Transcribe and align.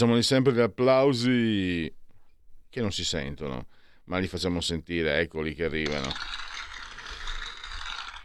Facciamoli 0.00 0.22
sempre 0.22 0.54
gli 0.54 0.60
applausi 0.60 1.94
che 2.70 2.80
non 2.80 2.90
si 2.90 3.04
sentono, 3.04 3.66
ma 4.04 4.16
li 4.16 4.28
facciamo 4.28 4.62
sentire, 4.62 5.20
eccoli 5.20 5.54
che 5.54 5.64
arrivano. 5.64 6.08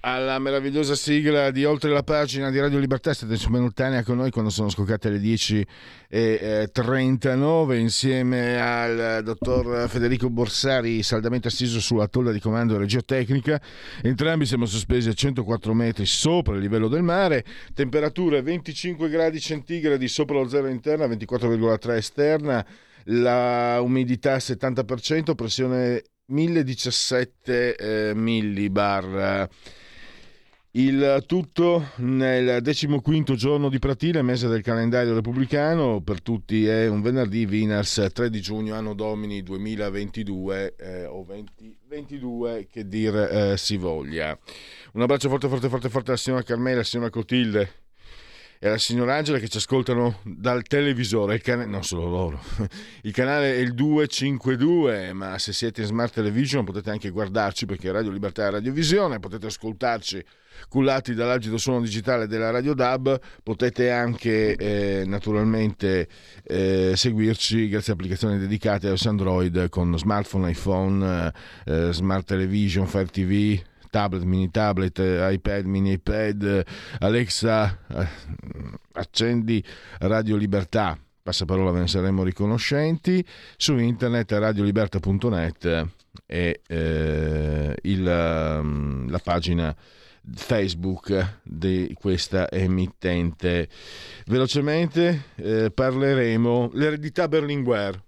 Alla 0.07 0.37
meravigliosa 0.37 0.93
sigla 0.93 1.49
di 1.49 1.65
Oltre 1.65 1.89
la 1.89 2.03
pagina 2.03 2.51
di 2.51 2.59
Radio 2.59 2.77
Libertà, 2.77 3.11
state 3.11 3.33
in 3.33 3.39
simultanea 3.39 4.03
con 4.03 4.17
noi 4.17 4.29
quando 4.29 4.51
sono 4.51 4.69
scoccate 4.69 5.09
le 5.09 5.17
10.39 5.17 7.79
insieme 7.79 8.61
al 8.61 9.23
dottor 9.23 9.89
Federico 9.89 10.29
Borsari, 10.29 11.01
saldamente 11.01 11.47
assiso 11.47 11.79
sulla 11.79 12.07
tolla 12.07 12.31
di 12.31 12.39
comando 12.39 12.77
regiotecnica. 12.77 13.59
Entrambi 14.03 14.45
siamo 14.45 14.67
sospesi 14.67 15.09
a 15.09 15.13
104 15.13 15.73
metri 15.73 16.05
sopra 16.05 16.53
il 16.53 16.61
livello 16.61 16.87
del 16.87 17.01
mare, 17.01 17.43
temperature 17.73 18.43
25 18.43 19.09
gradi 19.09 19.39
centigradi 19.39 20.07
sopra 20.07 20.37
lo 20.37 20.47
zero 20.47 20.67
interna, 20.67 21.07
24,3 21.07 21.95
esterna, 21.95 22.63
la 23.05 23.79
umidità 23.81 24.35
70%, 24.35 25.33
pressione 25.33 26.03
1017 26.27 27.75
eh, 27.75 28.13
millibar. 28.13 29.49
Il 30.77 31.23
tutto 31.25 31.91
nel 31.99 32.61
decimoquinto 32.61 33.35
giorno 33.35 33.69
di 33.69 33.79
Pratile, 33.79 34.21
mese 34.21 34.49
del 34.49 34.61
calendario 34.61 35.13
repubblicano, 35.13 36.01
per 36.01 36.21
tutti 36.21 36.67
è 36.67 36.87
un 36.87 37.01
venerdì, 37.01 37.45
Vinars 37.45 38.09
3 38.11 38.29
di 38.29 38.41
giugno, 38.41 38.75
anno 38.75 38.93
domini 38.93 39.41
2022 39.41 40.75
eh, 40.77 41.05
o 41.05 41.23
2022 41.23 42.67
che 42.69 42.89
dir 42.89 43.15
eh, 43.15 43.57
si 43.57 43.77
voglia. 43.77 44.37
Un 44.91 45.01
abbraccio 45.01 45.29
forte 45.29 45.47
forte 45.47 45.69
forte 45.69 45.87
forte 45.87 46.09
alla 46.09 46.19
signora 46.19 46.43
Carmela, 46.43 46.75
alla 46.75 46.83
signora 46.83 47.09
Cotilde 47.09 47.84
e 48.59 48.67
alla 48.67 48.77
signora 48.77 49.15
Angela 49.15 49.37
che 49.37 49.47
ci 49.47 49.57
ascoltano 49.57 50.19
dal 50.23 50.63
televisore, 50.63 51.39
canale, 51.39 51.69
non 51.69 51.83
solo 51.83 52.07
loro, 52.07 52.41
il 53.03 53.11
canale 53.11 53.55
è 53.55 53.57
il 53.57 53.73
252, 53.73 55.13
ma 55.13 55.37
se 55.37 55.53
siete 55.53 55.81
in 55.81 55.87
smart 55.87 56.13
television 56.13 56.63
potete 56.63 56.89
anche 56.89 57.09
guardarci 57.09 57.65
perché 57.65 57.91
Radio 57.91 58.11
Libertà 58.11 58.47
è 58.47 58.51
Radiovisione, 58.51 59.19
potete 59.19 59.47
ascoltarci 59.47 60.23
cullati 60.69 61.13
dall'agido 61.13 61.57
suono 61.57 61.81
digitale 61.81 62.27
della 62.27 62.49
Radio 62.49 62.73
DAB, 62.73 63.19
potete 63.43 63.91
anche 63.91 64.55
eh, 64.55 65.03
naturalmente 65.05 66.07
eh, 66.43 66.93
seguirci 66.95 67.69
grazie 67.69 67.91
a 67.91 67.95
applicazioni 67.95 68.37
dedicate 68.37 68.87
a 68.87 68.95
Android 69.05 69.69
con 69.69 69.97
smartphone, 69.97 70.49
iPhone, 70.49 71.33
eh, 71.65 71.91
smart 71.91 72.25
television, 72.25 72.87
Fire 72.87 73.07
TV, 73.07 73.59
tablet, 73.95 74.23
mini 74.23 74.51
tablet, 74.51 74.99
iPad, 74.99 75.63
mini 75.63 75.93
iPad, 75.93 76.65
Alexa, 76.99 77.79
eh, 77.87 78.07
accendi 78.91 79.63
Radio 79.99 80.35
Libertà, 80.35 80.99
passaparola 81.23 81.71
ve 81.71 81.79
ne 81.79 81.87
saremo 81.87 82.21
riconoscenti, 82.23 83.25
su 83.55 83.77
internet 83.77 84.33
radioliberta.net 84.33 85.87
e 86.25 86.61
eh, 86.67 87.75
il, 87.83 88.03
la 88.03 89.21
pagina 89.23 89.73
Facebook 90.33 91.39
di 91.43 91.95
questa 91.97 92.51
emittente. 92.51 93.69
Velocemente 94.25 95.27
eh, 95.35 95.71
parleremo 95.73 96.71
l'eredità 96.73 97.29
Berlinguer. 97.29 98.03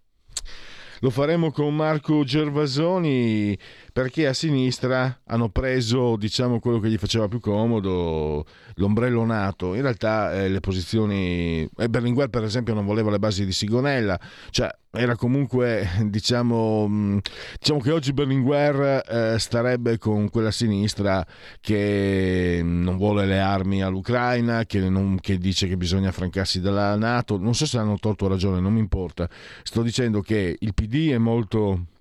Lo 1.02 1.12
faremo 1.12 1.52
con 1.52 1.76
Marco 1.76 2.24
Gervasoni 2.24 3.56
perché 3.98 4.28
a 4.28 4.34
sinistra 4.34 5.22
hanno 5.26 5.50
preso 5.50 6.18
diciamo 6.18 6.60
quello 6.60 6.80
che 6.80 6.88
gli 6.88 7.00
faceva 7.00 7.28
più 7.28 7.40
comodo, 7.40 8.46
l'ombrello 8.76 9.26
nato. 9.26 9.74
In 9.74 9.82
realtà 9.82 10.34
eh, 10.34 10.50
le 10.50 10.60
posizioni 10.60 11.68
eh, 11.76 11.90
Berlinguer 11.90 12.30
per 12.30 12.44
esempio 12.44 12.76
non 12.76 12.86
voleva 12.86 13.10
le 13.10 13.18
basi 13.18 13.44
di 13.44 13.52
Sigonella, 13.52 14.20
cioè 14.52 14.70
era 14.92 15.16
comunque 15.16 15.90
diciamo, 16.06 17.20
diciamo 17.58 17.80
che 17.80 17.92
oggi 17.92 18.14
Berlinguer 18.14 19.02
eh, 19.10 19.40
starebbe 19.40 19.98
con 19.98 20.30
quella 20.30 20.52
sinistra 20.52 21.26
che 21.60 22.62
non 22.64 22.98
vuole 22.98 23.26
le 23.26 23.40
armi 23.40 23.82
all'Ucraina, 23.82 24.66
che, 24.66 24.80
non, 24.92 25.18
che 25.20 25.40
dice 25.40 25.68
che 25.68 25.76
bisogna 25.76 26.10
affrancarsi 26.10 26.62
dalla 26.62 26.96
Nato. 26.96 27.40
Non 27.40 27.56
so 27.56 27.66
se 27.66 27.80
hanno 27.80 27.98
torto 27.98 28.28
ragione, 28.28 28.60
non 28.60 28.74
mi 28.74 28.80
importa. 28.80 29.28
Sto 29.64 29.82
dicendo 29.82 30.22
che 30.22 30.56
il 30.60 30.76
PD 30.76 31.10
è 31.14 31.18
molto 31.18 31.96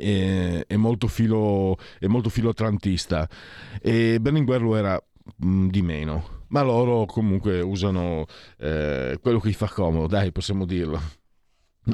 è, 0.00 0.66
è, 0.66 0.76
molto 0.76 1.08
filo 1.08 1.76
è 1.98 2.06
molto 2.06 2.28
filoatlantista 2.28 3.28
e 3.80 4.18
Berlinguer 4.20 4.62
lo 4.62 4.76
era 4.76 5.02
mh, 5.36 5.68
di 5.68 5.82
meno 5.82 6.40
ma 6.48 6.62
loro 6.62 7.06
comunque 7.06 7.60
usano 7.60 8.26
eh, 8.58 9.18
quello 9.20 9.40
che 9.40 9.48
gli 9.48 9.54
fa 9.54 9.68
comodo 9.68 10.06
dai 10.06 10.32
possiamo 10.32 10.64
dirlo 10.64 11.00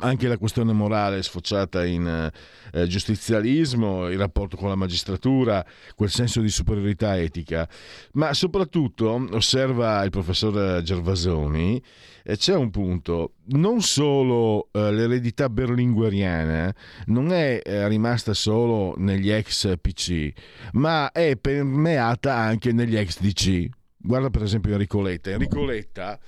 anche 0.01 0.29
la 0.29 0.37
questione 0.37 0.73
morale 0.73 1.23
sfociata 1.23 1.85
in 1.85 2.31
eh, 2.73 2.87
giustizialismo, 2.87 4.09
il 4.09 4.19
rapporto 4.19 4.57
con 4.57 4.69
la 4.69 4.75
magistratura, 4.75 5.65
quel 5.95 6.11
senso 6.11 6.41
di 6.41 6.51
superiorità 6.51 7.17
etica, 7.19 7.69
ma 8.13 8.35
soprattutto, 8.35 9.27
osserva 9.31 10.03
il 10.03 10.11
professor 10.11 10.83
Gervasoni, 10.83 11.83
eh, 12.25 12.37
c'è 12.37 12.55
un 12.55 12.71
punto, 12.71 13.33
non 13.47 13.81
solo 13.81 14.69
eh, 14.73 14.93
l'eredità 14.93 15.49
berlingueriana 15.49 16.75
non 17.07 17.33
è 17.33 17.61
eh, 17.65 17.89
rimasta 17.89 18.35
solo 18.35 18.95
negli 18.99 19.31
ex 19.31 19.79
PC, 19.81 20.31
ma 20.73 21.11
è 21.11 21.37
permeata 21.37 22.35
anche 22.35 22.73
negli 22.73 22.97
ex 22.97 23.21
DC. 23.21 23.69
Guarda 23.97 24.29
per 24.29 24.43
esempio 24.43 24.73
Enrico 24.73 25.01
Letta. 25.01 25.31
Enrico 25.31 25.65
Letta 25.65 26.19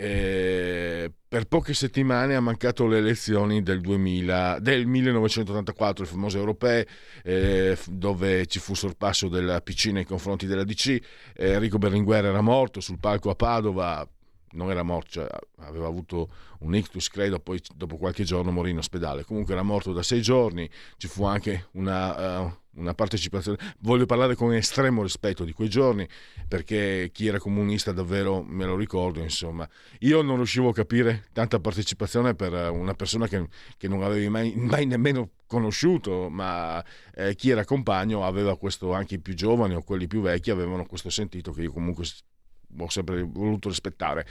eh, 0.00 1.10
per 1.26 1.46
poche 1.46 1.74
settimane 1.74 2.36
ha 2.36 2.40
mancato 2.40 2.86
le 2.86 2.98
elezioni 2.98 3.64
del, 3.64 3.80
2000, 3.80 4.60
del 4.60 4.86
1984, 4.86 6.04
le 6.04 6.10
famose 6.10 6.38
europee, 6.38 6.86
eh, 7.24 7.76
dove 7.86 8.46
ci 8.46 8.60
fu 8.60 8.74
sorpasso 8.74 9.28
della 9.28 9.60
PC 9.60 9.86
nei 9.86 10.04
confronti 10.04 10.46
della 10.46 10.62
DC. 10.62 11.00
Eh, 11.34 11.50
Enrico 11.50 11.78
Berlinguer 11.78 12.26
era 12.26 12.40
morto 12.40 12.80
sul 12.80 13.00
palco 13.00 13.30
a 13.30 13.34
Padova, 13.34 14.08
non 14.52 14.70
era 14.70 14.84
morto, 14.84 15.10
cioè, 15.10 15.26
aveva 15.62 15.88
avuto 15.88 16.30
un 16.60 16.76
ictus, 16.76 17.08
credo, 17.08 17.40
poi 17.40 17.60
dopo 17.74 17.96
qualche 17.96 18.22
giorno 18.22 18.52
morì 18.52 18.70
in 18.70 18.78
ospedale. 18.78 19.24
Comunque 19.24 19.52
era 19.52 19.64
morto 19.64 19.92
da 19.92 20.04
sei 20.04 20.22
giorni, 20.22 20.70
ci 20.96 21.08
fu 21.08 21.24
anche 21.24 21.66
una, 21.72 22.42
uh, 22.42 22.56
una 22.78 22.94
partecipazione. 22.94 23.58
Voglio 23.80 24.06
parlare 24.06 24.34
con 24.34 24.52
estremo 24.54 25.02
rispetto 25.02 25.44
di 25.44 25.52
quei 25.52 25.68
giorni, 25.68 26.08
perché 26.46 27.10
chi 27.12 27.26
era 27.26 27.38
comunista 27.38 27.92
davvero 27.92 28.42
me 28.42 28.64
lo 28.64 28.76
ricordo, 28.76 29.20
insomma. 29.20 29.68
Io 30.00 30.22
non 30.22 30.36
riuscivo 30.36 30.70
a 30.70 30.72
capire 30.72 31.24
tanta 31.32 31.58
partecipazione 31.60 32.34
per 32.34 32.52
una 32.70 32.94
persona 32.94 33.26
che, 33.26 33.48
che 33.76 33.88
non 33.88 34.02
avevi 34.02 34.28
mai, 34.28 34.54
mai 34.56 34.86
nemmeno 34.86 35.30
conosciuto, 35.46 36.28
ma 36.28 36.84
eh, 37.14 37.34
chi 37.34 37.50
era 37.50 37.64
compagno 37.64 38.24
aveva 38.24 38.56
questo, 38.56 38.92
anche 38.92 39.16
i 39.16 39.20
più 39.20 39.34
giovani 39.34 39.74
o 39.74 39.82
quelli 39.82 40.06
più 40.06 40.20
vecchi 40.20 40.50
avevano 40.50 40.86
questo 40.86 41.10
sentito 41.10 41.52
che 41.52 41.62
io 41.62 41.72
comunque 41.72 42.04
ho 42.76 42.88
sempre 42.90 43.22
voluto 43.22 43.68
rispettare. 43.68 44.26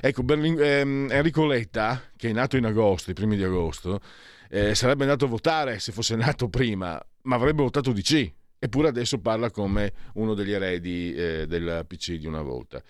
Ecco, 0.00 0.22
Berling- 0.22 0.60
ehm, 0.60 1.08
Enrico 1.10 1.44
Letta, 1.46 2.02
che 2.16 2.30
è 2.30 2.32
nato 2.32 2.56
in 2.56 2.64
agosto, 2.64 3.10
i 3.10 3.14
primi 3.14 3.36
di 3.36 3.44
agosto, 3.44 4.00
eh, 4.48 4.74
sarebbe 4.74 5.04
andato 5.04 5.26
a 5.26 5.28
votare 5.28 5.78
se 5.78 5.92
fosse 5.92 6.16
nato 6.16 6.48
prima, 6.48 7.00
ma 7.22 7.36
avrebbe 7.36 7.62
votato 7.62 7.92
DC. 7.92 8.32
Eppure 8.58 8.88
adesso 8.88 9.18
parla 9.18 9.50
come 9.50 9.92
uno 10.14 10.34
degli 10.34 10.52
eredi 10.52 11.12
eh, 11.14 11.46
del 11.48 11.84
PC 11.86 12.12
di 12.12 12.26
una 12.26 12.42
volta. 12.42 12.80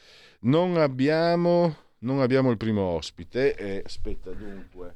Non 0.41 0.77
abbiamo, 0.77 1.77
non 2.01 2.21
abbiamo 2.21 2.51
il 2.51 2.59
primo 2.59 2.83
ospite. 2.83 3.55
Eh, 3.55 3.83
aspetta, 3.85 4.33
dunque. 4.33 4.95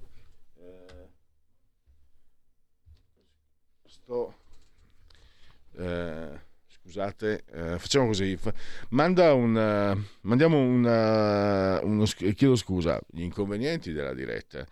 Eh, 0.58 1.08
sto. 3.86 4.34
Eh, 5.78 6.44
scusate, 6.86 7.44
eh, 7.52 7.78
facciamo 7.78 8.06
così, 8.06 8.38
manda 8.90 9.32
un, 9.34 9.54
uh, 9.56 10.00
mandiamo 10.20 10.58
un, 10.58 12.04
chiedo 12.34 12.54
scusa, 12.54 13.00
gli 13.10 13.22
inconvenienti 13.22 13.92
della 13.92 14.14
diretta, 14.14 14.64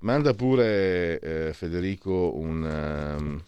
manda 0.00 0.34
pure 0.34 1.18
eh, 1.18 1.52
Federico 1.54 2.36
un, 2.36 2.62
um, 3.18 3.42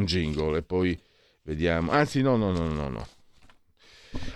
un 0.00 0.06
jingle 0.06 0.58
e 0.58 0.62
poi 0.62 0.98
vediamo, 1.42 1.90
anzi 1.92 2.22
no, 2.22 2.36
no, 2.36 2.50
no, 2.50 2.66
no, 2.68 2.88
no. 2.88 3.06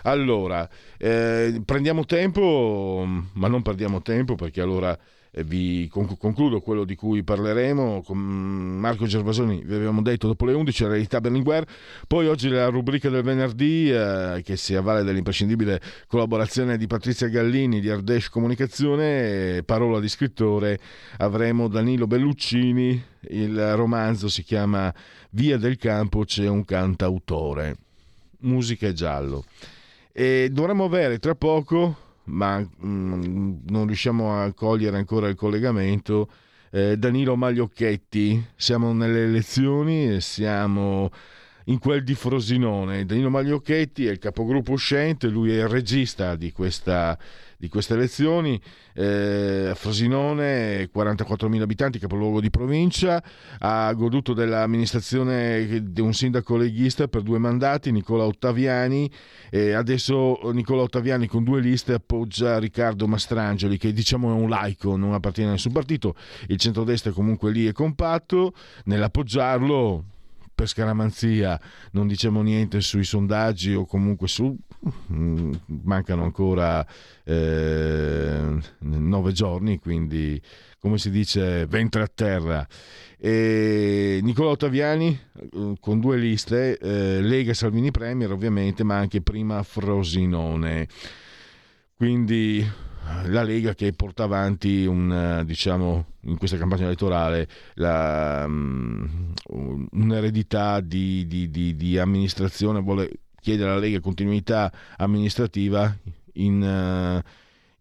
Allora, 0.02 0.68
eh, 0.98 1.60
prendiamo 1.64 2.04
tempo, 2.04 3.04
ma 3.32 3.48
non 3.48 3.62
perdiamo 3.62 4.02
tempo 4.02 4.36
perché 4.36 4.60
allora 4.60 4.96
vi 5.42 5.88
concludo 5.88 6.60
quello 6.60 6.84
di 6.84 6.94
cui 6.94 7.24
parleremo 7.24 8.02
con 8.02 8.18
Marco 8.18 9.06
Gervasoni, 9.06 9.62
vi 9.64 9.74
avevamo 9.74 10.00
detto 10.00 10.28
dopo 10.28 10.44
le 10.44 10.52
11 10.52 10.82
la 10.84 10.88
realtà 10.90 11.20
Berlinguer, 11.20 11.66
poi 12.06 12.28
oggi 12.28 12.48
la 12.48 12.68
rubrica 12.68 13.08
del 13.08 13.22
venerdì 13.22 13.90
eh, 13.90 14.42
che 14.44 14.56
si 14.56 14.76
avvale 14.76 15.02
dell'imprescindibile 15.02 15.80
collaborazione 16.06 16.76
di 16.76 16.86
Patrizia 16.86 17.28
Gallini 17.28 17.80
di 17.80 17.90
Ardèche 17.90 18.28
Comunicazione, 18.30 19.62
parola 19.64 19.98
di 19.98 20.08
scrittore, 20.08 20.78
avremo 21.18 21.66
Danilo 21.66 22.06
Belluccini, 22.06 23.02
il 23.30 23.74
romanzo 23.74 24.28
si 24.28 24.44
chiama 24.44 24.94
Via 25.30 25.58
del 25.58 25.76
Campo 25.76 26.24
c'è 26.24 26.46
un 26.46 26.64
cantautore, 26.64 27.76
musica 28.40 28.86
e 28.86 28.92
giallo. 28.92 29.44
E 30.12 30.48
dovremmo 30.52 30.84
avere 30.84 31.18
tra 31.18 31.34
poco 31.34 32.03
ma 32.24 32.58
mh, 32.58 32.86
mm, 32.86 33.54
non 33.68 33.86
riusciamo 33.86 34.40
a 34.40 34.52
cogliere 34.52 34.96
ancora 34.96 35.28
il 35.28 35.34
collegamento. 35.34 36.28
Eh, 36.70 36.96
Danilo 36.96 37.36
Magliocchetti, 37.36 38.44
siamo 38.56 38.92
nelle 38.92 39.24
elezioni 39.24 40.14
e 40.14 40.20
siamo 40.20 41.10
in 41.66 41.78
quel 41.78 42.02
di 42.02 42.14
Frosinone. 42.14 43.04
Danilo 43.04 43.30
Magliocchetti 43.30 44.06
è 44.06 44.10
il 44.10 44.18
capogruppo 44.18 44.72
uscente, 44.72 45.28
lui 45.28 45.52
è 45.52 45.60
il 45.60 45.68
regista 45.68 46.34
di 46.36 46.52
questa 46.52 47.16
di 47.64 47.70
queste 47.70 47.94
elezioni. 47.94 48.60
Eh, 48.92 49.72
Frosinone, 49.74 50.90
44.000 50.94 51.62
abitanti, 51.62 51.98
capoluogo 51.98 52.40
di 52.40 52.50
provincia, 52.50 53.22
ha 53.58 53.92
goduto 53.94 54.34
dell'amministrazione 54.34 55.82
di 55.90 56.00
un 56.00 56.12
sindaco 56.12 56.56
leghista 56.56 57.08
per 57.08 57.22
due 57.22 57.38
mandati, 57.38 57.90
Nicola 57.90 58.24
Ottaviani, 58.24 59.10
e 59.50 59.72
adesso 59.72 60.38
Nicola 60.52 60.82
Ottaviani 60.82 61.26
con 61.26 61.42
due 61.42 61.60
liste 61.60 61.94
appoggia 61.94 62.58
Riccardo 62.58 63.06
Mastrangeli, 63.06 63.78
che 63.78 63.92
diciamo 63.92 64.30
è 64.30 64.34
un 64.34 64.48
laico, 64.48 64.96
non 64.96 65.14
appartiene 65.14 65.50
a 65.50 65.52
nessun 65.52 65.72
partito. 65.72 66.14
Il 66.48 66.58
centrodestra 66.58 67.12
comunque 67.12 67.50
lì 67.50 67.66
è 67.66 67.72
compatto, 67.72 68.52
nell'appoggiarlo 68.84 70.04
per 70.54 70.68
scaramanzia 70.68 71.60
non 71.92 72.06
diciamo 72.06 72.42
niente 72.42 72.80
sui 72.80 73.04
sondaggi 73.04 73.74
o 73.74 73.84
comunque 73.84 74.28
su 74.28 74.56
mm, 75.12 75.52
mancano 75.84 76.22
ancora 76.22 76.86
eh, 77.24 78.58
nove 78.78 79.32
giorni 79.32 79.78
quindi 79.78 80.40
come 80.84 80.98
si 80.98 81.10
dice 81.10 81.64
ventre 81.64 82.02
a 82.02 82.10
terra. 82.14 82.66
E 83.16 84.20
Nicola 84.22 84.50
Ottaviani 84.50 85.18
eh, 85.32 85.74
con 85.80 85.98
due 85.98 86.18
liste 86.18 86.76
eh, 86.76 87.22
Lega 87.22 87.54
Salvini 87.54 87.90
Premier 87.90 88.30
ovviamente 88.30 88.84
ma 88.84 88.98
anche 88.98 89.22
prima 89.22 89.62
Frosinone. 89.62 90.86
Quindi 91.96 92.62
la 93.26 93.42
Lega 93.42 93.74
che 93.74 93.92
porta 93.92 94.24
avanti 94.24 94.86
un, 94.86 95.42
diciamo, 95.44 96.06
in 96.22 96.36
questa 96.36 96.56
campagna 96.56 96.84
elettorale 96.84 97.48
la, 97.74 98.44
um, 98.46 99.32
un'eredità 99.92 100.80
di, 100.80 101.26
di, 101.26 101.50
di, 101.50 101.76
di, 101.76 101.98
amministrazione, 101.98 102.80
vuole 102.80 103.10
chiedere 103.40 103.70
alla 103.70 103.80
Lega 103.80 104.00
continuità 104.00 104.72
amministrativa 104.96 105.94
in, 106.34 106.62
uh, 106.62 107.28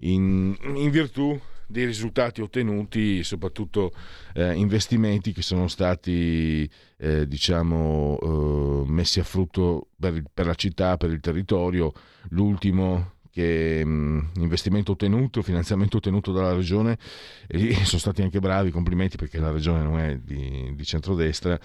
in, 0.05 0.55
in 0.75 0.89
virtù 0.91 1.39
dei 1.73 1.85
risultati 1.85 2.41
ottenuti, 2.41 3.23
soprattutto 3.23 3.93
eh, 4.33 4.53
investimenti 4.53 5.33
che 5.33 5.41
sono 5.41 5.67
stati 5.67 6.69
eh, 6.97 7.27
diciamo, 7.27 8.19
eh, 8.21 8.91
messi 8.91 9.19
a 9.19 9.23
frutto 9.23 9.87
per, 9.99 10.21
per, 10.31 10.45
la 10.45 10.53
città, 10.53 10.97
per 10.97 11.11
il 11.11 11.19
territorio. 11.19 11.91
L'ultimo 12.29 13.12
che 13.33 13.83
mh, 13.83 14.33
investimento 14.35 14.91
ottenuto, 14.91 15.41
finanziamento 15.41 15.97
ottenuto 15.97 16.31
dalla 16.31 16.53
regione 16.53 16.99
e 17.47 17.73
sono 17.83 17.99
stati 17.99 18.21
anche 18.21 18.39
bravi, 18.39 18.69
complimenti 18.69 19.17
perché 19.17 19.39
la 19.39 19.49
regione 19.49 19.81
non 19.81 19.97
è 19.99 20.17
di, 20.17 20.71
di 20.75 20.85
centrodestra, 20.85 21.59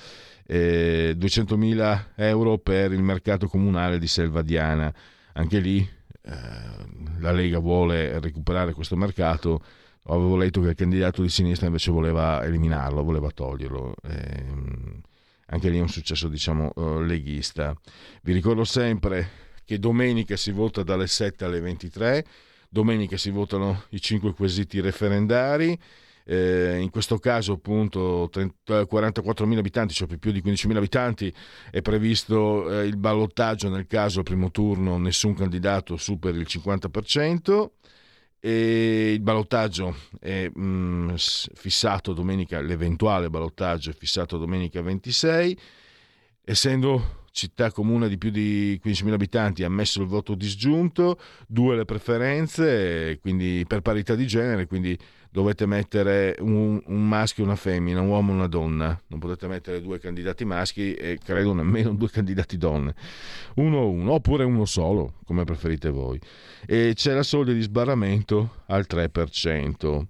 eh, 0.47 1.15
200.000 1.19 2.05
euro 2.17 2.57
per 2.57 2.93
il 2.93 3.03
mercato 3.03 3.49
comunale 3.49 3.99
di 3.99 4.07
Selvadiana, 4.07 4.93
anche 5.35 5.59
lì 5.59 5.87
eh, 6.23 6.31
la 7.19 7.33
Lega 7.33 7.59
vuole 7.59 8.19
recuperare 8.19 8.73
questo 8.73 8.97
mercato, 8.97 9.63
avevo 10.05 10.37
letto 10.37 10.63
che 10.63 10.69
il 10.69 10.75
candidato 10.75 11.21
di 11.21 11.29
sinistra 11.29 11.67
invece 11.67 11.91
voleva 11.91 12.43
eliminarlo, 12.45 13.05
voleva 13.05 13.31
toglierlo. 13.31 13.95
Eh, 14.05 14.45
anche 15.51 15.69
lì 15.69 15.79
è 15.79 15.83
un 15.83 15.89
successo 15.89 16.29
diciamo 16.29 16.73
uh, 16.77 17.01
leghista. 17.01 17.75
Vi 18.23 18.33
ricordo 18.33 18.65
sempre 18.65 19.48
che 19.69 19.79
domenica 19.79 20.35
si 20.35 20.51
vota 20.51 20.83
dalle 20.83 21.07
7 21.07 21.45
alle 21.45 21.61
23, 21.61 22.25
domenica 22.71 23.19
si 23.19 23.29
votano 23.29 23.83
i 23.91 24.01
cinque 24.01 24.33
quesiti 24.33 24.81
referendari. 24.81 25.79
Eh, 26.25 26.79
in 26.79 26.89
questo 26.89 27.19
caso 27.19 27.53
appunto 27.53 28.31
30, 28.33 28.83
44.000 28.85 29.59
abitanti, 29.59 29.93
cioè 29.93 30.17
più 30.17 30.33
di 30.33 30.41
15.000 30.41 30.75
abitanti, 30.75 31.35
è 31.71 31.83
previsto 31.83 32.81
eh, 32.81 32.87
il 32.87 32.97
ballottaggio 32.97 33.69
nel 33.69 33.87
caso 33.87 34.21
al 34.21 34.25
primo 34.25 34.51
turno 34.51 34.97
nessun 34.97 35.35
candidato 35.35 35.99
superi 35.99 36.39
il 36.39 36.47
50% 36.49 37.69
e 38.41 39.13
il 39.13 39.21
ballottaggio 39.21 39.95
è 40.19 40.49
mh, 40.49 40.63
mm, 40.63 41.15
fissato 41.15 42.15
domenica, 42.15 42.63
l'eventuale 42.63 43.29
ballottaggio 43.29 43.91
è 43.91 43.95
fissato 43.95 44.39
domenica 44.39 44.81
26, 44.81 45.59
essendo 46.43 47.18
città 47.31 47.71
comune 47.71 48.09
di 48.09 48.19
più 48.19 48.31
di 48.31 48.81
15.000 48.85 49.13
abitanti 49.13 49.65
ha 49.65 49.69
messo 49.69 50.01
il 50.01 50.09
voto 50.09 50.35
disgiunto, 50.35 51.19
due 51.47 51.77
le 51.77 51.85
preferenze, 51.85 53.19
quindi 53.21 53.65
per 53.67 53.81
parità 53.81 54.15
di 54.15 54.27
genere, 54.27 54.67
quindi 54.67 54.99
dovete 55.31 55.67
mettere 55.67 56.37
un, 56.41 56.81
un 56.85 57.09
maschio 57.09 57.45
e 57.45 57.47
una 57.47 57.57
femmina, 57.57 58.01
un 58.01 58.09
uomo 58.09 58.33
e 58.33 58.35
una 58.35 58.47
donna, 58.47 59.01
non 59.09 59.19
potete 59.19 59.47
mettere 59.47 59.81
due 59.81 59.99
candidati 59.99 60.45
maschi 60.45 60.95
e 60.95 61.19
credo 61.23 61.53
nemmeno 61.53 61.95
due 61.95 62.11
candidati 62.11 62.57
donne, 62.57 62.95
uno 63.57 63.79
o 63.79 63.91
uno, 63.91 64.13
oppure 64.13 64.45
uno 64.45 64.65
solo, 64.65 65.15
come 65.25 65.45
preferite 65.45 65.91
voi. 65.91 66.19
E 66.67 66.93
c'è 66.95 67.15
la 67.15 67.23
soglia 67.23 67.53
di 67.53 67.61
sbarramento 67.61 68.63
al 68.67 68.87
3%. 68.89 70.07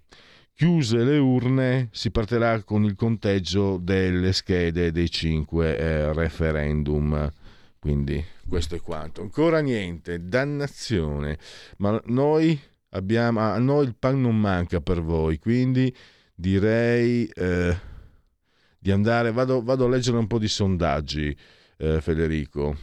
Chiuse 0.58 1.04
le 1.04 1.18
urne 1.18 1.88
si 1.92 2.10
partirà 2.10 2.64
con 2.64 2.82
il 2.82 2.96
conteggio 2.96 3.78
delle 3.78 4.32
schede 4.32 4.90
dei 4.90 5.08
cinque 5.08 5.78
eh, 5.78 6.12
referendum. 6.12 7.32
Quindi 7.78 8.24
questo 8.48 8.74
è 8.74 8.80
quanto. 8.80 9.22
Ancora 9.22 9.60
niente, 9.60 10.26
dannazione. 10.26 11.38
Ma 11.76 12.02
noi 12.06 12.60
abbiamo, 12.88 13.38
a 13.38 13.58
noi 13.58 13.86
il 13.86 13.94
pan 13.94 14.20
non 14.20 14.36
manca 14.36 14.80
per 14.80 15.00
voi, 15.00 15.38
quindi 15.38 15.94
direi 16.34 17.24
eh, 17.26 17.78
di 18.80 18.90
andare, 18.90 19.30
vado, 19.30 19.62
vado, 19.62 19.84
a 19.84 19.88
leggere 19.88 20.16
un 20.16 20.26
po' 20.26 20.40
di 20.40 20.48
sondaggi, 20.48 21.36
eh, 21.76 22.00
Federico. 22.00 22.76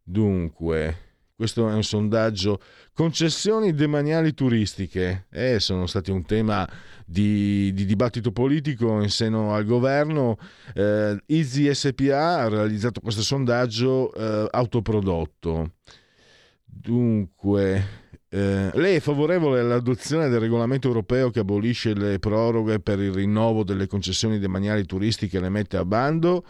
Dunque, 0.00 0.96
questo 1.34 1.68
è 1.68 1.72
un 1.72 1.82
sondaggio 1.82 2.60
Concessioni 3.00 3.72
demaniali 3.72 4.34
turistiche 4.34 5.24
eh, 5.30 5.58
sono 5.58 5.86
stati 5.86 6.10
un 6.10 6.22
tema 6.26 6.68
di, 7.06 7.72
di, 7.72 7.86
dibattito 7.86 8.30
politico 8.30 9.00
in 9.00 9.08
seno 9.08 9.54
al 9.54 9.64
governo. 9.64 10.36
Eh, 10.74 11.16
Easy 11.24 11.72
SPA 11.72 12.40
ha 12.40 12.48
realizzato 12.48 13.00
questo 13.00 13.22
sondaggio 13.22 14.12
eh, 14.12 14.48
autoprodotto. 14.50 15.76
Dunque, 16.62 17.86
eh, 18.28 18.70
lei 18.74 18.96
è 18.96 19.00
favorevole 19.00 19.60
all'adozione 19.60 20.28
del 20.28 20.40
regolamento 20.40 20.88
europeo 20.88 21.30
che 21.30 21.38
abolisce 21.38 21.94
le 21.94 22.18
proroghe 22.18 22.80
per 22.80 23.00
il 23.00 23.14
rinnovo 23.14 23.64
delle 23.64 23.86
concessioni 23.86 24.38
demaniali 24.38 24.84
turistiche 24.84 25.38
e 25.38 25.40
le 25.40 25.48
mette 25.48 25.78
a 25.78 25.86
bando? 25.86 26.44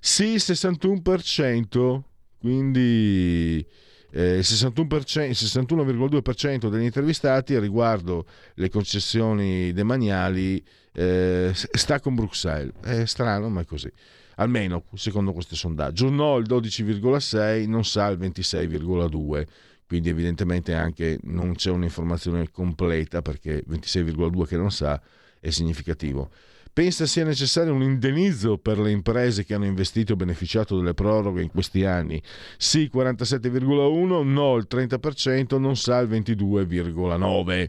Sì, 0.00 0.36
61%, 0.36 2.00
quindi 2.38 3.62
eh, 4.12 4.36
il 4.36 4.40
61,2% 4.40 6.68
degli 6.68 6.84
intervistati 6.84 7.58
riguardo 7.58 8.26
le 8.54 8.68
concessioni 8.68 9.72
demaniali 9.72 10.62
eh, 10.92 11.52
sta 11.54 11.98
con 12.00 12.14
Bruxelles. 12.14 12.74
È 12.82 13.06
strano, 13.06 13.48
ma 13.48 13.62
è 13.62 13.64
così. 13.64 13.90
Almeno 14.36 14.84
secondo 14.94 15.32
questo 15.32 15.56
sondaggio. 15.56 16.08
No 16.10 16.36
il 16.36 16.46
12,6, 16.48 17.68
non 17.68 17.84
sa 17.84 18.08
il 18.08 18.18
26,2. 18.18 19.46
Quindi 19.86 20.08
evidentemente 20.08 20.74
anche 20.74 21.18
non 21.24 21.54
c'è 21.54 21.70
un'informazione 21.70 22.50
completa 22.50 23.20
perché 23.20 23.62
26,2 23.68 24.46
che 24.46 24.56
non 24.56 24.70
sa 24.70 24.98
è 25.38 25.50
significativo. 25.50 26.30
Pensa 26.74 27.04
sia 27.04 27.24
necessario 27.24 27.74
un 27.74 27.82
indennizzo 27.82 28.56
per 28.56 28.78
le 28.78 28.90
imprese 28.90 29.44
che 29.44 29.52
hanno 29.52 29.66
investito 29.66 30.14
e 30.14 30.16
beneficiato 30.16 30.78
delle 30.78 30.94
proroghe 30.94 31.42
in 31.42 31.50
questi 31.50 31.84
anni? 31.84 32.22
Sì 32.56 32.90
47,1, 32.90 34.22
no 34.22 34.56
il 34.56 34.66
30%, 34.70 35.58
non 35.58 35.76
sa 35.76 35.98
il 35.98 36.08
22,9%. 36.08 37.68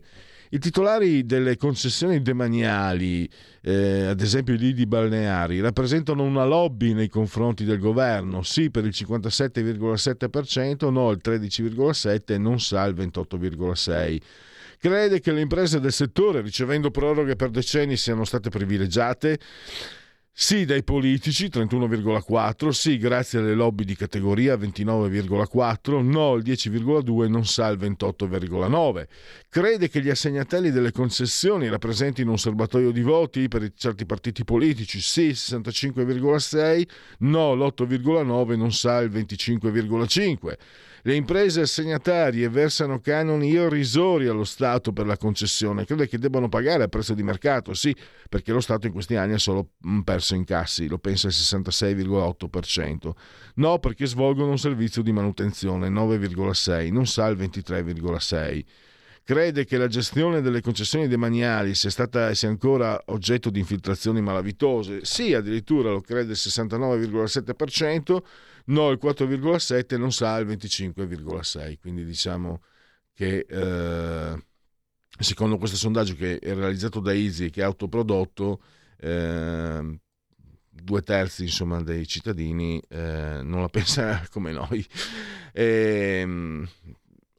I 0.53 0.59
titolari 0.59 1.25
delle 1.25 1.57
concessioni 1.57 2.21
demaniali, 2.21 3.27
eh, 3.61 4.03
ad 4.03 4.21
esempio 4.21 4.53
i 4.53 4.59
lidi 4.59 4.85
balneari, 4.85 5.59
rappresentano 5.59 6.21
una 6.21 6.45
lobby 6.45 6.93
nei 6.93 7.09
confronti 7.09 7.63
del 7.63 7.79
governo, 7.79 8.43
sì 8.43 8.69
per 8.69 8.85
il 8.85 8.93
57,7%, 8.95 10.91
no 10.91 11.09
il 11.09 11.19
13,7% 11.23 12.33
e 12.33 12.37
non 12.37 12.59
sa 12.59 12.83
il 12.83 12.93
28,6%. 12.93 14.21
Crede 14.77 15.21
che 15.21 15.31
le 15.31 15.41
imprese 15.41 15.79
del 15.79 15.91
settore, 15.91 16.41
ricevendo 16.41 16.91
proroghe 16.91 17.35
per 17.35 17.49
decenni, 17.49 17.97
siano 17.97 18.23
state 18.23 18.49
privilegiate? 18.49 19.39
Sì 20.35 20.65
dai 20.65 20.83
politici 20.83 21.45
31,4, 21.45 22.69
sì 22.69 22.97
grazie 22.97 23.37
alle 23.37 23.53
lobby 23.53 23.83
di 23.83 23.95
categoria 23.95 24.55
29,4, 24.55 26.01
no 26.01 26.33
il 26.33 26.43
10,2, 26.43 27.29
non 27.29 27.45
sa 27.45 27.67
il 27.67 27.77
28,9. 27.77 29.05
Crede 29.47 29.89
che 29.89 30.01
gli 30.01 30.09
assegnatelli 30.09 30.71
delle 30.71 30.91
concessioni 30.91 31.69
rappresentino 31.69 32.31
un 32.31 32.39
serbatoio 32.39 32.89
di 32.89 33.03
voti 33.03 33.47
per 33.47 33.73
certi 33.75 34.07
partiti 34.07 34.43
politici? 34.43 35.01
Sì 35.01 35.27
65,6, 35.29 36.87
no 37.19 37.53
l'8,9, 37.53 38.57
non 38.57 38.71
sa 38.71 39.01
il 39.01 39.11
25,5. 39.11 40.57
Le 41.05 41.15
imprese 41.15 41.59
assegnatarie 41.59 42.47
versano 42.47 43.01
canoni 43.01 43.49
irrisori 43.49 44.27
allo 44.27 44.45
Stato 44.45 44.93
per 44.93 45.05
la 45.05 45.17
concessione. 45.17 45.83
Crede 45.83 46.07
che 46.07 46.17
debbano 46.17 46.47
pagare 46.47 46.83
a 46.83 46.87
prezzo 46.87 47.13
di 47.13 47.23
mercato? 47.23 47.73
Sì, 47.73 47.93
perché 48.29 48.53
lo 48.53 48.61
Stato 48.61 48.87
in 48.87 48.93
questi 48.93 49.17
anni 49.17 49.33
ha 49.33 49.37
solo 49.37 49.71
mm, 49.85 49.99
perso 49.99 50.33
incassi, 50.33 50.87
lo 50.87 50.99
pensa 50.99 51.27
il 51.27 51.33
66,8%. 51.33 53.11
No, 53.55 53.79
perché 53.79 54.05
svolgono 54.05 54.51
un 54.51 54.57
servizio 54.57 55.01
di 55.01 55.11
manutenzione, 55.11 55.89
9,6%, 55.89 56.89
non 56.93 57.05
sa 57.05 57.27
il 57.27 57.37
23,6% 57.37 58.63
crede 59.25 59.63
che 59.63 59.77
la 59.77 59.87
gestione 59.87 60.41
delle 60.41 60.59
concessioni 60.59 61.07
demaniali 61.07 61.75
sia 61.75 61.89
stata 61.89 62.33
sia 62.33 62.49
ancora 62.49 63.01
oggetto 63.05 63.49
di 63.49 63.59
infiltrazioni 63.59 64.21
malavitose. 64.21 64.99
Sì, 65.03 65.33
addirittura 65.33 65.91
lo 65.91 66.01
crede 66.01 66.33
il 66.33 66.39
69,7%, 66.39 68.17
no 68.65 68.89
il 68.91 68.99
4,7%, 69.01 69.97
non 69.97 70.11
sa 70.11 70.37
il 70.37 70.47
25,6%. 70.47 71.77
Quindi 71.79 72.05
diciamo 72.05 72.61
che 73.13 73.45
eh, 73.47 74.43
secondo 75.19 75.57
questo 75.57 75.77
sondaggio 75.77 76.15
che 76.15 76.39
è 76.39 76.53
realizzato 76.53 76.99
da 76.99 77.13
Easy 77.13 77.49
che 77.49 77.61
è 77.61 77.63
autoprodotto, 77.63 78.61
eh, 78.97 79.99
due 80.69 81.01
terzi 81.01 81.43
insomma, 81.43 81.81
dei 81.81 82.07
cittadini 82.07 82.81
eh, 82.89 83.41
non 83.43 83.61
la 83.61 83.69
pensa 83.69 84.25
come 84.29 84.51
noi. 84.51 84.85
E, 85.51 86.19
ehm, 86.21 86.67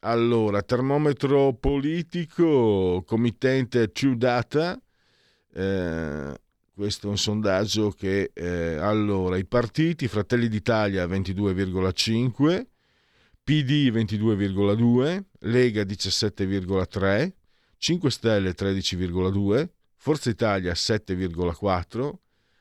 allora, 0.01 0.63
termometro 0.63 1.55
politico, 1.55 3.03
committente 3.07 3.91
True 3.91 4.17
Data, 4.17 4.79
eh, 5.55 6.41
questo 6.75 7.07
è 7.07 7.11
un 7.11 7.19
sondaggio 7.19 7.91
che 7.91 8.33
eh, 8.35 8.77
allora 8.77 9.37
i 9.37 9.47
partiti 9.47 10.09
Fratelli 10.09 10.49
d'Italia 10.49 11.07
22,5 11.07 12.67
PD 13.45 13.91
22,2 13.93 15.23
Lega 15.41 15.83
17,3 15.83 17.33
5 17.79 18.11
Stelle 18.11 18.55
13,2 18.55 19.69
Forza 19.95 20.31
Italia 20.31 20.73
7,4 20.73 22.13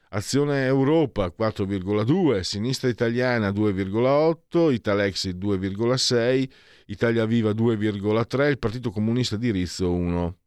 Azione 0.09 0.65
Europa 0.65 1.33
4,2 1.35 2.41
Sinistra 2.41 2.89
Italiana 2.89 3.49
2,8 3.49 4.71
Italexi 4.71 5.29
2,6 5.31 6.49
Italia 6.85 7.25
Viva 7.25 7.49
2,3 7.49 8.49
il 8.49 8.59
Partito 8.59 8.91
Comunista 8.91 9.37
di 9.37 9.49
Rizzo 9.49 9.91
1 9.91 10.37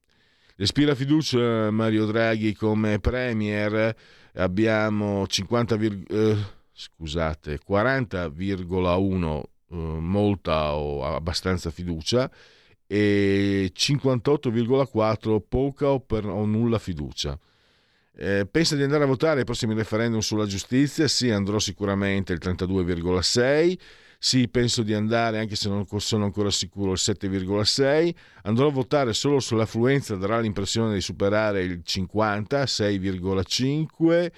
Respira 0.58 0.94
fiducia 0.94 1.70
Mario 1.70 2.06
Draghi 2.06 2.54
come 2.54 2.98
Premier, 2.98 3.94
abbiamo 4.36 5.26
50, 5.26 5.74
eh, 5.74 6.36
scusate, 6.72 7.60
40,1 7.60 9.42
eh, 9.42 9.76
molta 9.76 10.74
o 10.74 11.04
abbastanza 11.04 11.70
fiducia 11.70 12.30
e 12.86 13.70
58,4 13.74 15.42
poca 15.46 15.90
o, 15.90 16.00
per, 16.00 16.24
o 16.24 16.46
nulla 16.46 16.78
fiducia. 16.78 17.38
Eh, 18.16 18.46
pensa 18.50 18.76
di 18.76 18.82
andare 18.82 19.04
a 19.04 19.08
votare 19.08 19.40
ai 19.40 19.44
prossimi 19.44 19.74
referendum 19.74 20.20
sulla 20.20 20.46
giustizia? 20.46 21.06
Sì, 21.06 21.28
andrò 21.28 21.58
sicuramente 21.58 22.32
il 22.32 22.40
32,6 22.42 23.78
sì, 24.26 24.48
penso 24.48 24.82
di 24.82 24.92
andare, 24.92 25.38
anche 25.38 25.54
se 25.54 25.68
non 25.68 25.86
sono 25.98 26.24
ancora 26.24 26.50
sicuro, 26.50 26.90
il 26.90 26.98
7,6. 27.00 28.12
Andrò 28.42 28.66
a 28.66 28.72
votare 28.72 29.12
solo 29.12 29.38
sull'affluenza, 29.38 30.16
darà 30.16 30.40
l'impressione 30.40 30.94
di 30.94 31.00
superare 31.00 31.62
il 31.62 31.82
50, 31.84 32.64
6,5. 32.64 34.32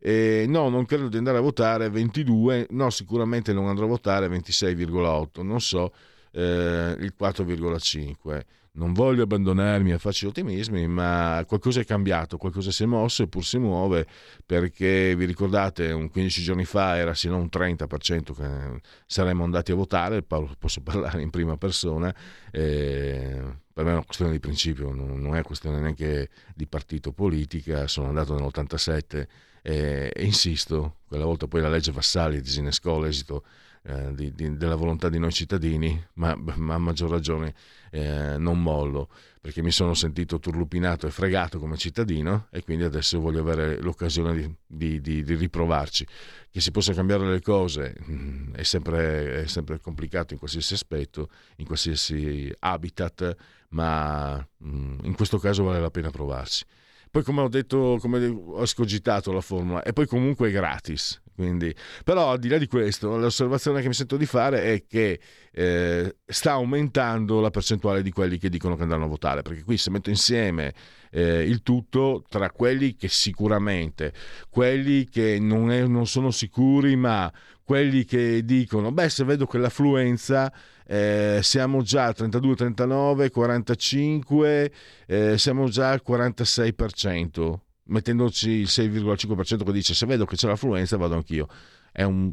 Eh, 0.00 0.44
no, 0.48 0.68
non 0.68 0.84
credo 0.86 1.06
di 1.06 1.18
andare 1.18 1.38
a 1.38 1.40
votare 1.40 1.88
22, 1.88 2.66
no, 2.70 2.90
sicuramente 2.90 3.52
non 3.52 3.68
andrò 3.68 3.84
a 3.84 3.90
votare 3.90 4.26
26,8, 4.26 5.44
non 5.44 5.60
so, 5.60 5.92
eh, 6.32 6.96
il 6.98 7.14
4,5 7.18 8.42
non 8.78 8.92
voglio 8.92 9.24
abbandonarmi 9.24 9.92
a 9.92 9.98
facili 9.98 10.30
ottimismi, 10.30 10.86
ma 10.86 11.44
qualcosa 11.46 11.80
è 11.80 11.84
cambiato, 11.84 12.36
qualcosa 12.36 12.70
si 12.70 12.84
è 12.84 12.86
mosso 12.86 13.24
eppur 13.24 13.44
si 13.44 13.58
muove 13.58 14.06
perché 14.46 15.14
vi 15.16 15.24
ricordate 15.24 15.90
un 15.90 16.08
15 16.08 16.42
giorni 16.42 16.64
fa 16.64 16.96
era 16.96 17.12
sino 17.12 17.34
a 17.34 17.38
un 17.38 17.48
30% 17.52 18.34
che 18.34 18.80
saremmo 19.04 19.42
andati 19.42 19.72
a 19.72 19.74
votare, 19.74 20.22
posso 20.22 20.80
parlare 20.80 21.20
in 21.20 21.30
prima 21.30 21.56
persona, 21.56 22.14
eh, 22.52 23.42
per 23.72 23.84
me 23.84 23.90
è 23.90 23.94
una 23.94 24.04
questione 24.04 24.30
di 24.30 24.38
principio, 24.40 24.92
non 24.92 25.34
è 25.34 25.42
questione 25.42 25.80
neanche 25.80 26.30
di 26.54 26.66
partito 26.66 27.12
politica, 27.12 27.88
sono 27.88 28.08
andato 28.08 28.34
nell'87 28.34 29.26
e, 29.62 30.10
e 30.14 30.24
insisto, 30.24 30.98
quella 31.06 31.24
volta 31.24 31.46
poi 31.46 31.60
la 31.60 31.68
legge 31.68 31.92
Vassalli 31.92 32.40
disinnescò 32.40 32.98
l'esito 33.00 33.44
eh, 33.88 34.14
di, 34.14 34.34
di, 34.34 34.54
della 34.58 34.74
volontà 34.74 35.08
di 35.08 35.18
noi 35.18 35.32
cittadini, 35.32 35.98
ma, 36.14 36.36
ma 36.36 36.74
a 36.74 36.78
maggior 36.78 37.08
ragione 37.08 37.54
eh, 37.90 38.36
non 38.36 38.60
mollo, 38.60 39.08
perché 39.40 39.62
mi 39.62 39.70
sono 39.70 39.94
sentito 39.94 40.38
turlupinato 40.38 41.06
e 41.06 41.10
fregato 41.10 41.58
come 41.58 41.78
cittadino 41.78 42.48
e 42.50 42.62
quindi 42.62 42.84
adesso 42.84 43.18
voglio 43.18 43.40
avere 43.40 43.80
l'occasione 43.80 44.58
di, 44.66 45.00
di 45.00 45.22
riprovarci. 45.22 46.06
Che 46.50 46.60
si 46.60 46.70
possano 46.70 46.96
cambiare 46.96 47.30
le 47.30 47.40
cose 47.40 47.94
mh, 47.98 48.12
mm, 48.12 48.54
è, 48.56 48.62
sempre, 48.62 49.42
è 49.42 49.46
sempre 49.46 49.80
complicato 49.80 50.34
in 50.34 50.38
qualsiasi 50.38 50.74
aspetto, 50.74 51.30
in 51.56 51.64
qualsiasi 51.64 52.52
habitat, 52.58 53.34
ma 53.70 54.36
mh, 54.36 54.68
mm, 54.68 54.98
in 55.04 55.14
questo 55.14 55.38
caso 55.38 55.64
vale 55.64 55.80
la 55.80 55.90
pena 55.90 56.10
provarsi. 56.10 56.62
Poi 57.10 57.22
come 57.22 57.40
ho 57.40 57.48
detto, 57.48 57.96
come 58.02 58.26
ho 58.26 58.62
escogitato 58.62 59.32
la 59.32 59.40
formula, 59.40 59.82
e 59.82 59.94
poi 59.94 60.06
comunque 60.06 60.48
è 60.48 60.52
gratis, 60.52 61.18
quindi, 61.38 61.72
però 62.02 62.32
al 62.32 62.40
di 62.40 62.48
là 62.48 62.58
di 62.58 62.66
questo, 62.66 63.16
l'osservazione 63.16 63.80
che 63.80 63.86
mi 63.86 63.94
sento 63.94 64.16
di 64.16 64.26
fare 64.26 64.64
è 64.74 64.86
che 64.88 65.20
eh, 65.52 66.16
sta 66.26 66.50
aumentando 66.54 67.38
la 67.38 67.50
percentuale 67.50 68.02
di 68.02 68.10
quelli 68.10 68.38
che 68.38 68.48
dicono 68.48 68.74
che 68.74 68.82
andranno 68.82 69.04
a 69.04 69.08
votare, 69.08 69.42
perché 69.42 69.62
qui 69.62 69.76
se 69.76 69.90
metto 69.90 70.10
insieme 70.10 70.74
eh, 71.12 71.44
il 71.44 71.62
tutto 71.62 72.24
tra 72.28 72.50
quelli 72.50 72.96
che 72.96 73.06
sicuramente, 73.06 74.12
quelli 74.50 75.08
che 75.08 75.38
non, 75.38 75.70
è, 75.70 75.86
non 75.86 76.08
sono 76.08 76.32
sicuri, 76.32 76.96
ma 76.96 77.32
quelli 77.62 78.04
che 78.04 78.44
dicono, 78.44 78.90
beh 78.90 79.08
se 79.08 79.22
vedo 79.22 79.46
che 79.46 79.58
l'affluenza 79.58 80.52
eh, 80.88 81.38
siamo 81.40 81.82
già 81.82 82.06
al 82.06 82.16
32, 82.16 82.56
39, 82.56 83.30
45, 83.30 84.72
eh, 85.06 85.38
siamo 85.38 85.68
già 85.68 85.90
al 85.90 86.02
46% 86.04 87.58
mettendoci 87.88 88.50
il 88.50 88.66
6,5% 88.66 89.64
che 89.64 89.72
dice 89.72 89.94
se 89.94 90.06
vedo 90.06 90.24
che 90.24 90.36
c'è 90.36 90.46
l'affluenza 90.46 90.96
vado 90.96 91.14
anch'io. 91.14 91.46
È, 91.92 92.02
un, 92.02 92.32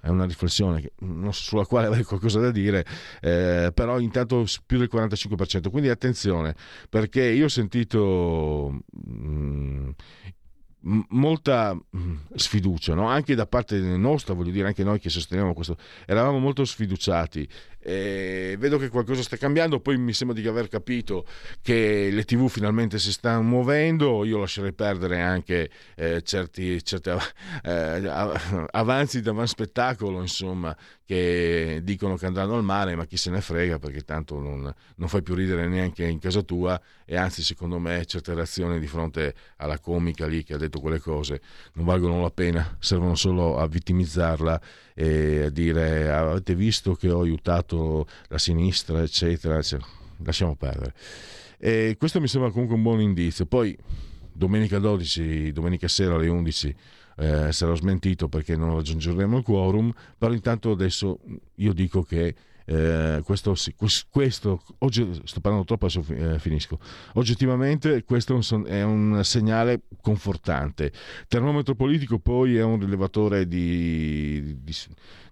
è 0.00 0.08
una 0.08 0.24
riflessione 0.24 0.80
che, 0.80 0.92
sulla 1.30 1.66
quale 1.66 1.86
avrei 1.86 2.04
qualcosa 2.04 2.40
da 2.40 2.50
dire, 2.50 2.84
eh, 3.20 3.70
però 3.74 3.98
intanto 4.00 4.44
più 4.66 4.78
del 4.78 4.88
45%. 4.92 5.70
Quindi 5.70 5.88
attenzione, 5.88 6.54
perché 6.88 7.22
io 7.22 7.46
ho 7.46 7.48
sentito 7.48 8.82
mh, 8.90 9.94
mm, 10.86 11.00
molta 11.10 11.74
mm, 11.74 12.16
sfiducia, 12.34 12.94
no? 12.94 13.08
anche 13.08 13.34
da 13.34 13.46
parte 13.46 13.78
nostra, 13.78 14.34
voglio 14.34 14.50
dire, 14.52 14.66
anche 14.66 14.84
noi 14.84 14.98
che 14.98 15.10
sosteniamo 15.10 15.54
questo, 15.54 15.76
eravamo 16.06 16.38
molto 16.38 16.64
sfiduciati 16.64 17.48
Eh, 17.86 18.56
vedo 18.58 18.78
che 18.78 18.88
qualcosa 18.88 19.22
sta 19.22 19.36
cambiando, 19.36 19.78
poi 19.78 19.98
mi 19.98 20.14
sembra 20.14 20.40
di 20.40 20.46
aver 20.48 20.68
capito 20.68 21.26
che 21.60 22.08
le 22.10 22.24
tv 22.24 22.48
finalmente 22.48 22.98
si 22.98 23.12
stanno 23.12 23.42
muovendo, 23.42 24.24
io 24.24 24.38
lascerei 24.38 24.72
perdere 24.72 25.20
anche 25.20 25.70
eh, 25.96 26.22
certi, 26.22 26.82
certi 26.82 27.10
eh, 27.62 28.08
avanzi 28.70 29.20
d'avan 29.20 29.46
spettacolo, 29.46 30.20
insomma, 30.22 30.74
che 31.04 31.80
dicono 31.82 32.16
che 32.16 32.26
andranno 32.26 32.56
al 32.56 32.64
mare, 32.64 32.96
ma 32.96 33.04
chi 33.04 33.18
se 33.18 33.30
ne 33.30 33.42
frega 33.42 33.78
perché 33.78 34.00
tanto 34.02 34.38
non, 34.40 34.72
non, 34.96 35.08
fai 35.08 35.22
più 35.22 35.34
ridere 35.34 35.68
neanche 35.68 36.04
in 36.04 36.18
casa 36.18 36.40
tua 36.40 36.80
e 37.04 37.16
anzi 37.16 37.42
secondo 37.42 37.78
me 37.78 38.04
certe 38.06 38.32
reazioni 38.32 38.78
di 38.80 38.86
fronte 38.86 39.34
alla 39.56 39.78
comica 39.78 40.26
lì 40.26 40.42
che 40.42 40.54
ha 40.54 40.56
detto 40.56 40.80
quelle 40.80 41.00
cose 41.00 41.42
non 41.74 41.84
valgono 41.84 42.22
la 42.22 42.30
pena, 42.30 42.76
servono 42.80 43.14
solo 43.16 43.58
a 43.58 43.66
vittimizzarla 43.66 44.60
e 44.94 45.42
a 45.42 45.50
dire 45.50 46.10
avete 46.10 46.54
visto 46.54 46.94
che 46.94 47.10
ho 47.10 47.20
aiutato 47.20 47.73
la 48.28 48.38
sinistra 48.38 49.02
eccetera, 49.02 49.58
eccetera. 49.58 49.88
lasciamo 50.18 50.54
perdere. 50.56 50.94
E 51.58 51.96
questo 51.98 52.20
mi 52.20 52.28
sembra 52.28 52.50
comunque 52.50 52.76
un 52.76 52.82
buon 52.82 53.00
indizio. 53.00 53.46
Poi 53.46 53.76
domenica 54.32 54.78
12, 54.78 55.52
domenica 55.52 55.88
sera 55.88 56.14
alle 56.14 56.28
11 56.28 56.76
eh, 57.16 57.52
sarò 57.52 57.74
smentito 57.74 58.28
perché 58.28 58.56
non 58.56 58.74
raggiungeremo 58.74 59.38
il 59.38 59.44
quorum, 59.44 59.92
però 60.18 60.32
intanto 60.32 60.72
adesso 60.72 61.20
io 61.56 61.72
dico 61.72 62.02
che 62.02 62.34
eh, 62.66 63.20
questo, 63.24 63.54
questo 64.08 64.62
oggi, 64.78 65.20
sto 65.24 65.40
parlando 65.40 65.66
troppo, 65.66 65.86
adesso 65.86 66.04
eh, 66.12 66.38
finisco. 66.38 66.78
Oggettivamente 67.14 68.04
questo 68.04 68.40
è 68.64 68.82
un 68.82 69.20
segnale 69.22 69.82
confortante. 70.00 70.92
Termometro 71.28 71.74
politico 71.74 72.18
poi 72.18 72.56
è 72.56 72.62
un 72.62 72.80
rilevatore 72.80 73.46
di, 73.46 74.62
di, 74.62 74.74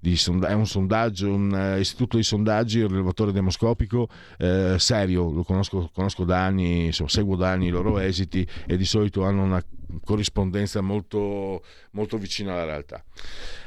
di 0.02 0.20
è 0.44 0.52
un 0.52 0.66
sondaggio, 0.66 1.32
un 1.32 1.52
uh, 1.52 1.78
istituto 1.78 2.16
di 2.16 2.24
sondaggi, 2.24 2.80
un 2.80 2.88
rilevatore 2.88 3.30
demoscopico 3.30 4.08
eh, 4.36 4.74
serio, 4.76 5.30
lo 5.30 5.44
conosco, 5.44 5.90
conosco 5.94 6.24
da 6.24 6.44
anni, 6.44 6.86
insomma, 6.86 7.08
seguo 7.08 7.36
da 7.36 7.50
anni 7.50 7.68
i 7.68 7.70
loro 7.70 8.00
esiti 8.00 8.44
e 8.66 8.76
di 8.76 8.84
solito 8.84 9.22
hanno 9.22 9.44
una 9.44 9.64
corrispondenza 10.04 10.80
molto, 10.80 11.62
molto 11.92 12.18
vicina 12.18 12.52
alla 12.52 12.64
realtà. 12.64 13.04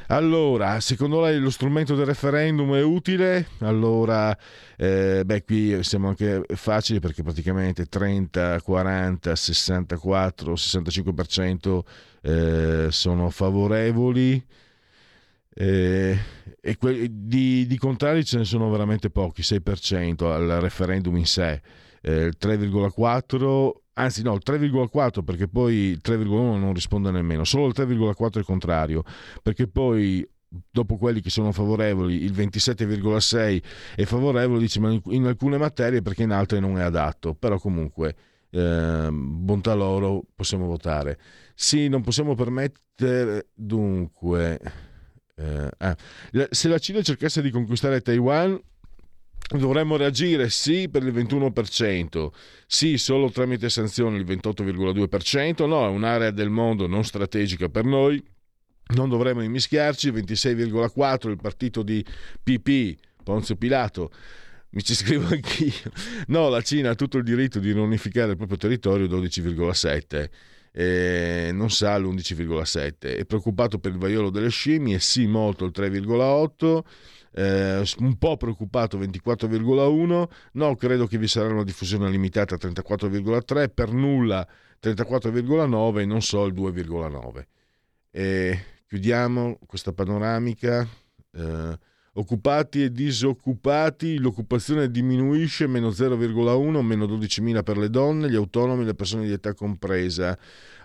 Allora, 0.08 0.82
secondo 0.82 1.22
lei 1.22 1.40
lo 1.40 1.50
strumento 1.50 1.96
del 1.96 2.06
referendum 2.06 2.76
è 2.76 2.84
utile? 2.84 3.48
Allora, 3.60 4.38
eh, 4.76 5.24
beh, 5.26 5.46
qui 5.46 5.82
siamo 5.84 6.10
anche 6.10 6.44
facili 6.54 7.00
perché 7.00 7.24
praticamente 7.24 7.86
30, 7.86 8.62
40, 8.62 9.36
64, 9.36 10.54
65% 10.54 11.80
eh, 12.24 12.88
sono 12.90 13.30
favorevoli. 13.30 14.46
Eh, 15.58 16.18
e 16.60 16.78
que- 16.78 17.08
di, 17.10 17.66
di, 17.66 17.78
contrari 17.78 18.26
ce 18.26 18.38
ne 18.38 18.44
sono 18.44 18.70
veramente 18.70 19.10
pochi, 19.10 19.42
6% 19.42 20.30
al 20.30 20.60
referendum 20.60 21.16
in 21.16 21.26
sé, 21.26 21.62
eh, 22.02 22.32
3,4% 22.38 23.72
anzi 23.98 24.22
no, 24.24 24.34
il 24.34 24.42
3,4 24.44 25.24
perché 25.24 25.48
poi 25.48 25.76
il 25.76 26.02
3,1 26.04 26.58
non 26.58 26.74
risponde 26.74 27.12
nemmeno, 27.12 27.46
solo 27.46 27.68
il 27.68 27.74
3,4 27.74 28.42
è 28.42 28.44
contrario, 28.44 29.04
perché 29.42 29.68
poi 29.68 30.28
dopo 30.72 30.98
quelli 30.98 31.22
che 31.22 31.30
sono 31.30 31.52
favorevoli 31.52 32.24
il 32.24 32.34
27,6 32.34 33.62
è 33.96 34.04
favorevole, 34.04 34.60
dice 34.60 34.80
ma 34.80 34.98
in 35.06 35.26
alcune 35.26 35.58
materie 35.58 36.02
perché 36.02 36.24
in 36.24 36.32
altre 36.32 36.60
non 36.60 36.78
è 36.78 36.82
adatto, 36.82 37.34
però 37.34 37.58
comunque 37.58 38.16
eh, 38.50 39.10
bontà 39.12 39.74
loro 39.74 40.24
possiamo 40.36 40.66
votare. 40.66 41.18
Sì, 41.54 41.88
non 41.88 42.02
possiamo 42.02 42.36
permettere 42.36 43.48
dunque... 43.54 44.60
Eh, 45.38 45.70
ah, 45.78 45.98
se 46.50 46.68
la 46.70 46.78
Cina 46.80 47.02
cercasse 47.02 47.42
di 47.42 47.52
conquistare 47.52 48.02
Taiwan 48.02 48.60
Dovremmo 49.48 49.96
reagire 49.96 50.50
sì 50.50 50.90
per 50.90 51.04
il 51.04 51.14
21%, 51.14 52.30
sì 52.66 52.98
solo 52.98 53.30
tramite 53.30 53.70
sanzioni 53.70 54.18
il 54.18 54.26
28,2%, 54.26 55.68
no, 55.68 55.86
è 55.86 55.90
un'area 55.90 56.32
del 56.32 56.50
mondo 56.50 56.88
non 56.88 57.04
strategica 57.04 57.70
per 57.70 57.86
noi, 57.86 58.22
non 58.96 59.08
dovremmo 59.08 59.44
immischiarci, 59.44 60.12
26,4% 60.12 61.30
il 61.30 61.38
partito 61.40 61.84
di 61.84 62.04
PP, 62.42 63.00
Ponzio 63.24 63.56
Pilato, 63.56 64.12
mi 64.72 64.84
ci 64.84 64.96
scrivo 64.96 65.28
anch'io, 65.32 65.92
no, 66.28 66.50
la 66.50 66.62
Cina 66.62 66.90
ha 66.90 66.96
tutto 66.96 67.18
il 67.20 67.24
diritto 67.24 67.60
di 67.60 67.72
non 67.72 67.84
unificare 67.84 68.32
il 68.32 68.38
proprio 68.38 68.58
territorio, 68.58 69.06
12,7%. 69.06 70.30
Eh, 70.78 71.52
non 71.54 71.72
sa 71.72 71.98
l'11,7 71.98 72.98
è 73.00 73.24
preoccupato 73.24 73.80
per 73.80 73.94
il 73.94 73.98
vaiolo 73.98 74.30
delle 74.30 74.50
scimmie 74.50 75.00
sì 75.00 75.26
molto 75.26 75.64
il 75.64 75.72
3,8 75.74 76.82
eh, 77.38 77.84
un 78.00 78.18
po' 78.18 78.38
preoccupato 78.38 78.98
24,1, 78.98 80.28
no, 80.54 80.76
credo 80.76 81.06
che 81.06 81.18
vi 81.18 81.28
sarà 81.28 81.50
una 81.50 81.64
diffusione 81.64 82.10
limitata 82.10 82.56
a 82.56 82.58
34,3, 82.58 83.70
per 83.74 83.92
nulla 83.92 84.48
34,9 84.82 86.06
non 86.06 86.22
so 86.22 86.46
il 86.46 86.54
2,9. 86.54 87.46
E 88.12 88.66
chiudiamo 88.88 89.60
questa 89.66 89.92
panoramica. 89.92 90.88
Eh, 91.32 91.78
occupati 92.18 92.84
e 92.84 92.92
disoccupati, 92.92 94.18
l'occupazione 94.18 94.90
diminuisce, 94.90 95.68
meno 95.68 95.90
0,1, 95.90 96.82
meno 96.82 97.06
12.000 97.06 97.64
per 97.64 97.78
le 97.78 97.90
donne, 97.90 98.30
gli 98.30 98.36
autonomi 98.36 98.84
e 98.84 98.86
le 98.86 98.94
persone 98.94 99.26
di 99.26 99.34
età 99.34 99.54
compresa. 99.54 100.38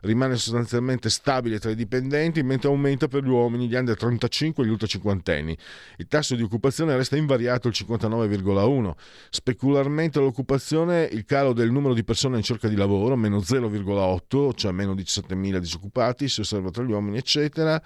Rimane 0.03 0.37
sostanzialmente 0.37 1.09
stabile 1.09 1.59
tra 1.59 1.71
i 1.71 1.77
dipendenti, 1.77 2.43
mentre 2.43 2.69
aumenta 2.69 3.07
per 3.07 3.23
gli 3.23 3.29
uomini, 3.29 3.69
gli 3.69 3.75
under 3.75 3.97
35 3.97 4.65
e 4.65 4.67
gli 4.67 4.71
ultra 4.71 4.87
cinquantenni. 4.87 5.57
Il 5.99 6.07
tasso 6.09 6.35
di 6.35 6.43
occupazione 6.43 6.97
resta 6.97 7.17
invariato 7.17 7.69
al 7.69 7.75
59,1. 7.77 8.93
Specularmente 9.29 10.19
l'occupazione, 10.19 11.09
il 11.13 11.25
calo 11.25 11.53
del 11.53 11.71
numero 11.71 11.95
di 11.95 12.03
persone 12.03 12.39
in 12.39 12.43
cerca 12.43 12.67
di 12.67 12.77
lavoro, 12.77 13.15
meno 13.15 13.39
0,8, 13.39 14.55
cioè 14.55 14.73
meno 14.73 14.95
17.000 14.95 15.59
disoccupati, 15.59 16.29
si 16.29 16.41
osserva 16.41 16.71
tra 16.71 16.83
gli 16.83 16.91
uomini, 16.91 17.19
eccetera 17.19 17.81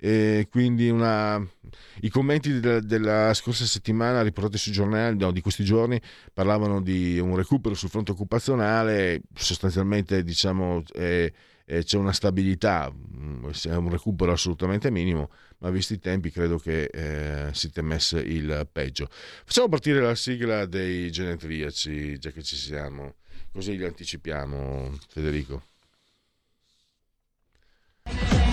e 0.00 0.46
quindi 0.48 0.88
una... 0.90 1.44
i 2.02 2.08
commenti 2.08 2.60
della, 2.60 2.80
della, 2.80 3.34
scorsa 3.34 3.64
settimana 3.64 4.22
riportati 4.22 4.56
sui 4.56 4.70
giornali 4.70 5.16
no, 5.16 5.32
di 5.32 5.40
questi 5.40 5.64
giorni 5.64 6.00
parlavano 6.32 6.80
di 6.80 7.18
un 7.18 7.34
recupero 7.34 7.74
sul 7.74 7.88
fronte 7.88 8.12
occupazionale 8.12 9.22
sostanzialmente 9.34 10.22
diciamo 10.22 10.82
eh, 10.94 11.32
eh, 11.64 11.82
c'è 11.82 11.96
una 11.96 12.12
stabilità 12.12 12.86
è 12.86 13.74
un 13.74 13.90
recupero 13.90 14.30
assolutamente 14.30 14.88
minimo 14.90 15.30
ma 15.58 15.70
visti 15.70 15.94
i 15.94 15.98
tempi 15.98 16.30
credo 16.30 16.58
che 16.58 16.84
eh, 16.84 17.52
si 17.52 17.70
temesse 17.72 18.20
il 18.20 18.68
peggio. 18.70 19.08
Facciamo 19.10 19.68
partire 19.68 20.00
la 20.00 20.14
sigla 20.14 20.66
dei 20.66 21.10
genetriaci 21.10 22.18
già 22.18 22.30
che 22.30 22.44
ci 22.44 22.54
siamo. 22.54 23.16
Così 23.52 23.76
li 23.76 23.84
anticipiamo 23.84 24.96
Federico 25.08 25.64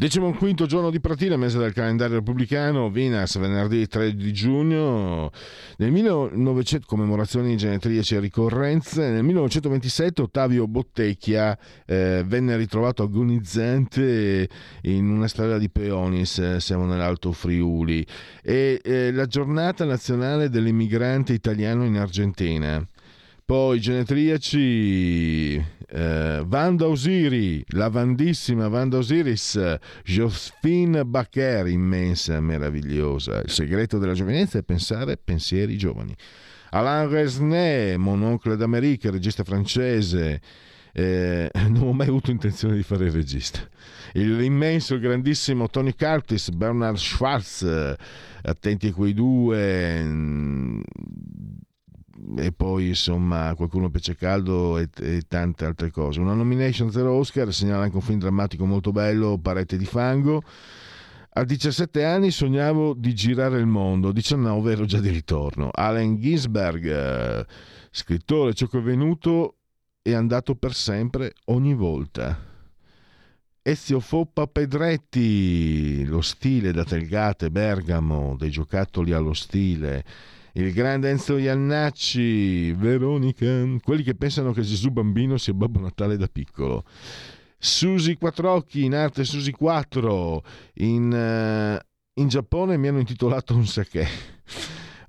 Decimo 0.00 0.32
quinto 0.32 0.64
giorno 0.64 0.88
di 0.88 0.98
Pratina, 0.98 1.36
mese 1.36 1.58
del 1.58 1.74
calendario 1.74 2.16
repubblicano, 2.16 2.88
Vinas, 2.88 3.36
venerdì 3.36 3.86
3 3.86 4.14
di 4.14 4.32
giugno. 4.32 5.30
Nel 5.76 5.92
1900, 5.92 6.86
commemorazioni 6.86 7.54
genetriaci 7.54 8.14
e 8.14 8.20
ricorrenze, 8.20 9.10
nel 9.10 9.22
1927 9.22 10.22
Ottavio 10.22 10.66
Bottecchia 10.66 11.54
eh, 11.84 12.24
venne 12.26 12.56
ritrovato 12.56 13.02
agonizzante 13.02 14.48
in 14.84 15.10
una 15.10 15.28
strada 15.28 15.58
di 15.58 15.68
Peonis, 15.68 16.38
eh, 16.38 16.60
siamo 16.60 16.86
nell'Alto 16.86 17.32
Friuli, 17.32 18.02
e 18.42 18.80
eh, 18.82 19.12
la 19.12 19.26
giornata 19.26 19.84
nazionale 19.84 20.48
dell'immigrante 20.48 21.34
italiano 21.34 21.84
in 21.84 21.98
Argentina. 21.98 22.82
Poi 23.44 23.80
genetriaci, 23.80 25.62
eh, 25.92 26.42
Vanda 26.46 26.86
Osiri, 26.86 27.64
la 27.70 27.88
vandissima 27.88 28.68
Vanda 28.68 28.98
Osiris, 28.98 29.78
Josephine 30.04 31.04
Bacher, 31.04 31.66
immensa, 31.66 32.40
meravigliosa. 32.40 33.40
Il 33.40 33.50
segreto 33.50 33.98
della 33.98 34.14
giovinezza 34.14 34.58
è 34.58 34.62
pensare 34.62 35.16
pensieri 35.16 35.76
giovani. 35.76 36.14
Alain 36.70 37.08
Resnais, 37.08 37.96
mononcle 37.96 38.56
d'America, 38.56 39.10
regista 39.10 39.42
francese, 39.42 40.40
eh, 40.92 41.50
non 41.68 41.88
ho 41.88 41.92
mai 41.92 42.08
avuto 42.08 42.30
intenzione 42.30 42.76
di 42.76 42.82
fare 42.82 43.06
il 43.06 43.12
regista. 43.12 43.60
L'immenso, 44.12 44.94
il 44.94 45.00
grandissimo 45.00 45.68
Tony 45.68 45.94
Curtis, 45.94 46.50
Bernard 46.50 46.96
Schwartz, 46.96 47.96
attenti 48.42 48.88
a 48.88 48.92
quei 48.92 49.14
due, 49.14 50.02
mm, 50.02 50.80
e 52.36 52.52
poi 52.52 52.88
insomma 52.88 53.54
qualcuno 53.54 53.90
pece 53.90 54.14
caldo 54.16 54.78
e, 54.78 54.88
e, 55.00 55.22
tante 55.26 55.64
altre 55.64 55.90
cose. 55.90 56.20
Una 56.20 56.34
nomination 56.34 56.90
zero 56.90 57.14
Oscar 57.14 57.52
segnala 57.52 57.84
anche 57.84 57.96
un 57.96 58.02
film 58.02 58.18
drammatico 58.18 58.64
molto 58.66 58.92
bello, 58.92 59.38
Parete 59.38 59.76
di 59.76 59.84
fango. 59.84 60.42
A 61.32 61.44
17 61.44 62.04
anni 62.04 62.30
sognavo 62.30 62.92
di 62.92 63.14
girare 63.14 63.58
il 63.58 63.66
mondo, 63.66 64.08
a 64.08 64.12
19 64.12 64.72
ero 64.72 64.84
già 64.84 64.98
di 64.98 65.10
ritorno. 65.10 65.68
Allen 65.72 66.18
Ginsberg, 66.20 67.46
scrittore, 67.90 68.52
ciò 68.52 68.66
che 68.66 68.78
è 68.78 68.82
venuto 68.82 69.56
è 70.02 70.12
andato 70.12 70.54
per 70.56 70.74
sempre 70.74 71.34
ogni 71.46 71.74
volta. 71.74 72.48
Ezio 73.62 74.00
Foppa 74.00 74.46
Pedretti, 74.46 76.04
lo 76.06 76.22
stile 76.22 76.72
da 76.72 76.82
Telgate, 76.82 77.50
Bergamo, 77.50 78.34
dei 78.36 78.50
giocattoli 78.50 79.12
allo 79.12 79.34
stile. 79.34 80.04
Il 80.52 80.72
grande 80.72 81.10
Enzo 81.10 81.38
Iannacci, 81.38 82.72
Veronica, 82.72 83.64
quelli 83.82 84.02
che 84.02 84.16
pensano 84.16 84.52
che 84.52 84.62
Gesù 84.62 84.90
bambino 84.90 85.36
sia 85.36 85.52
Babbo 85.52 85.78
Natale 85.80 86.16
da 86.16 86.26
piccolo. 86.26 86.84
Susi 87.56 88.16
Quattrocchi, 88.16 88.84
in 88.84 88.94
arte 88.94 89.24
Susi 89.24 89.52
4, 89.52 90.42
in, 90.74 91.12
uh, 91.12 92.20
in 92.20 92.28
Giappone 92.28 92.76
mi 92.78 92.88
hanno 92.88 92.98
intitolato 92.98 93.54
un 93.54 93.66
sake. 93.66 94.08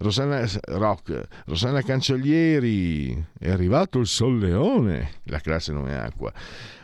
Rosanna 0.02 0.48
Rock, 0.66 1.28
Rosanna 1.46 1.82
Cancellieri, 1.82 3.14
è 3.38 3.50
arrivato 3.50 4.00
il 4.00 4.08
Sol 4.08 4.40
Leone, 4.40 5.12
la 5.26 5.40
classe 5.40 5.72
non 5.72 5.88
è 5.88 5.94
acqua. 5.94 6.34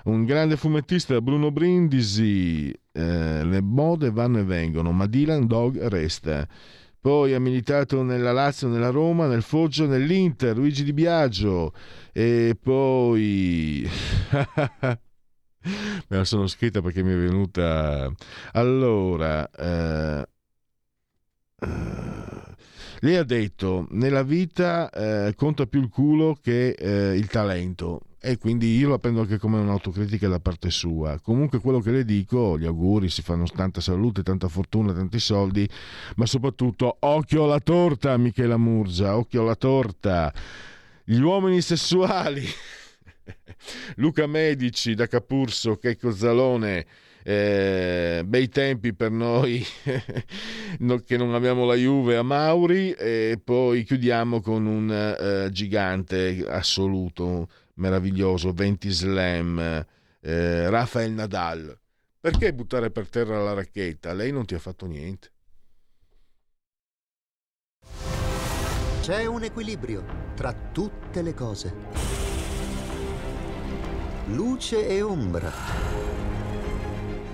Un 0.05 0.23
grande 0.23 0.55
fumettista, 0.55 1.19
Bruno 1.19 1.51
Brindisi, 1.51 2.69
eh, 2.69 3.43
le 3.43 3.61
mode 3.61 4.11
vanno 4.11 4.39
e 4.39 4.43
vengono, 4.43 4.91
ma 4.91 5.07
Dylan 5.07 5.47
Dog 5.47 5.79
resta. 5.87 6.47
Poi 7.07 7.33
ha 7.33 7.39
militato 7.39 8.03
nella 8.03 8.33
Lazio, 8.33 8.67
nella 8.67 8.89
Roma, 8.89 9.27
nel 9.27 9.41
Foggio, 9.41 9.87
nell'Inter, 9.87 10.57
Luigi 10.57 10.83
Di 10.83 10.91
Biagio. 10.91 11.71
E 12.11 12.57
poi... 12.61 13.89
Me 15.63 16.17
la 16.17 16.25
sono 16.25 16.47
scritta 16.47 16.81
perché 16.81 17.03
mi 17.03 17.13
è 17.13 17.15
venuta... 17.15 18.11
Allora... 18.51 19.49
Eh... 19.51 20.27
Uh 21.61 22.27
lei 23.01 23.15
ha 23.15 23.23
detto, 23.23 23.85
nella 23.91 24.23
vita 24.23 24.89
eh, 24.89 25.35
conta 25.35 25.67
più 25.67 25.81
il 25.81 25.89
culo 25.89 26.37
che 26.41 26.69
eh, 26.69 27.15
il 27.15 27.27
talento 27.27 28.01
e 28.19 28.37
quindi 28.37 28.75
io 28.77 28.89
la 28.89 28.97
prendo 28.97 29.21
anche 29.21 29.37
come 29.37 29.59
un'autocritica 29.59 30.27
da 30.27 30.39
parte 30.39 30.69
sua. 30.69 31.19
Comunque 31.19 31.59
quello 31.59 31.79
che 31.79 31.91
le 31.91 32.03
dico, 32.03 32.57
gli 32.57 32.65
auguri, 32.65 33.09
si 33.09 33.21
fanno 33.21 33.45
tanta 33.45 33.79
salute, 33.79 34.23
tanta 34.23 34.47
fortuna, 34.47 34.91
tanti 34.93 35.19
soldi, 35.19 35.67
ma 36.15 36.25
soprattutto 36.25 36.97
occhio 36.99 37.43
alla 37.43 37.59
torta, 37.59 38.17
Michela 38.17 38.57
Murgia, 38.57 39.17
occhio 39.17 39.41
alla 39.41 39.55
torta. 39.55 40.33
Gli 41.03 41.19
uomini 41.19 41.61
sessuali. 41.61 42.43
Luca 43.95 44.25
Medici 44.25 44.93
da 44.93 45.07
Capurso, 45.07 45.77
Checco 45.77 46.11
Zalone, 46.11 46.85
eh, 47.23 48.23
bei 48.25 48.47
tempi 48.47 48.93
per 48.93 49.11
noi 49.11 49.61
che 51.05 51.17
non 51.17 51.33
abbiamo 51.33 51.65
la 51.65 51.75
Juve 51.75 52.15
a 52.15 52.23
Mauri 52.23 52.91
e 52.91 53.37
poi 53.43 53.83
chiudiamo 53.83 54.39
con 54.39 54.65
un 54.65 54.89
eh, 54.89 55.51
gigante 55.51 56.45
assoluto, 56.47 57.49
meraviglioso, 57.77 58.53
20 58.53 58.89
slam, 58.89 59.85
eh, 60.21 60.69
Rafael 60.69 61.11
Nadal. 61.11 61.77
Perché 62.19 62.53
buttare 62.53 62.91
per 62.91 63.09
terra 63.09 63.41
la 63.41 63.53
racchetta? 63.53 64.13
Lei 64.13 64.31
non 64.31 64.45
ti 64.45 64.53
ha 64.53 64.59
fatto 64.59 64.85
niente. 64.85 65.31
C'è 69.01 69.25
un 69.25 69.43
equilibrio 69.43 70.05
tra 70.35 70.53
tutte 70.53 71.21
le 71.21 71.33
cose. 71.33 71.73
Luce 74.25 74.87
e 74.87 75.01
ombra 75.01 75.97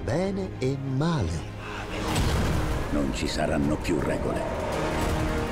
bene 0.03 0.51
e 0.59 0.77
male. 0.77 1.51
Non 2.91 3.13
ci 3.13 3.27
saranno 3.27 3.77
più 3.77 3.99
regole. 3.99 4.62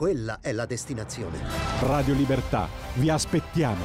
Quella 0.00 0.38
è 0.40 0.52
la 0.52 0.64
destinazione. 0.64 1.38
Radio 1.80 2.14
Libertà, 2.14 2.70
vi 2.94 3.10
aspettiamo. 3.10 3.84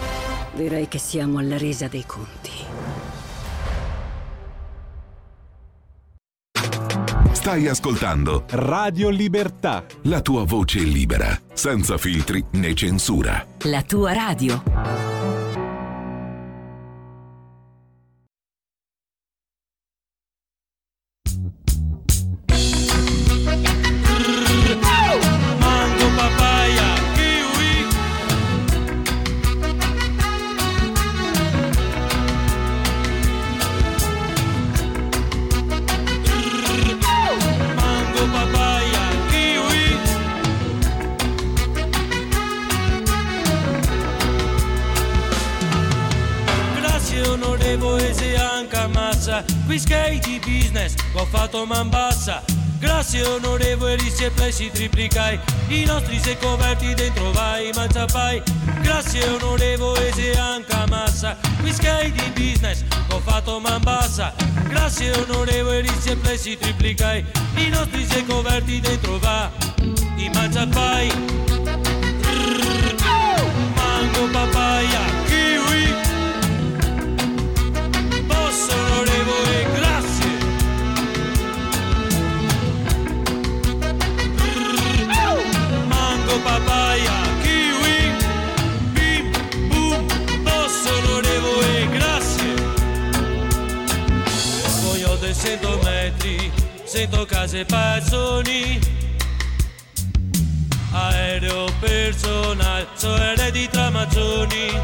Direi 0.54 0.88
che 0.88 0.98
siamo 0.98 1.40
alla 1.40 1.58
resa 1.58 1.90
dei 1.90 2.06
conti. 2.06 2.52
Stai 7.34 7.68
ascoltando 7.68 8.46
Radio 8.52 9.10
Libertà. 9.10 9.84
La 10.04 10.22
tua 10.22 10.46
voce 10.46 10.80
libera, 10.80 11.38
senza 11.52 11.98
filtri 11.98 12.46
né 12.52 12.74
censura. 12.74 13.46
La 13.64 13.82
tua 13.82 14.14
radio. 14.14 15.25
Man 51.66 51.90
bassa. 51.90 52.44
Grazie 52.80 53.24
onorevoli 53.24 54.12
è 54.26 54.30
presi 54.32 54.70
triplicai 54.70 55.40
I 55.70 55.86
nostri 55.86 56.20
sei 56.20 56.38
coperti 56.38 56.94
dentro 56.94 57.32
vai 57.32 57.72
mangia 57.74 58.06
Grazie 58.82 59.28
onorevole 59.30 60.12
se 60.14 60.38
anche 60.38 60.76
massa 60.88 61.38
Qui 61.62 61.72
sky 61.72 62.12
di 62.12 62.32
business 62.36 62.84
ho 63.10 63.20
fatto 63.20 63.60
man 63.60 63.82
Grazie 64.68 65.12
onorevoli 65.18 65.90
è 66.10 66.16
presi 66.18 66.58
triplicai 66.58 67.26
I 67.56 67.70
nostri 67.70 68.06
sei 68.06 68.26
coperti 68.26 68.80
dentro 68.80 69.18
va. 69.20 69.50
I 70.18 70.30
mangia 70.34 70.68
Mango 73.76 74.28
papaya 74.32 75.16
sento 96.96 97.26
case 97.26 97.66
pazzoni 97.66 98.80
aereo 100.94 101.70
personale 101.82 102.88
so 102.96 103.14
eredi 103.18 103.68
tra 103.68 103.90
mazzoni 103.90 104.82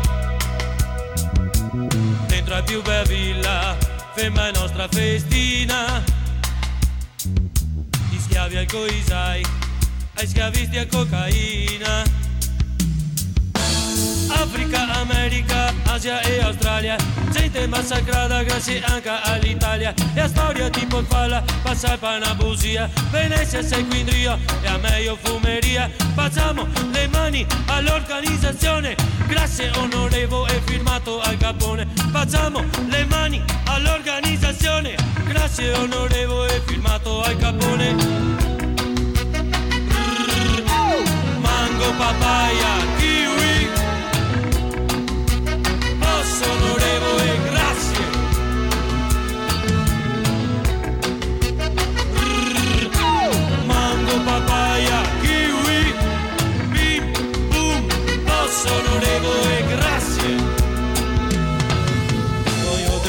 dentro 2.27 2.55
a 2.55 2.63
più 2.63 2.81
bella 2.81 3.03
villa 3.03 3.77
ferma 4.13 4.51
la 4.51 4.59
nostra 4.59 4.89
festina. 4.89 6.03
Gli 8.09 8.19
schiavi 8.19 8.57
al 8.57 8.65
coisai 8.65 9.45
ai 10.15 10.27
schiavisti 10.27 10.75
e 10.75 10.87
cocaina. 10.87 12.03
Africa, 14.33 14.87
America, 14.99 15.73
Asia 15.83 16.21
e 16.21 16.41
Australia. 16.41 16.95
Gente 17.31 17.67
massacrata 17.67 18.43
grazie 18.43 18.81
anche 18.83 19.09
all'Italia. 19.09 19.93
E 20.13 20.19
a 20.19 20.27
storia 20.27 20.69
tipo 20.69 21.03
falla, 21.03 21.43
passa 21.61 21.93
il 21.93 21.99
panabusia. 21.99 22.89
Venezia 23.09 23.63
sei 23.63 23.85
qui 23.87 23.99
in 23.99 24.09
Rio 24.09 24.37
e 24.61 24.67
a 24.67 24.77
me 24.77 25.01
io 25.01 25.17
fumeria. 25.21 25.89
Facciamo 26.13 26.67
le 26.91 27.07
mani 27.07 27.45
all'organizzazione. 27.67 28.95
Grazie 29.27 29.71
onorevole 29.77 30.55
e 30.55 30.61
firmato 30.65 31.21
al 31.21 31.37
Capone 31.37 31.87
Facciamo 32.11 32.63
le 32.89 33.05
mani 33.05 33.41
all'organizzazione. 33.65 34.95
Grazie 35.25 35.73
onorevole 35.73 36.55
e 36.55 36.61
firmato 36.65 37.21
al 37.21 37.37
Capone 37.37 37.95
Mango 41.39 41.93
papaya 41.97 43.00
Mango, 54.11 54.25
papaya, 54.25 55.03
kiwi, 55.21 55.93
bim, 56.71 57.13
boom, 57.49 57.87
posso 58.25 58.73
onorevole, 58.73 59.63
grazie. 59.69 60.59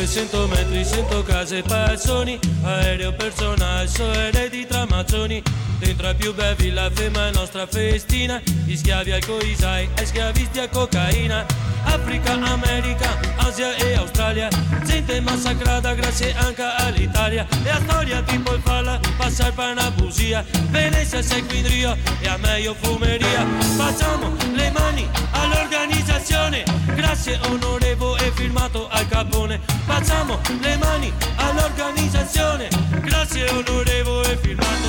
100 0.05 0.47
metri, 0.49 0.85
100 0.85 1.23
case 1.23 1.59
e 1.59 1.63
persone, 1.63 2.39
aereo 2.65 3.13
personale, 3.15 3.87
so 3.87 4.05
eredi 4.13 4.67
tra 4.67 4.85
mazzoni, 4.85 5.43
dentro 5.79 6.09
ai 6.09 6.15
più 6.15 6.35
bei 6.35 6.55
villa 6.55 6.91
fema 6.93 7.31
nostra 7.31 7.67
festina, 7.67 8.41
gli 8.65 8.77
schiavi 8.77 9.13
al 9.13 9.25
coisai 9.25 9.89
e 9.95 10.05
schiavisti 10.05 10.59
a 10.59 10.69
cocaina, 10.69 11.47
Africa, 11.85 12.33
America, 12.33 13.19
Asia 13.37 13.75
e 13.77 13.95
Australia, 13.95 14.49
gente 14.85 15.19
massacrata 15.21 15.95
grazie 15.95 16.35
anche 16.37 16.63
all'Italia, 16.63 17.47
e 17.63 17.71
a 17.71 17.81
storia 17.87 18.23
tipo 18.23 18.53
il 18.53 18.61
falla, 18.63 19.01
passa 19.33 19.47
il 19.47 19.53
panabusia, 19.55 20.45
Venezia 20.69 21.23
sei 21.23 21.43
qui 21.47 21.59
in 21.61 21.67
Rio 21.67 21.97
e 22.21 22.29
a 22.29 22.37
me 22.37 22.61
io 22.61 22.75
fumeria, 22.79 23.47
facciamo 23.77 24.31
le 24.53 24.71
mani 24.71 25.09
all'organizzazione, 25.31 26.65
grazie 26.95 27.39
onorevole 27.49 28.27
e 28.27 28.33
firmato 28.33 28.89
al 28.91 29.09
capone, 29.09 29.59
facciamo 29.87 30.39
le 30.61 30.77
mani 30.77 31.11
all'organizzazione, 31.37 32.69
grazie 33.01 33.49
onorevole 33.49 34.33
e 34.33 34.37
firmato 34.37 34.89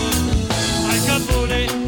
al 0.89 1.06
capone, 1.06 1.82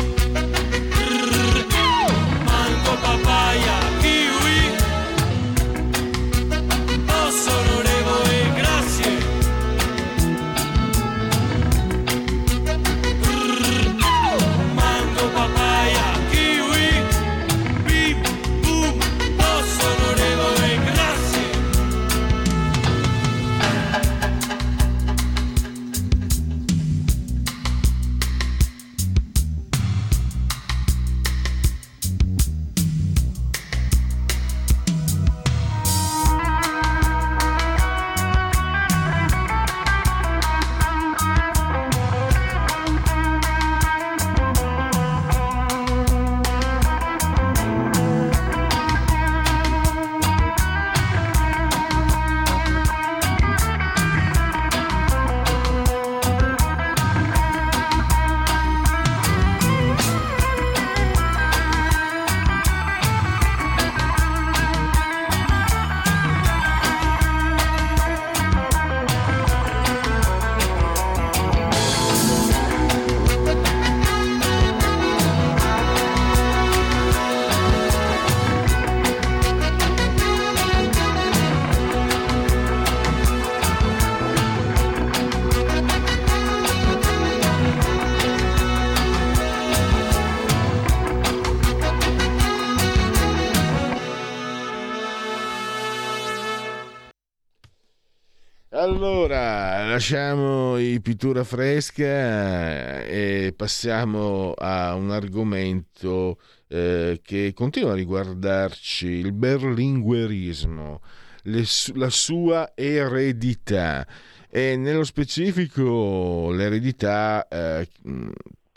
lasciamo 99.95 100.77
i 100.77 100.99
pittura 100.99 101.45
fresca 101.45 102.03
eh, 102.03 103.45
e 103.45 103.53
passiamo 103.53 104.51
a 104.51 104.93
un 104.93 105.09
argomento 105.09 106.37
eh, 106.67 107.21
che 107.23 107.53
continua 107.55 107.93
a 107.93 107.95
riguardarci, 107.95 109.07
il 109.07 109.31
berlinguerismo, 109.31 111.01
le, 111.43 111.63
la 111.93 112.09
sua 112.09 112.73
eredità 112.75 114.05
e 114.49 114.75
nello 114.75 115.05
specifico 115.05 116.51
l'eredità 116.51 117.47
eh, 117.47 117.87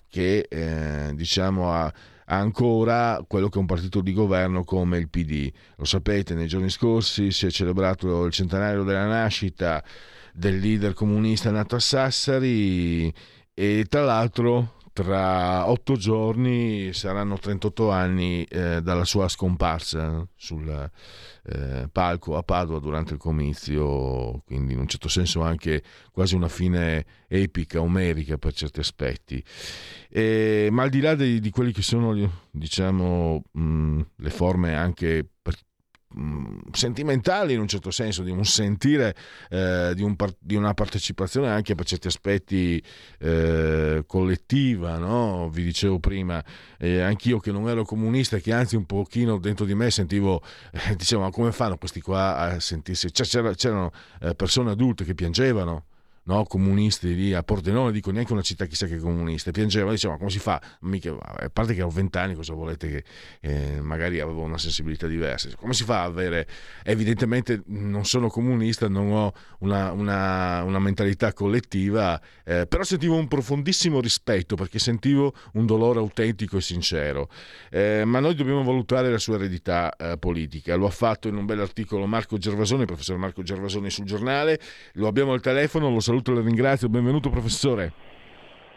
che 0.08 0.46
eh, 0.48 1.10
diciamo 1.14 1.72
ha 1.72 1.92
ancora 2.26 3.24
quello 3.26 3.48
che 3.48 3.56
è 3.56 3.60
un 3.60 3.66
partito 3.66 4.02
di 4.02 4.12
governo 4.12 4.62
come 4.62 4.98
il 4.98 5.08
PD. 5.08 5.50
Lo 5.78 5.84
sapete, 5.84 6.34
nei 6.34 6.46
giorni 6.46 6.70
scorsi 6.70 7.32
si 7.32 7.46
è 7.46 7.50
celebrato 7.50 8.24
il 8.24 8.30
centenario 8.30 8.84
della 8.84 9.06
nascita 9.06 9.82
del 10.38 10.60
leader 10.60 10.94
comunista 10.94 11.50
nato 11.50 11.74
a 11.74 11.80
Sassari 11.80 13.12
e 13.52 13.86
tra 13.88 14.04
l'altro 14.04 14.76
tra 14.92 15.68
otto 15.68 15.96
giorni 15.96 16.92
saranno 16.92 17.38
38 17.38 17.90
anni 17.90 18.44
eh, 18.44 18.80
dalla 18.80 19.04
sua 19.04 19.28
scomparsa 19.28 20.26
sul 20.36 20.90
eh, 21.44 21.88
palco 21.90 22.36
a 22.36 22.42
Padova 22.42 22.78
durante 22.78 23.14
il 23.14 23.18
comizio, 23.18 24.42
quindi 24.44 24.72
in 24.72 24.80
un 24.80 24.88
certo 24.88 25.08
senso 25.08 25.40
anche 25.42 25.82
quasi 26.10 26.34
una 26.34 26.48
fine 26.48 27.04
epica, 27.28 27.80
omerica 27.80 28.38
per 28.38 28.52
certi 28.54 28.80
aspetti. 28.80 29.42
E, 30.08 30.68
ma 30.72 30.82
al 30.82 30.90
di 30.90 31.00
là 31.00 31.14
di, 31.14 31.38
di 31.38 31.50
quelli 31.50 31.72
che 31.72 31.82
sono 31.82 32.14
diciamo, 32.50 33.42
mh, 33.52 34.00
le 34.16 34.30
forme 34.30 34.74
anche 34.74 35.30
Mm, 35.37 35.37
sentimentali 36.72 37.52
in 37.52 37.60
un 37.60 37.68
certo 37.68 37.90
senso, 37.90 38.22
di 38.22 38.30
un 38.30 38.44
sentire, 38.44 39.14
eh, 39.50 39.92
di, 39.94 40.02
un 40.02 40.16
di, 40.38 40.54
una 40.54 40.72
partecipazione 40.72 41.48
anche 41.48 41.74
per 41.74 41.84
certi 41.84 42.06
aspetti 42.06 42.82
eh, 43.18 44.04
collettiva, 44.06 44.96
no? 44.96 45.48
vi 45.50 45.64
dicevo 45.64 45.98
prima, 45.98 46.42
eh, 46.78 47.00
anch'io 47.00 47.38
che 47.38 47.52
non 47.52 47.68
ero 47.68 47.84
comunista, 47.84 48.38
che 48.38 48.52
anzi 48.52 48.76
un 48.76 48.86
pochino 48.86 49.38
dentro 49.38 49.64
di 49.64 49.74
me 49.74 49.90
sentivo, 49.90 50.42
eh, 50.72 50.96
dicevo 50.96 51.22
ma 51.22 51.30
come 51.30 51.52
fanno 51.52 51.76
questi 51.76 52.00
qua 52.00 52.36
a 52.36 52.60
sentirsi, 52.60 53.12
cioè, 53.12 53.54
c'erano 53.54 53.90
eh, 54.20 54.34
persone 54.34 54.70
adulte 54.70 55.04
che 55.04 55.14
piangevano 55.14 55.87
no, 56.28 56.44
comunisti 56.44 57.14
lì 57.14 57.32
a 57.32 57.42
Pordenone, 57.42 57.90
dico 57.90 58.10
neanche 58.10 58.32
una 58.32 58.42
città 58.42 58.66
chissà 58.66 58.86
che 58.86 58.98
comunista, 58.98 59.50
piangeva, 59.50 59.90
diceva 59.90 60.12
ma 60.12 60.18
come 60.18 60.30
si 60.30 60.38
fa? 60.38 60.60
Mica, 60.80 61.16
a 61.18 61.48
parte 61.48 61.72
che 61.74 61.80
ho 61.80 61.88
vent'anni, 61.88 62.34
cosa 62.34 62.52
volete 62.52 62.88
che 62.88 63.04
eh, 63.40 63.80
magari 63.80 64.20
avevo 64.20 64.42
una 64.42 64.58
sensibilità 64.58 65.06
diversa, 65.06 65.48
come 65.56 65.72
si 65.72 65.84
fa 65.84 66.02
a 66.02 66.04
avere, 66.04 66.46
evidentemente 66.84 67.62
non 67.68 68.04
sono 68.04 68.28
comunista, 68.28 68.88
non 68.88 69.10
ho 69.10 69.32
una, 69.60 69.92
una, 69.92 70.62
una 70.64 70.78
mentalità 70.78 71.32
collettiva, 71.32 72.20
eh, 72.44 72.66
però 72.66 72.82
sentivo 72.82 73.16
un 73.16 73.26
profondissimo 73.26 73.98
rispetto 74.00 74.54
perché 74.54 74.78
sentivo 74.78 75.32
un 75.54 75.64
dolore 75.64 75.98
autentico 75.98 76.58
e 76.58 76.60
sincero, 76.60 77.30
eh, 77.70 78.04
ma 78.04 78.20
noi 78.20 78.34
dobbiamo 78.34 78.62
valutare 78.62 79.10
la 79.10 79.18
sua 79.18 79.36
eredità 79.36 79.96
eh, 79.96 80.18
politica, 80.18 80.76
lo 80.76 80.86
ha 80.86 80.90
fatto 80.90 81.26
in 81.26 81.36
un 81.36 81.46
bel 81.46 81.60
articolo 81.60 82.04
Marco 82.04 82.36
Gervasoni, 82.36 82.84
professor 82.84 83.16
Marco 83.16 83.42
Gervasoni 83.42 83.88
sul 83.88 84.04
giornale, 84.04 84.60
lo 84.94 85.06
abbiamo 85.06 85.32
al 85.32 85.40
telefono, 85.40 85.88
lo 85.90 86.00
saluto 86.00 86.16
saluto 86.18 86.32
e 86.32 86.34
la 86.34 86.40
ringrazio. 86.40 86.88
Benvenuto 86.88 87.30
professore. 87.30 87.92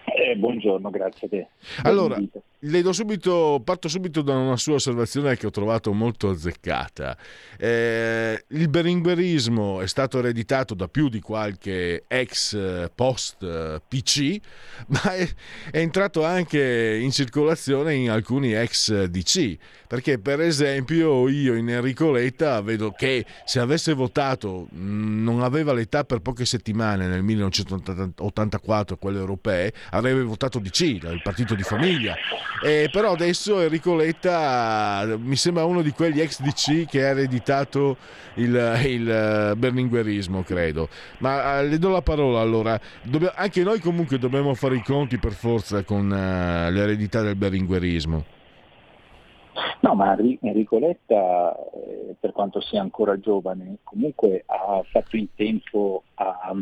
Eh, 0.06 0.36
buongiorno, 0.36 0.90
grazie 0.90 1.28
a 1.28 1.30
te. 1.30 1.48
Allora, 1.84 2.18
subito, 2.92 3.60
parto 3.64 3.88
subito 3.88 4.22
da 4.22 4.36
una 4.38 4.56
sua 4.56 4.76
osservazione 4.76 5.36
che 5.36 5.48
ho 5.48 5.50
trovato 5.50 5.92
molto 5.94 6.30
azzeccata. 6.30 7.18
Eh, 7.58 8.46
il 8.50 8.70
beringberismo 8.70 9.82
è 9.82 9.88
stato 9.88 10.20
ereditato 10.20 10.76
da 10.76 10.88
più 10.88 11.10
di 11.10 11.20
qualche 11.22 12.04
ex 12.08 12.54
eh, 12.54 12.92
post 12.94 13.42
eh, 13.42 13.82
PC, 13.88 14.38
ma 14.88 15.16
è, 15.16 15.28
è 15.72 15.80
entrato 15.80 16.24
anche 16.24 17.00
in 17.02 17.12
circolazione 17.12 17.96
in 17.96 18.12
alcuni 18.12 18.54
ex 18.54 19.06
DC. 19.06 19.58
Perché, 19.88 20.20
per 20.20 20.40
esempio, 20.40 21.28
io 21.28 21.56
in 21.56 21.70
Enrico 21.70 22.12
Letta 22.12 22.62
vedo 22.62 22.92
che 22.92 23.26
se 23.44 23.60
avesse 23.60 23.94
votato, 23.94 24.68
mm, 24.74 25.24
non 25.24 25.42
aveva 25.42 25.74
l'età 25.74 26.06
per 26.06 26.20
poche 26.20 26.46
settimane 26.46 27.08
nel 27.08 27.24
1984, 27.24 28.98
quelle 28.98 29.20
europee, 29.20 29.74
avrebbe 29.90 30.22
votato 30.22 30.60
DC, 30.60 30.82
il 30.82 31.22
partito 31.22 31.56
di 31.56 31.64
famiglia 31.64 32.16
eh, 32.64 32.90
però 32.92 33.14
adesso 33.14 33.62
Enrico 33.62 33.96
Letta 33.96 35.16
mi 35.18 35.36
sembra 35.36 35.66
uno 35.66 35.82
di 35.82 35.92
quegli 35.92 36.20
ex 36.20 36.42
DC 36.42 36.86
che 36.88 37.04
ha 37.04 37.10
ereditato 37.10 37.98
il, 38.36 38.80
il 38.86 39.54
berlinguerismo, 39.58 40.44
credo. 40.44 40.90
Ma 41.20 41.60
uh, 41.60 41.68
le 41.68 41.78
do 41.78 41.90
la 41.90 42.02
parola 42.02 42.40
allora. 42.40 42.80
Dobb- 43.04 43.34
anche 43.36 43.64
noi 43.64 43.80
comunque 43.80 44.18
dobbiamo 44.20 44.54
fare 44.54 44.76
i 44.76 44.84
conti 44.84 45.18
per 45.18 45.32
forza 45.32 45.84
con 45.84 46.06
uh, 46.06 46.72
l'eredità 46.72 47.22
del 47.22 47.36
berlinguerismo. 47.36 48.26
No, 49.82 49.96
ma 49.96 50.16
Enrico 50.18 50.80
Letta, 50.80 51.54
eh, 51.74 52.16
per 52.20 52.32
quanto 52.32 52.62
sia 52.62 52.82
ancora 52.82 53.20
giovane, 53.20 53.78
comunque 53.84 54.44
ha 54.46 54.82
fatto 54.90 55.18
in 55.18 55.28
tempo 55.36 56.04
a, 56.16 56.54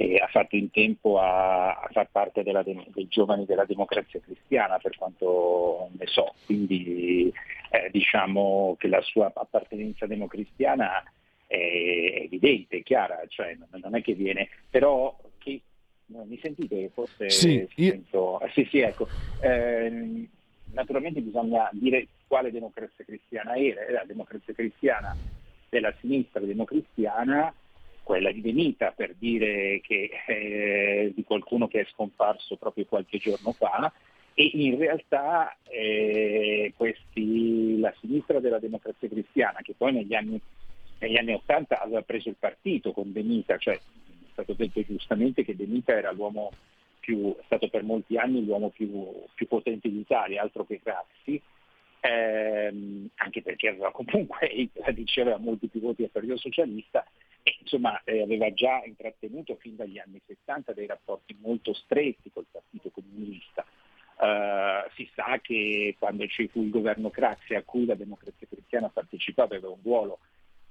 e 0.00 0.16
ha 0.16 0.28
fatto 0.28 0.56
in 0.56 0.70
tempo 0.70 1.18
a, 1.18 1.72
a 1.74 1.88
far 1.92 2.08
parte 2.10 2.42
della, 2.42 2.62
dei 2.62 3.06
giovani 3.08 3.44
della 3.44 3.66
democrazia 3.66 4.18
cristiana 4.18 4.78
per 4.78 4.96
quanto 4.96 5.90
ne 5.98 6.06
so, 6.06 6.32
quindi 6.46 7.30
eh, 7.70 7.90
diciamo 7.90 8.76
che 8.78 8.88
la 8.88 9.02
sua 9.02 9.30
appartenenza 9.34 10.06
democristiana 10.06 11.02
è 11.46 12.22
evidente, 12.24 12.78
è 12.78 12.82
chiara, 12.82 13.20
cioè 13.28 13.58
non 13.72 13.94
è 13.94 14.00
che 14.00 14.14
viene, 14.14 14.48
però 14.70 15.14
che, 15.36 15.60
mi 16.06 16.38
sentite 16.40 16.88
forse 16.94 17.28
sì, 17.28 17.68
sento, 17.70 18.38
io... 18.40 18.50
sì, 18.54 18.66
sì, 18.70 18.78
ecco. 18.78 19.06
Eh, 19.42 20.26
naturalmente 20.72 21.20
bisogna 21.20 21.68
dire 21.72 22.06
quale 22.26 22.50
democrazia 22.50 23.04
cristiana 23.04 23.54
era, 23.54 23.82
era 23.82 23.92
la 23.98 24.04
democrazia 24.06 24.54
cristiana 24.54 25.14
della 25.68 25.92
sinistra 26.00 26.40
democristiana 26.40 27.52
quella 28.10 28.32
di 28.32 28.40
Benita 28.40 28.90
per 28.90 29.14
dire 29.16 29.80
che, 29.82 30.10
eh, 30.26 31.12
di 31.14 31.22
qualcuno 31.22 31.68
che 31.68 31.82
è 31.82 31.86
scomparso 31.92 32.56
proprio 32.56 32.84
qualche 32.86 33.18
giorno 33.18 33.52
fa 33.52 33.92
e 34.34 34.50
in 34.52 34.76
realtà 34.76 35.56
eh, 35.68 36.72
questi, 36.76 37.78
la 37.78 37.94
sinistra 38.00 38.40
della 38.40 38.58
democrazia 38.58 39.08
cristiana 39.08 39.60
che 39.62 39.74
poi 39.76 39.92
negli 39.92 40.12
anni, 40.16 40.40
negli 40.98 41.18
anni 41.18 41.34
80 41.34 41.80
aveva 41.80 42.02
preso 42.02 42.28
il 42.28 42.34
partito 42.36 42.90
con 42.90 43.12
Benita, 43.12 43.56
cioè 43.58 43.76
è 43.76 43.80
stato 44.32 44.54
detto 44.54 44.82
giustamente 44.82 45.44
che 45.44 45.54
Benita 45.54 45.92
era 45.92 46.10
l'uomo 46.10 46.50
più, 46.98 47.32
è 47.38 47.42
stato 47.44 47.68
per 47.68 47.84
molti 47.84 48.16
anni 48.16 48.44
l'uomo 48.44 48.70
più, 48.70 49.22
più 49.34 49.46
potente 49.46 49.88
d'Italia, 49.88 50.42
altro 50.42 50.64
che 50.64 50.80
Crazzi, 50.82 51.40
ehm, 52.00 53.08
anche 53.16 53.42
perché 53.42 53.68
aveva 53.68 53.90
comunque, 53.92 54.70
la 54.74 54.90
diceva, 54.90 55.36
molti 55.38 55.68
più 55.68 55.80
voti 55.80 56.02
del 56.02 56.10
Partito 56.10 56.36
Socialista, 56.36 57.04
e 57.42 57.56
insomma 57.60 58.00
eh, 58.04 58.22
aveva 58.22 58.52
già 58.52 58.82
intrattenuto 58.84 59.56
fin 59.56 59.76
dagli 59.76 59.98
anni 59.98 60.20
70 60.26 60.72
dei 60.72 60.86
rapporti 60.86 61.36
molto 61.40 61.72
stretti 61.72 62.30
col 62.32 62.46
Partito 62.50 62.90
Comunista. 62.90 63.64
Uh, 64.20 64.86
si 64.96 65.08
sa 65.14 65.38
che 65.40 65.96
quando 65.98 66.26
ci 66.26 66.46
fu 66.48 66.62
il 66.62 66.68
governo 66.68 67.08
Craxi 67.08 67.54
a 67.54 67.62
cui 67.62 67.86
la 67.86 67.94
democrazia 67.94 68.46
cristiana 68.46 68.90
partecipò 68.90 69.44
aveva 69.44 69.70
un 69.70 69.78
ruolo 69.82 70.18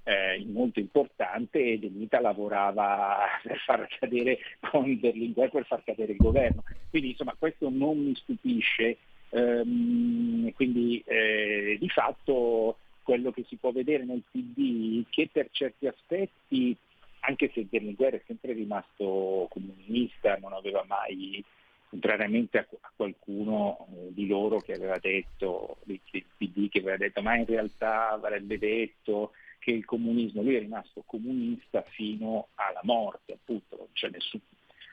eh, 0.04 0.44
molto 0.46 0.80
importante 0.80 1.58
e 1.58 1.78
De 1.78 1.88
Mita 1.88 2.20
lavorava 2.20 3.26
per 3.42 3.58
far 3.58 3.86
cadere 3.98 4.38
con 4.58 4.98
Berlinguer 4.98 5.50
per 5.50 5.66
far 5.66 5.82
cadere 5.84 6.12
il 6.12 6.18
governo. 6.18 6.64
Quindi 6.88 7.10
insomma 7.10 7.34
questo 7.38 7.68
non 7.70 7.98
mi 7.98 8.14
stupisce, 8.14 8.98
um, 9.30 10.52
quindi 10.52 11.02
eh, 11.06 11.76
di 11.78 11.88
fatto 11.88 12.78
quello 13.02 13.30
che 13.32 13.44
si 13.48 13.56
può 13.56 13.72
vedere 13.72 14.04
nel 14.04 14.22
PD, 14.30 15.04
che 15.10 15.28
per 15.32 15.48
certi 15.50 15.86
aspetti, 15.86 16.76
anche 17.20 17.50
se 17.52 17.62
Berlinguer 17.62 18.14
è 18.14 18.22
sempre 18.26 18.52
rimasto 18.52 19.48
comunista, 19.50 20.36
non 20.36 20.52
aveva 20.52 20.84
mai, 20.86 21.42
contrariamente 21.88 22.58
a, 22.58 22.66
a 22.80 22.92
qualcuno 22.94 23.88
eh, 23.90 24.14
di 24.14 24.26
loro 24.28 24.60
che 24.60 24.74
aveva 24.74 24.98
detto, 24.98 25.78
del 25.84 26.00
PD 26.36 26.68
che 26.68 26.78
aveva 26.78 26.96
detto, 26.96 27.20
ma 27.20 27.34
in 27.36 27.46
realtà 27.46 28.10
avrebbe 28.10 28.58
detto 28.58 29.32
che 29.58 29.72
il 29.72 29.84
comunismo, 29.84 30.42
lui 30.42 30.54
è 30.54 30.60
rimasto 30.60 31.02
comunista 31.04 31.82
fino 31.82 32.48
alla 32.54 32.80
morte, 32.84 33.32
appunto, 33.32 33.76
non 33.76 33.88
c'è 33.92 34.08
nessun 34.08 34.40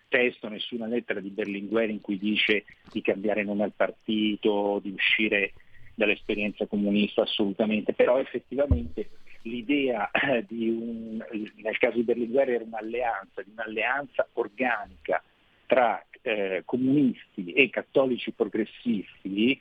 testo, 0.07 0.47
nessuna 0.47 0.87
lettera 0.87 1.19
di 1.19 1.29
Berlinguer 1.29 1.89
in 1.89 2.01
cui 2.01 2.17
dice 2.17 2.65
di 2.91 3.01
cambiare 3.01 3.43
nome 3.43 3.63
al 3.63 3.73
partito, 3.75 4.79
di 4.81 4.91
uscire 4.91 5.53
dall'esperienza 5.93 6.65
comunista 6.67 7.23
assolutamente, 7.23 7.93
però 7.93 8.19
effettivamente 8.19 9.09
l'idea 9.43 10.09
di 10.47 10.69
un, 10.69 11.23
nel 11.55 11.77
caso 11.77 11.97
di 11.97 12.03
Berlinguer 12.03 12.49
era 12.49 12.63
un'alleanza, 12.63 13.41
di 13.41 13.51
un'alleanza 13.51 14.27
organica 14.33 15.23
tra 15.65 16.03
eh, 16.21 16.61
comunisti 16.65 17.53
e 17.53 17.69
cattolici 17.69 18.31
progressisti 18.31 19.59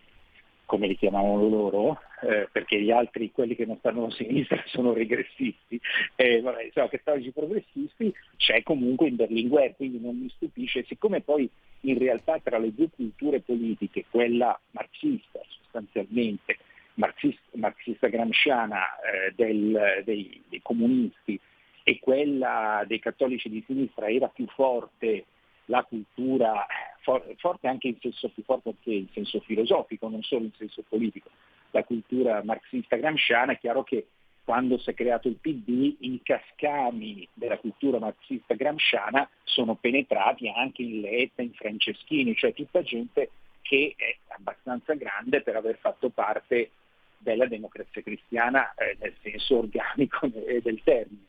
come 0.66 0.87
li 0.88 0.96
chiamavano 0.96 1.48
loro, 1.48 2.00
eh, 2.22 2.48
perché 2.52 2.81
gli 2.81 2.90
altri, 2.90 3.31
quelli 3.33 3.57
che 3.57 3.64
non 3.64 3.79
stanno 3.79 4.07
a 4.07 4.11
sinistra, 4.11 4.62
sono 4.66 4.92
regressisti, 4.92 5.81
eh, 6.16 6.40
vabbè, 6.40 6.70
cattolici 6.72 7.31
progressisti, 7.31 8.12
c'è 8.37 8.62
comunque 8.62 9.09
in 9.09 9.16
Berlinguer, 9.16 9.74
quindi 9.76 10.00
non 10.00 10.18
mi 10.18 10.29
stupisce, 10.29 10.85
siccome 10.85 11.22
poi 11.22 11.48
in 11.81 11.98
realtà 11.98 12.38
tra 12.42 12.59
le 12.59 12.74
due 12.74 12.90
culture 12.90 13.40
politiche, 13.40 14.05
quella 14.11 14.59
marxista 14.72 15.40
sostanzialmente, 15.48 16.59
marxista, 16.94 17.42
marxista 17.52 18.09
gramsciana 18.09 18.83
eh, 19.00 19.33
del, 19.35 20.02
dei, 20.05 20.42
dei 20.48 20.61
comunisti 20.62 21.38
e 21.83 21.98
quella 22.00 22.83
dei 22.87 22.98
cattolici 22.98 23.48
di 23.48 23.62
sinistra 23.66 24.09
era 24.09 24.29
più 24.29 24.46
forte 24.48 25.26
la 25.66 25.85
cultura 25.85 26.66
for- 27.07 27.35
forte 27.37 27.69
anche 27.69 27.87
in 27.87 27.99
senso 28.01 28.29
più 28.31 28.42
forte 28.42 28.75
che 28.83 28.90
in 28.90 29.09
senso 29.12 29.38
filosofico, 29.40 30.09
non 30.09 30.23
solo 30.25 30.45
in 30.45 30.53
senso 30.59 30.83
politico. 30.88 31.31
La 31.71 31.85
cultura 31.85 32.42
marxista 32.42 32.97
gramsciana 32.97 33.53
è 33.53 33.59
chiaro 33.59 33.85
che 33.85 34.09
quando 34.42 34.77
si 34.79 34.90
è 34.90 34.95
creato 34.95 35.29
il 35.29 35.37
PD 35.40 35.97
i 36.01 36.21
cascami 36.23 37.27
della 37.33 37.59
cultura 37.59 37.99
marxista 37.99 38.55
gramsciana 38.55 39.29
sono 39.45 39.77
penetrati 39.77 40.49
anche 40.49 40.83
in 40.83 41.01
Letta, 41.01 41.42
in 41.42 41.53
Franceschini, 41.53 42.35
cioè 42.35 42.53
tutta 42.53 42.83
gente 42.83 43.31
che 43.62 43.95
è 43.97 44.16
abbastanza 44.29 44.95
grande 44.95 45.42
per 45.42 45.57
aver 45.57 45.79
fatto 45.79 46.11
parte 46.11 46.71
della 47.19 47.47
democrazia 47.47 48.03
cristiana 48.03 48.75
eh, 48.75 48.97
nel 49.01 49.14
senso 49.23 49.59
organico 49.59 50.27
del 50.62 50.81
termine. 50.83 51.25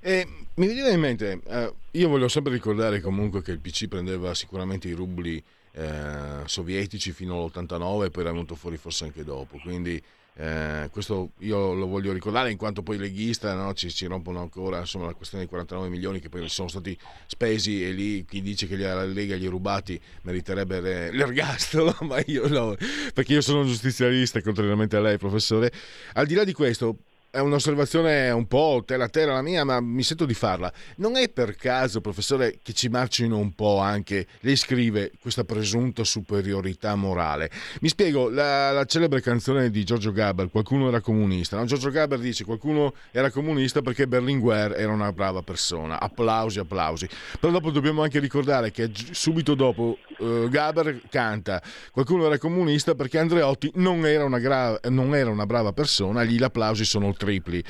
E 0.00 0.24
mi 0.58 0.66
viene 0.66 0.90
in 0.90 1.00
mente, 1.00 1.40
eh, 1.46 1.72
io 1.92 2.08
voglio 2.08 2.28
sempre 2.28 2.52
ricordare 2.52 3.00
comunque 3.00 3.42
che 3.42 3.52
il 3.52 3.60
PC 3.60 3.86
prendeva 3.86 4.34
sicuramente 4.34 4.88
i 4.88 4.92
rubli 4.92 5.42
eh, 5.72 6.42
sovietici 6.46 7.12
fino 7.12 7.40
all'89 7.40 8.04
e 8.06 8.10
poi 8.10 8.22
era 8.22 8.32
venuto 8.32 8.56
fuori 8.56 8.76
forse 8.76 9.04
anche 9.04 9.22
dopo, 9.22 9.58
quindi 9.62 10.02
eh, 10.40 10.88
questo 10.92 11.30
io 11.38 11.74
lo 11.74 11.86
voglio 11.86 12.12
ricordare 12.12 12.50
in 12.50 12.56
quanto 12.56 12.82
poi 12.82 12.96
leghista 12.96 13.54
no, 13.54 13.72
ci, 13.74 13.90
ci, 13.90 14.06
rompono 14.06 14.40
ancora 14.40 14.78
insomma, 14.78 15.06
la 15.06 15.14
questione 15.14 15.44
dei 15.44 15.52
49 15.52 15.88
milioni 15.88 16.20
che 16.20 16.28
poi 16.28 16.48
sono 16.48 16.68
stati 16.68 16.96
spesi 17.26 17.84
e 17.84 17.90
lì 17.90 18.24
chi 18.24 18.40
dice 18.40 18.68
che 18.68 18.76
la 18.76 19.04
Lega 19.04 19.34
gli 19.34 19.46
ha 19.46 19.50
rubati 19.50 20.00
meriterebbe 20.22 21.10
l'ergastolo 21.10 21.96
ma 22.06 22.22
io 22.26 22.46
no 22.46 22.76
perché 23.14 23.32
io 23.32 23.40
sono 23.40 23.64
giustizialista 23.64 24.40
contrariamente 24.40 24.96
a 24.96 25.00
lei 25.00 25.18
professore. 25.18 25.72
Al 26.12 26.26
di 26.26 26.34
là 26.34 26.44
di 26.44 26.52
questo 26.52 26.98
è 27.30 27.40
un'osservazione 27.40 28.30
un 28.30 28.46
po' 28.46 28.82
terra 28.86 29.08
terra 29.08 29.34
la 29.34 29.42
mia, 29.42 29.64
ma 29.64 29.80
mi 29.80 30.02
sento 30.02 30.24
di 30.24 30.34
farla. 30.34 30.72
Non 30.96 31.16
è 31.16 31.28
per 31.28 31.56
caso, 31.56 32.00
professore, 32.00 32.58
che 32.62 32.72
ci 32.72 32.88
marcino 32.88 33.36
un 33.36 33.52
po' 33.52 33.78
anche, 33.78 34.26
lei 34.40 34.56
scrive 34.56 35.12
questa 35.20 35.44
presunta 35.44 36.04
superiorità 36.04 36.94
morale. 36.94 37.50
Mi 37.80 37.88
spiego, 37.88 38.30
la, 38.30 38.72
la 38.72 38.84
celebre 38.86 39.20
canzone 39.20 39.70
di 39.70 39.84
Giorgio 39.84 40.12
Gaber, 40.12 40.48
Qualcuno 40.50 40.88
era 40.88 41.00
comunista. 41.00 41.56
No? 41.56 41.66
Giorgio 41.66 41.90
Gaber 41.90 42.18
dice 42.18 42.44
qualcuno 42.44 42.94
era 43.10 43.30
comunista 43.30 43.82
perché 43.82 44.06
Berlinguer 44.08 44.72
era 44.76 44.92
una 44.92 45.12
brava 45.12 45.42
persona. 45.42 46.00
Applausi, 46.00 46.58
applausi. 46.58 47.08
Però 47.38 47.52
dopo 47.52 47.70
dobbiamo 47.70 48.02
anche 48.02 48.18
ricordare 48.18 48.70
che 48.70 48.90
subito 49.10 49.54
dopo 49.54 49.98
uh, 50.18 50.48
Gaber 50.48 51.02
canta 51.10 51.62
qualcuno 51.92 52.26
era 52.26 52.38
comunista 52.38 52.94
perché 52.94 53.18
Andreotti 53.18 53.70
non 53.74 54.06
era 54.06 54.24
una, 54.24 54.38
gra- 54.38 54.78
non 54.88 55.14
era 55.14 55.30
una 55.30 55.46
brava 55.46 55.72
persona, 55.72 56.24
gli 56.24 56.42
applausi 56.42 56.84
sono 56.84 57.06
tripli. 57.18 57.62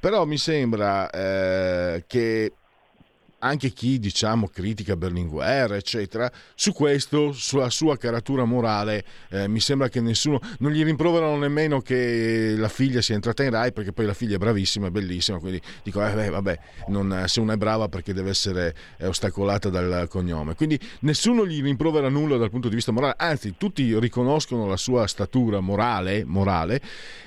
Però 0.00 0.24
mi 0.24 0.38
sembra 0.38 1.08
eh, 1.10 2.02
che 2.08 2.52
anche 3.44 3.70
chi 3.70 3.98
diciamo 3.98 4.48
critica 4.48 4.96
Berlinguer, 4.96 5.74
eccetera, 5.74 6.30
su 6.54 6.72
questo, 6.72 7.32
sulla 7.32 7.68
sua 7.68 7.98
caratura 7.98 8.44
morale, 8.44 9.04
eh, 9.28 9.46
mi 9.48 9.60
sembra 9.60 9.88
che 9.88 10.00
nessuno, 10.00 10.40
non 10.60 10.72
gli 10.72 10.82
rimproverano 10.82 11.36
nemmeno 11.36 11.80
che 11.80 12.54
la 12.56 12.68
figlia 12.68 13.02
sia 13.02 13.14
entrata 13.14 13.42
in 13.44 13.50
Rai, 13.50 13.72
perché 13.72 13.92
poi 13.92 14.06
la 14.06 14.14
figlia 14.14 14.36
è 14.36 14.38
bravissima, 14.38 14.86
è 14.86 14.90
bellissima, 14.90 15.38
quindi 15.38 15.60
dico, 15.82 16.04
eh, 16.04 16.12
beh, 16.12 16.30
vabbè, 16.30 16.58
non, 16.88 17.24
se 17.26 17.40
una 17.40 17.52
è 17.52 17.56
brava 17.56 17.88
perché 17.88 18.14
deve 18.14 18.30
essere 18.30 18.74
ostacolata 19.02 19.68
dal 19.68 20.06
cognome. 20.08 20.54
Quindi 20.54 20.80
nessuno 21.00 21.46
gli 21.46 21.62
rimprovera 21.62 22.08
nulla 22.08 22.38
dal 22.38 22.50
punto 22.50 22.70
di 22.70 22.74
vista 22.74 22.92
morale, 22.92 23.14
anzi 23.18 23.56
tutti 23.58 23.98
riconoscono 23.98 24.66
la 24.66 24.78
sua 24.78 25.06
statura 25.06 25.60
morale, 25.60 26.24
morale 26.24 26.80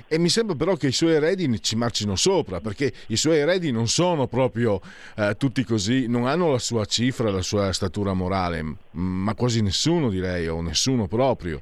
e 0.08 0.18
mi 0.18 0.30
sembra 0.30 0.56
però 0.56 0.74
che 0.74 0.88
i 0.88 0.92
suoi 0.92 1.12
eredi 1.12 1.62
ci 1.62 1.76
marcino 1.76 2.16
sopra, 2.16 2.60
perché 2.60 2.92
i 3.08 3.16
suoi 3.16 3.38
eredi 3.38 3.70
non 3.70 3.86
sono 3.88 4.26
proprio 4.26 4.80
eh, 5.14 5.36
tutti 5.38 5.62
così, 5.64 6.06
non 6.08 6.26
hanno 6.26 6.50
la 6.50 6.58
sua 6.58 6.84
cifra, 6.84 7.30
la 7.30 7.42
sua 7.42 7.72
statura 7.72 8.12
morale, 8.12 8.62
ma 8.92 9.34
quasi 9.34 9.62
nessuno 9.62 10.08
direi, 10.08 10.48
o 10.48 10.60
nessuno 10.60 11.06
proprio. 11.06 11.60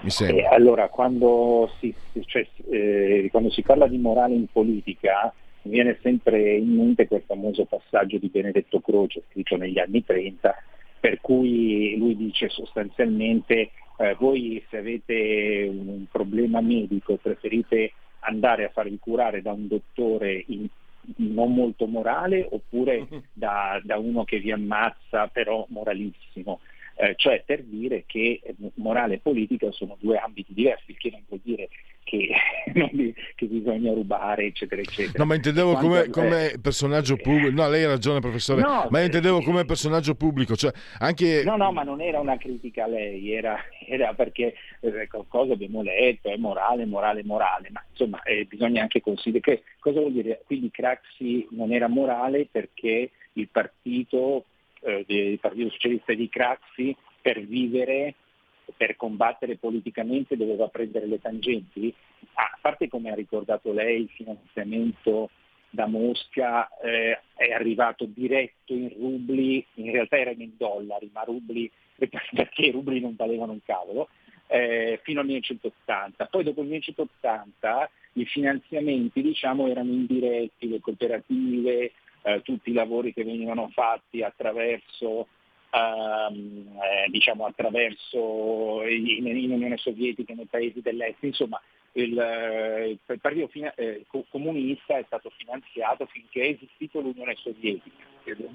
Mi 0.00 0.10
sembra. 0.10 0.36
Eh, 0.36 0.54
allora, 0.54 0.88
quando 0.88 1.70
si, 1.78 1.94
cioè, 2.26 2.46
eh, 2.70 3.28
quando 3.30 3.50
si 3.50 3.62
parla 3.62 3.86
di 3.86 3.98
morale 3.98 4.34
in 4.34 4.46
politica, 4.46 5.32
viene 5.62 5.98
sempre 6.02 6.56
in 6.56 6.74
mente 6.74 7.06
quel 7.06 7.22
famoso 7.26 7.64
passaggio 7.64 8.18
di 8.18 8.28
Benedetto 8.28 8.80
Croce 8.80 9.24
scritto 9.28 9.56
negli 9.56 9.78
anni 9.78 10.04
30, 10.04 10.54
per 11.00 11.20
cui 11.20 11.96
lui 11.96 12.16
dice 12.16 12.48
sostanzialmente 12.48 13.70
eh, 13.98 14.16
voi 14.18 14.64
se 14.70 14.78
avete 14.78 15.68
un 15.68 16.04
problema 16.10 16.60
medico 16.60 17.16
preferite 17.16 17.92
andare 18.20 18.64
a 18.64 18.70
farvi 18.70 18.98
curare 18.98 19.42
da 19.42 19.52
un 19.52 19.66
dottore 19.66 20.44
in, 20.46 20.68
non 21.16 21.54
molto 21.54 21.86
morale 21.86 22.46
oppure 22.50 23.06
da, 23.32 23.80
da, 23.82 23.98
uno 23.98 24.24
che 24.24 24.38
vi 24.38 24.52
ammazza 24.52 25.28
però 25.28 25.66
moralissimo. 25.68 26.60
Eh, 27.00 27.14
cioè 27.16 27.44
per 27.46 27.62
dire 27.62 28.02
che 28.06 28.40
morale 28.74 29.14
e 29.14 29.18
politica 29.18 29.70
sono 29.70 29.96
due 30.00 30.16
ambiti 30.16 30.52
diversi, 30.52 30.90
il 30.90 30.98
che 30.98 31.10
non 31.10 31.22
vuol 31.28 31.40
dire 31.44 31.68
che, 32.02 32.34
che, 33.36 33.46
bisogna 33.46 33.92
rubare, 33.92 34.46
eccetera, 34.46 34.80
eccetera. 34.80 35.18
No, 35.18 35.24
ma 35.26 35.34
intendevo 35.34 35.74
come, 35.74 36.08
come 36.08 36.52
eh, 36.52 36.58
personaggio 36.58 37.16
pubblico. 37.16 37.50
No, 37.50 37.68
lei 37.68 37.84
ha 37.84 37.88
ragione, 37.88 38.18
professore. 38.18 38.62
No, 38.62 38.88
ma 38.90 39.00
intendevo 39.00 39.42
come 39.42 39.64
personaggio 39.64 40.14
pubblico. 40.14 40.56
Cioè 40.56 40.72
anche... 40.98 41.42
No, 41.44 41.56
no, 41.56 41.70
ma 41.70 41.82
non 41.82 42.00
era 42.00 42.18
una 42.18 42.36
critica 42.36 42.84
a 42.84 42.88
lei, 42.88 43.32
era, 43.32 43.56
era 43.86 44.12
perché 44.14 44.54
eh, 44.80 45.06
qualcosa 45.06 45.52
abbiamo 45.52 45.82
letto, 45.82 46.30
è 46.30 46.36
morale, 46.36 46.84
morale, 46.84 47.22
morale. 47.22 47.68
Ma 47.70 47.84
insomma, 47.90 48.22
eh, 48.22 48.44
bisogna 48.46 48.82
anche 48.82 49.00
considerare 49.00 49.26
che 49.40 49.62
cosa 49.78 50.00
vuol 50.00 50.12
dire? 50.12 50.42
Quindi 50.46 50.70
Craxi 50.70 51.46
non 51.50 51.72
era 51.72 51.86
morale 51.86 52.48
perché 52.50 53.10
il 53.34 53.48
partito, 53.50 54.46
eh, 54.88 55.04
il 55.06 55.38
partito 55.38 55.70
socialista 55.70 56.12
di 56.14 56.28
Craxi 56.28 56.96
per 57.20 57.40
vivere 57.44 58.14
per 58.76 58.96
combattere 58.96 59.56
politicamente 59.56 60.36
doveva 60.36 60.68
prendere 60.68 61.06
le 61.06 61.20
tangenti? 61.20 61.92
A 62.34 62.58
parte 62.60 62.88
come 62.88 63.10
ha 63.10 63.14
ricordato 63.14 63.72
lei, 63.72 64.02
il 64.02 64.10
finanziamento 64.10 65.30
da 65.70 65.86
Mosca 65.86 66.68
eh, 66.78 67.20
è 67.34 67.50
arrivato 67.52 68.04
diretto 68.06 68.72
in 68.72 68.90
rubli, 68.90 69.64
in 69.74 69.92
realtà 69.92 70.18
erano 70.18 70.42
in 70.42 70.52
dollari, 70.56 71.10
ma 71.12 71.22
rubli 71.22 71.70
perché 71.96 72.62
i 72.62 72.70
rubli 72.70 73.00
non 73.00 73.14
valevano 73.16 73.52
un 73.52 73.62
cavolo, 73.64 74.08
eh, 74.46 75.00
fino 75.02 75.20
al 75.20 75.26
1980. 75.26 76.26
Poi 76.26 76.44
dopo 76.44 76.60
il 76.60 76.68
1980 76.68 77.90
i 78.14 78.24
finanziamenti 78.24 79.22
diciamo, 79.22 79.68
erano 79.68 79.90
indiretti, 79.90 80.68
le 80.68 80.80
cooperative, 80.80 81.92
eh, 82.22 82.42
tutti 82.42 82.70
i 82.70 82.74
lavori 82.74 83.12
che 83.12 83.24
venivano 83.24 83.68
fatti 83.68 84.22
attraverso 84.22 85.28
ehm, 85.70 86.78
eh, 86.82 87.10
diciamo 87.10 87.46
attraverso 87.46 88.82
in, 88.86 89.26
in, 89.26 89.52
Unione 89.52 89.76
Sovietica, 89.76 90.34
nei 90.34 90.46
paesi 90.46 90.80
dell'Est, 90.80 91.22
insomma 91.22 91.60
il, 91.92 92.18
eh, 92.18 92.90
il 92.90 93.20
Partito 93.20 93.50
eh, 93.76 94.04
Comunista 94.28 94.98
è 94.98 95.04
stato 95.06 95.30
finanziato 95.36 96.06
finché 96.06 96.42
è 96.42 96.48
esistito 96.48 97.00
l'Unione 97.00 97.34
Sovietica, 97.36 98.04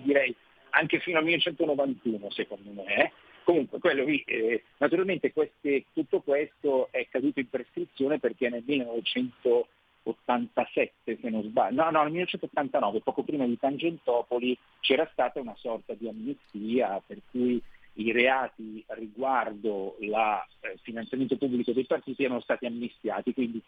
direi 0.04 0.36
anche 0.72 1.00
fino 1.00 1.18
al 1.18 1.24
1991 1.24 2.32
secondo 2.32 2.72
me. 2.72 2.96
Eh. 2.96 3.12
Comunque, 3.44 3.94
lì, 4.06 4.24
eh, 4.26 4.64
naturalmente 4.78 5.34
queste, 5.34 5.86
tutto 5.92 6.22
questo 6.22 6.88
è 6.92 7.06
caduto 7.10 7.42
in 7.42 7.50
prescrizione 7.50 8.18
perché 8.18 8.48
nel 8.48 8.64
1900 8.66 9.68
87 10.04 11.18
se 11.22 11.30
non 11.30 11.44
sbaglio, 11.44 11.84
no, 11.84 11.92
no, 11.92 12.04
nel 12.04 12.12
1989, 12.12 13.02
poco 13.02 13.24
prima 13.24 13.46
di 13.46 13.58
Tangentopoli, 13.58 14.58
c'era 14.82 15.08
stata 15.12 15.40
una 15.40 15.56
sorta 15.58 15.94
di 15.94 16.08
amnistia 16.08 17.02
per 17.06 17.20
cui 17.32 17.62
i 17.96 18.12
reati 18.12 18.84
riguardo 18.88 19.98
il 20.00 20.14
eh, 20.14 20.78
finanziamento 20.82 21.38
pubblico 21.38 21.72
dei 21.72 21.86
partiti 21.86 22.24
erano 22.24 22.42
stati 22.42 22.66
amnistiati, 22.66 23.34
quindi 23.34 23.62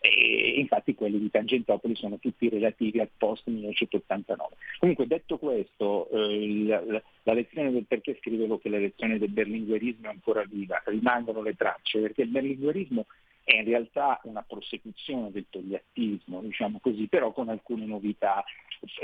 e 0.00 0.54
infatti 0.60 0.94
quelli 0.94 1.18
di 1.18 1.30
Tangentopoli 1.30 1.96
sono 1.96 2.18
tutti 2.18 2.48
relativi 2.48 3.00
al 3.00 3.10
post 3.16 3.46
1989. 3.46 4.54
Comunque 4.78 5.06
detto 5.06 5.38
questo, 5.38 6.08
eh, 6.10 6.44
il, 6.44 7.02
la 7.22 7.32
lezione 7.32 7.72
del 7.72 7.84
perché 7.84 8.16
scrivevo 8.20 8.58
che 8.58 8.68
la 8.68 8.78
lezione 8.78 9.18
del 9.18 9.30
berlinguerismo 9.30 10.06
è 10.06 10.10
ancora 10.10 10.44
viva, 10.48 10.80
rimangono 10.86 11.42
le 11.42 11.54
tracce, 11.54 12.00
perché 12.00 12.22
il 12.22 12.28
berlinguerismo 12.28 13.06
è 13.48 13.56
in 13.56 13.64
realtà 13.64 14.20
una 14.24 14.44
prosecuzione 14.46 15.30
del 15.30 15.46
togliattismo, 15.48 16.42
diciamo 16.42 16.80
così, 16.80 17.08
però 17.08 17.32
con 17.32 17.48
alcune 17.48 17.86
novità. 17.86 18.44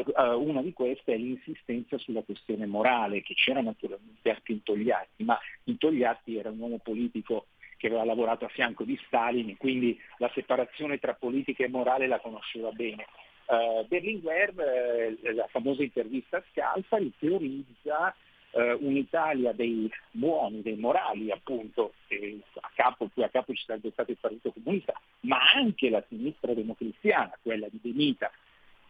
Uh, 0.05 0.38
una 0.38 0.61
di 0.61 0.74
queste 0.74 1.14
è 1.14 1.16
l'insistenza 1.16 1.97
sulla 1.97 2.22
questione 2.22 2.66
morale, 2.66 3.22
che 3.22 3.32
c'era 3.32 3.62
naturalmente 3.62 4.28
anche 4.30 4.53
in 4.53 4.62
Togliatti, 4.62 5.24
ma 5.24 5.38
in 5.64 5.78
Togliatti 5.78 6.36
era 6.36 6.51
un 6.51 6.59
uomo 6.59 6.78
politico 6.78 7.47
che 7.78 7.86
aveva 7.86 8.05
lavorato 8.05 8.45
a 8.45 8.49
fianco 8.49 8.84
di 8.84 9.01
Stalin, 9.07 9.57
quindi 9.57 9.99
la 10.18 10.30
separazione 10.34 10.99
tra 10.99 11.14
politica 11.14 11.64
e 11.64 11.68
morale 11.68 12.07
la 12.07 12.20
conosceva 12.20 12.70
bene. 12.70 13.07
Uh, 13.47 13.86
Berlinguer, 13.86 14.53
eh, 15.22 15.32
la 15.32 15.47
famosa 15.49 15.82
intervista 15.82 16.36
a 16.36 16.45
Scalfari, 16.51 17.12
teorizza 17.18 18.14
eh, 18.55 18.72
un'Italia 18.72 19.52
dei 19.52 19.90
buoni, 20.11 20.62
dei 20.62 20.76
morali 20.76 21.30
appunto, 21.30 21.94
che 22.07 22.38
a 22.61 22.70
capo, 22.74 23.09
più 23.12 23.22
a 23.22 23.28
capo 23.28 23.52
ci 23.52 23.64
sarebbe 23.64 23.90
stato 23.90 24.12
il 24.12 24.18
Partito 24.20 24.52
Comunista, 24.52 24.92
ma 25.20 25.38
anche 25.55 25.90
la 25.90 26.02
sinistra 26.09 26.55
democristiana, 26.55 27.36
quella 27.42 27.66
di 27.68 27.78
Benita, 27.82 28.30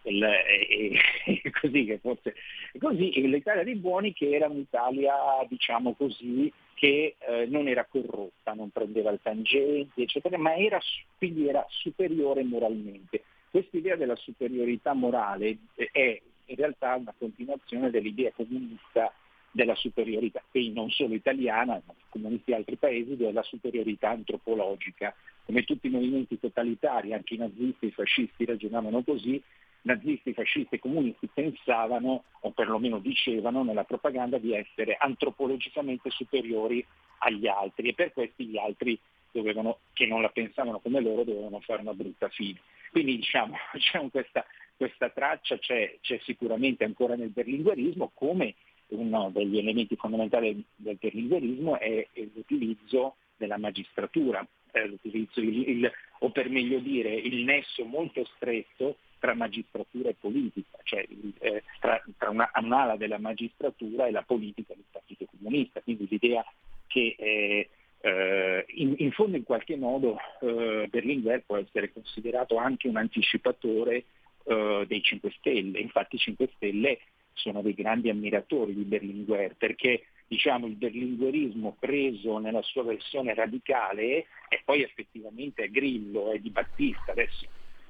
il, 0.03 0.23
e, 0.23 0.99
e, 1.43 1.51
così 1.51 1.85
che 1.87 1.99
forse 1.99 2.35
così 2.79 3.11
l'Italia 3.27 3.65
dei 3.65 3.77
buoni 3.77 4.13
che 4.13 4.35
era 4.35 4.49
un'Italia 4.49 5.15
diciamo 5.49 5.95
così 5.95 6.53
che 6.75 7.17
eh, 7.19 7.47
non 7.47 7.69
era 7.69 7.87
corrotta, 7.87 8.53
non 8.53 8.69
prendeva 8.69 9.11
il 9.11 9.21
tangente 9.23 10.03
eccetera, 10.03 10.37
ma 10.37 10.55
era, 10.57 10.79
quindi 11.17 11.49
era 11.49 11.65
superiore 11.69 12.43
moralmente. 12.43 13.23
Questa 13.51 13.77
idea 13.77 13.97
della 13.97 14.17
superiorità 14.17 14.93
morale 14.93 15.57
è 15.75 16.21
in 16.47 16.57
realtà 16.57 16.97
una 16.97 17.15
continuazione 17.17 17.91
dell'idea 17.91 18.33
comunista 18.33 19.11
della 19.55 19.77
superiorità, 19.77 20.43
quindi 20.51 20.73
non 20.73 20.91
solo 20.91 21.15
italiana, 21.15 21.81
ma 21.87 21.95
comunisti 22.09 22.47
di 22.47 22.55
altri 22.55 22.75
paesi, 22.75 23.15
della 23.15 23.45
superiorità 23.45 24.11
antropologica. 24.11 25.15
Come 25.45 25.63
tutti 25.63 25.87
i 25.87 25.91
movimenti 25.91 26.41
totalitari, 26.41 27.13
anche 27.13 27.35
i 27.35 27.39
nazisti 27.39 27.85
e 27.85 27.89
i 27.89 27.93
fascisti 27.93 28.45
ragionavano 28.45 29.05
così, 29.05 29.41
nazisti, 29.83 30.33
fascisti 30.33 30.75
e 30.75 30.81
comunisti 30.81 31.29
pensavano, 31.33 32.25
o 32.41 32.51
perlomeno 32.51 32.99
dicevano 32.99 33.63
nella 33.63 33.85
propaganda, 33.85 34.39
di 34.39 34.55
essere 34.55 34.97
antropologicamente 34.99 36.11
superiori 36.11 36.85
agli 37.19 37.47
altri 37.47 37.91
e 37.91 37.95
per 37.95 38.13
questi 38.13 38.47
gli 38.47 38.59
altri 38.59 38.99
dovevano, 39.31 39.79
che 39.93 40.07
non 40.07 40.21
la 40.21 40.31
pensavano 40.31 40.81
come 40.81 41.01
loro 41.01 41.23
dovevano 41.23 41.61
fare 41.61 41.83
una 41.83 41.95
brutta 41.95 42.29
fine. 42.29 42.59
Quindi 42.91 43.17
diciamo, 43.17 43.55
diciamo 43.73 44.09
questa, 44.09 44.45
questa, 44.77 45.11
traccia 45.11 45.59
c'è, 45.59 45.99
c'è, 46.01 46.19
sicuramente 46.25 46.83
ancora 46.83 47.15
nel 47.15 47.31
berlinguerismo, 47.31 48.11
come 48.15 48.57
uno 48.89 49.31
degli 49.33 49.59
elementi 49.59 49.97
fondamentali 49.97 50.63
del 50.77 50.97
berlinguerismo 51.01 51.79
è 51.79 52.07
l'utilizzo 52.35 53.17
della 53.37 53.59
magistratura, 53.59 54.47
l'utilizzo, 54.87 55.41
il, 55.41 55.69
il, 55.69 55.93
o 56.21 56.31
per 56.31 56.49
meglio 56.49 56.79
dire 56.79 57.15
il 57.15 57.45
nesso 57.45 57.85
molto 57.85 58.25
stretto 58.37 58.97
tra 59.19 59.35
magistratura 59.35 60.11
e 60.11 60.17
politica, 60.19 60.79
cioè 60.83 61.07
eh, 61.39 61.63
tra, 61.81 62.03
tra 62.19 62.31
una, 62.31 62.51
un'ala 62.57 62.97
della 62.97 63.19
magistratura 63.19 64.07
e 64.07 64.11
la 64.11 64.23
politica 64.23 64.75
del 64.75 64.85
Partito 64.91 65.25
Comunista. 65.25 65.81
Quindi 65.81 66.07
l'idea 66.11 66.45
che 66.87 67.17
eh, 67.19 67.69
eh, 68.01 68.65
in, 68.69 68.95
in, 68.99 69.13
fondo 69.13 69.39
in 69.39 69.45
qualche 69.45 69.77
modo 69.77 70.19
eh, 70.41 70.87
Berlinguer 70.91 71.43
può 71.47 71.57
essere 71.57 71.91
considerato 71.91 72.57
anche 72.57 72.87
un 72.87 72.97
anticipatore 72.97 74.05
eh, 74.45 74.85
dei 74.87 75.03
5 75.03 75.31
Stelle, 75.39 75.79
infatti 75.79 76.17
i 76.17 76.19
5 76.19 76.51
Stelle 76.57 76.99
sono 77.35 77.63
dei 77.63 77.75
grandi 77.75 78.09
ammiratori 78.09 78.75
di 78.75 78.85
Berlinguer 78.85 79.55
perché 79.57 80.05
diciamo, 80.27 80.67
il 80.67 80.75
berlinguerismo 80.75 81.77
preso 81.79 82.39
nella 82.39 82.63
sua 82.63 82.83
versione 82.83 83.35
radicale 83.35 84.27
e 84.49 84.63
poi 84.65 84.83
effettivamente 84.83 85.65
è 85.65 85.69
Grillo, 85.69 86.33
è 86.33 86.39
di 86.39 86.51
Battista, 86.51 87.13
adesso 87.13 87.47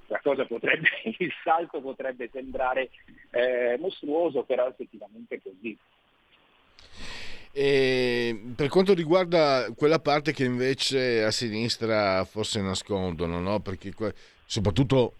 la 0.08 0.20
cosa 0.22 0.44
potrebbe, 0.44 0.88
il 1.18 1.32
salto 1.42 1.80
potrebbe 1.80 2.28
sembrare 2.32 2.90
eh, 3.30 3.76
mostruoso, 3.78 4.44
però 4.44 4.68
effettivamente 4.68 5.36
è 5.36 5.40
così. 5.42 5.76
E 7.56 8.42
per 8.56 8.68
quanto 8.68 8.94
riguarda 8.94 9.72
quella 9.76 10.00
parte 10.00 10.32
che 10.32 10.44
invece 10.44 11.22
a 11.22 11.30
sinistra 11.30 12.24
forse 12.24 12.60
nascondono, 12.60 13.38
no? 13.38 13.60
perché 13.60 13.92
soprattutto 14.44 15.14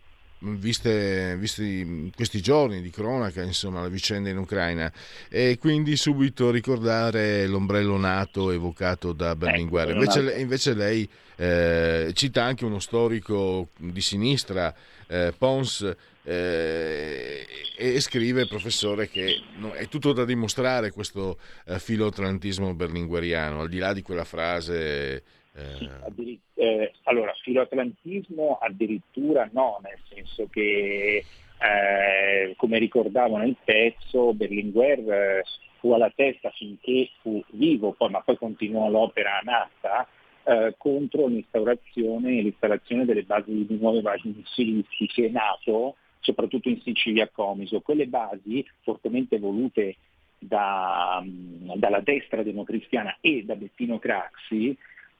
viste, 0.44 1.36
visti 1.36 2.12
questi 2.14 2.40
giorni 2.40 2.80
di 2.80 2.90
cronaca, 2.90 3.42
insomma, 3.42 3.80
la 3.80 3.88
vicenda 3.88 4.28
in 4.28 4.38
Ucraina, 4.38 4.92
e 5.28 5.58
quindi 5.58 5.96
subito 5.96 6.50
ricordare 6.50 7.46
l'ombrello 7.46 7.96
nato 7.96 8.50
evocato 8.50 9.12
da 9.12 9.34
Berlinguer. 9.34 9.90
Invece, 9.90 10.34
invece 10.38 10.74
lei 10.74 11.08
eh, 11.36 12.10
cita 12.14 12.44
anche 12.44 12.64
uno 12.64 12.78
storico 12.78 13.68
di 13.76 14.00
sinistra, 14.00 14.74
eh, 15.06 15.32
Pons, 15.36 15.94
eh, 16.22 17.46
e 17.76 18.00
scrive, 18.00 18.46
professore, 18.46 19.08
che 19.08 19.42
no, 19.56 19.72
è 19.72 19.88
tutto 19.88 20.12
da 20.12 20.24
dimostrare 20.24 20.90
questo 20.90 21.38
eh, 21.66 21.78
filoatlantismo 21.78 22.72
berlingueriano, 22.74 23.60
al 23.60 23.68
di 23.68 23.78
là 23.78 23.92
di 23.92 24.02
quella 24.02 24.24
frase. 24.24 25.22
Eh... 25.54 26.38
Eh, 26.54 26.92
allora, 27.04 27.32
filoatlantismo 27.42 28.58
addirittura 28.60 29.48
no, 29.52 29.80
nel 29.82 29.98
senso 30.08 30.48
che, 30.50 31.24
eh, 31.58 32.54
come 32.56 32.78
ricordavo 32.78 33.36
nel 33.36 33.56
pezzo, 33.62 34.32
Berlinguer 34.32 34.98
eh, 34.98 35.44
fu 35.78 35.92
alla 35.92 36.10
testa 36.14 36.50
finché 36.50 37.10
fu 37.20 37.42
vivo, 37.50 37.92
poi, 37.92 38.10
ma 38.10 38.20
poi 38.20 38.36
continuò 38.36 38.88
l'opera 38.88 39.40
nata 39.44 40.08
eh, 40.44 40.74
contro 40.78 41.26
l'instaurazione 41.26 42.38
e 42.38 42.42
l'installazione 42.42 43.04
delle 43.04 43.22
basi 43.22 43.66
di 43.66 43.78
nuove 43.78 44.00
basi 44.00 44.28
missilistiche 44.28 45.28
NATO 45.28 45.96
soprattutto 46.20 46.70
in 46.70 46.80
Sicilia 46.80 47.24
a 47.24 47.30
Comiso. 47.30 47.80
Quelle 47.80 48.06
basi, 48.06 48.66
fortemente 48.82 49.38
volute 49.38 49.96
da, 50.38 51.22
dalla 51.24 52.00
destra 52.00 52.42
democristiana 52.42 53.18
e 53.20 53.44
da 53.44 53.54
Bettino 53.54 53.98
Craxi, 53.98 54.76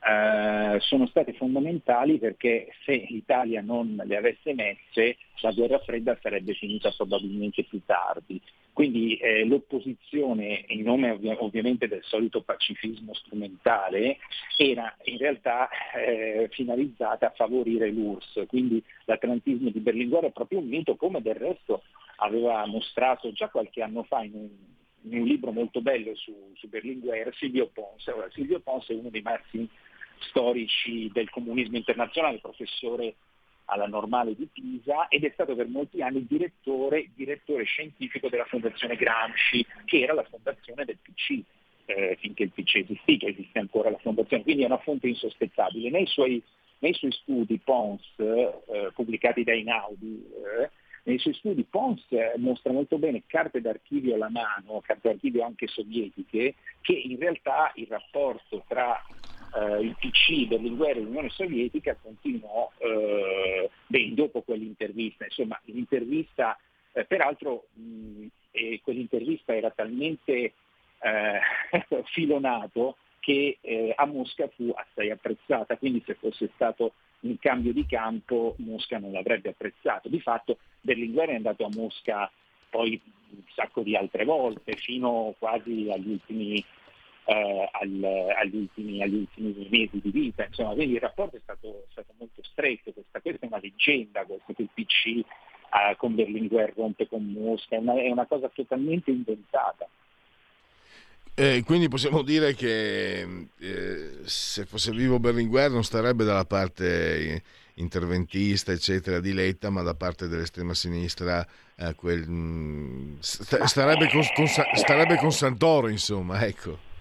eh, 0.07 0.81
sono 0.81 1.07
state 1.07 1.33
fondamentali 1.33 2.19
perché 2.19 2.69
se 2.85 3.07
l'Italia 3.09 3.63
non 3.63 4.01
le 4.05 4.17
avesse 4.17 4.53
messe 4.53 5.17
la 5.41 5.53
guerra 5.53 5.79
fredda 5.79 6.19
sarebbe 6.21 6.55
finita 6.55 6.91
probabilmente 6.91 7.65
più 7.65 7.81
tardi. 7.85 8.41
Quindi 8.73 9.17
eh, 9.17 9.45
l'opposizione, 9.45 10.65
in 10.69 10.83
nome 10.83 11.11
ovvi- 11.11 11.37
ovviamente 11.39 11.87
del 11.87 12.03
solito 12.03 12.43
pacifismo 12.43 13.15
strumentale, 13.15 14.19
era 14.57 14.95
in 15.05 15.19
realtà 15.19 15.69
eh, 15.95 16.49
finalizzata 16.51 17.29
a 17.29 17.35
favorire 17.37 17.91
l'URSS. 17.91 18.47
Quindi 18.47 18.83
l'atlantismo 19.05 19.71
di 19.71 19.79
Berlinguer 19.79 20.25
è 20.25 20.33
proprio 20.33 20.59
un 20.59 20.67
mito, 20.67 20.97
come 20.97 21.23
del 21.23 21.37
resto 21.37 21.83
aveva 22.17 22.67
mostrato 22.67 23.33
già 23.33 23.49
qualche 23.49 23.81
anno 23.81 24.03
fa 24.03 24.23
in 24.23 24.35
un, 24.35 24.49
in 25.03 25.21
un 25.21 25.27
libro 25.27 25.53
molto 25.53 25.81
bello 25.81 26.15
su, 26.17 26.35
su 26.55 26.69
Berlinguer 26.69 27.33
Silvio 27.37 27.71
Pons. 27.73 28.07
Ora, 28.09 28.29
Silvio 28.33 28.61
Pons 28.61 28.89
è 28.89 28.95
uno 28.95 29.11
dei 29.11 29.23
massimi 29.23 29.69
storici 30.19 31.11
del 31.12 31.31
comunismo 31.31 31.77
internazionale, 31.77 32.39
professore 32.39 33.15
alla 33.67 33.87
Normale 33.87 34.35
di 34.35 34.49
Pisa 34.53 35.09
ed 35.09 35.25
è 35.25 35.31
stato 35.33 35.55
per 35.55 35.69
molti 35.69 36.03
anni 36.03 36.27
direttore, 36.27 37.09
direttore 37.15 37.65
scientifico 37.65 38.29
della 38.29 38.45
Fondazione 38.45 38.97
Gramsci, 38.97 39.65
che 39.85 40.01
era 40.01 40.12
la 40.12 40.25
fondazione 40.25 40.85
del 40.85 40.99
PC, 41.01 41.43
eh, 41.87 42.17
finché 42.21 42.45
il 42.45 42.53
PC 42.53 42.77
esistì, 42.77 43.17
che 43.17 43.29
esiste 43.29 43.59
ancora 43.59 43.91
la 43.91 43.99
fondazione, 43.99 44.43
quindi 44.43 44.62
è 44.62 44.67
una 44.67 44.79
fonte 44.79 45.09
insospettabile. 45.09 45.91
Nei 45.91 46.07
suoi, 46.07 46.43
nei 46.81 46.95
suoi 46.95 47.12
studi 47.12 47.59
Pons, 47.59 48.03
eh, 48.17 48.91
pubblicati 48.95 49.45
da 49.45 49.55
Inaudi, 49.55 50.27
eh, 50.61 50.71
nei 51.05 51.19
suoi 51.19 51.35
studi 51.35 51.65
Pons 51.65 52.03
mostra 52.37 52.73
molto 52.73 52.97
bene 52.97 53.25
carte 53.27 53.61
d'archivio 53.61 54.15
alla 54.15 54.31
mano, 54.31 54.81
carte 54.81 55.09
d'archivio 55.09 55.45
anche 55.45 55.67
sovietiche, 55.67 56.55
che 56.81 56.93
in 56.93 57.19
realtà 57.19 57.73
il 57.75 57.87
rapporto 57.89 58.65
tra 58.67 59.03
eh, 59.55 59.81
il 59.81 59.97
PC 59.99 60.47
Berlinguer 60.47 60.97
e 60.97 61.01
l'Unione 61.01 61.31
Sovietica 61.31 61.97
continuò 62.01 62.71
eh, 62.79 63.71
ben 63.87 64.15
dopo 64.15 64.43
quell'intervista. 64.43 65.25
Insomma, 65.25 65.61
l'intervista, 65.65 66.59
eh, 66.93 67.05
peraltro 67.05 67.67
mh, 67.75 68.27
quell'intervista 68.83 69.55
era 69.55 69.71
talmente 69.71 70.33
eh, 70.33 71.41
filonato 72.13 72.97
che 73.21 73.59
eh, 73.61 73.93
a 73.97 74.05
Mosca 74.05 74.49
fu 74.49 74.73
assai 74.75 75.11
apprezzata, 75.11 75.77
quindi 75.77 76.03
se 76.05 76.15
fosse 76.15 76.51
stato 76.55 76.93
un 77.21 77.39
cambio 77.39 77.73
di 77.73 77.87
campo 77.87 78.55
Mosca 78.59 78.99
non 78.99 79.13
l'avrebbe 79.13 79.51
apprezzato. 79.51 80.09
Di 80.09 80.21
fatto 80.21 80.59
Berlinguer 80.81 81.31
è 81.31 81.35
andato 81.35 81.65
a 81.65 81.71
Mosca 81.75 82.31
poi 82.69 83.01
un 83.31 83.43
sacco 83.55 83.83
di 83.83 83.97
altre 83.97 84.25
volte, 84.25 84.77
fino 84.77 85.35
quasi 85.39 85.89
agli 85.91 86.11
ultimi 86.11 86.65
eh, 87.27 87.68
al, 87.72 88.35
agli, 88.39 88.57
ultimi, 88.57 89.03
agli, 89.03 89.14
ultimi, 89.14 89.66
mesi 89.70 90.01
di 90.01 90.11
vita, 90.11 90.45
insomma, 90.45 90.75
quindi 90.75 90.95
il 90.95 91.01
rapporto 91.01 91.37
è 91.37 91.41
stato, 91.43 91.87
stato 91.91 92.12
molto 92.18 92.43
stretto, 92.43 92.93
questa, 92.93 93.20
questa, 93.20 93.45
è 93.45 93.49
una 93.49 93.61
leggenda, 93.61 94.25
questo 94.25 94.53
che 94.53 94.62
il 94.62 94.70
PC 94.72 95.07
eh, 95.07 95.97
con 95.97 96.14
Berlinguer 96.14 96.72
rompe 96.77 97.09
con 97.09 97.25
Mosca, 97.25 97.77
è 97.77 97.79
una, 97.79 97.95
è 97.95 98.11
una 98.11 98.27
cosa 98.27 98.49
totalmente 98.49 99.11
inventata. 99.11 99.89
Eh, 101.37 101.64
quindi 101.66 101.89
possiamo 101.89 102.22
dire 102.22 102.55
che 102.55 103.49
eh, 103.59 104.11
se 104.22 104.66
fosse 104.66 104.93
vivo 104.93 105.18
Berlinguer 105.18 105.68
non 105.68 105.83
starebbe 105.83 106.22
dalla 106.22 106.45
parte 106.45 107.43
interventista, 107.75 108.70
eccetera, 108.70 109.18
di 109.18 109.33
Letta, 109.33 109.68
ma 109.70 109.83
da 109.83 109.95
parte 109.95 110.29
dell'estrema 110.29 110.75
sinistra 110.75 111.45
eh, 111.75 111.95
quel, 111.97 112.29
mh, 112.29 113.18
starebbe, 113.18 114.09
con, 114.11 114.22
con, 114.33 114.47
starebbe 114.47 115.16
con 115.16 115.33
Santoro, 115.33 115.89
insomma, 115.89 116.45
ecco. 116.47 116.93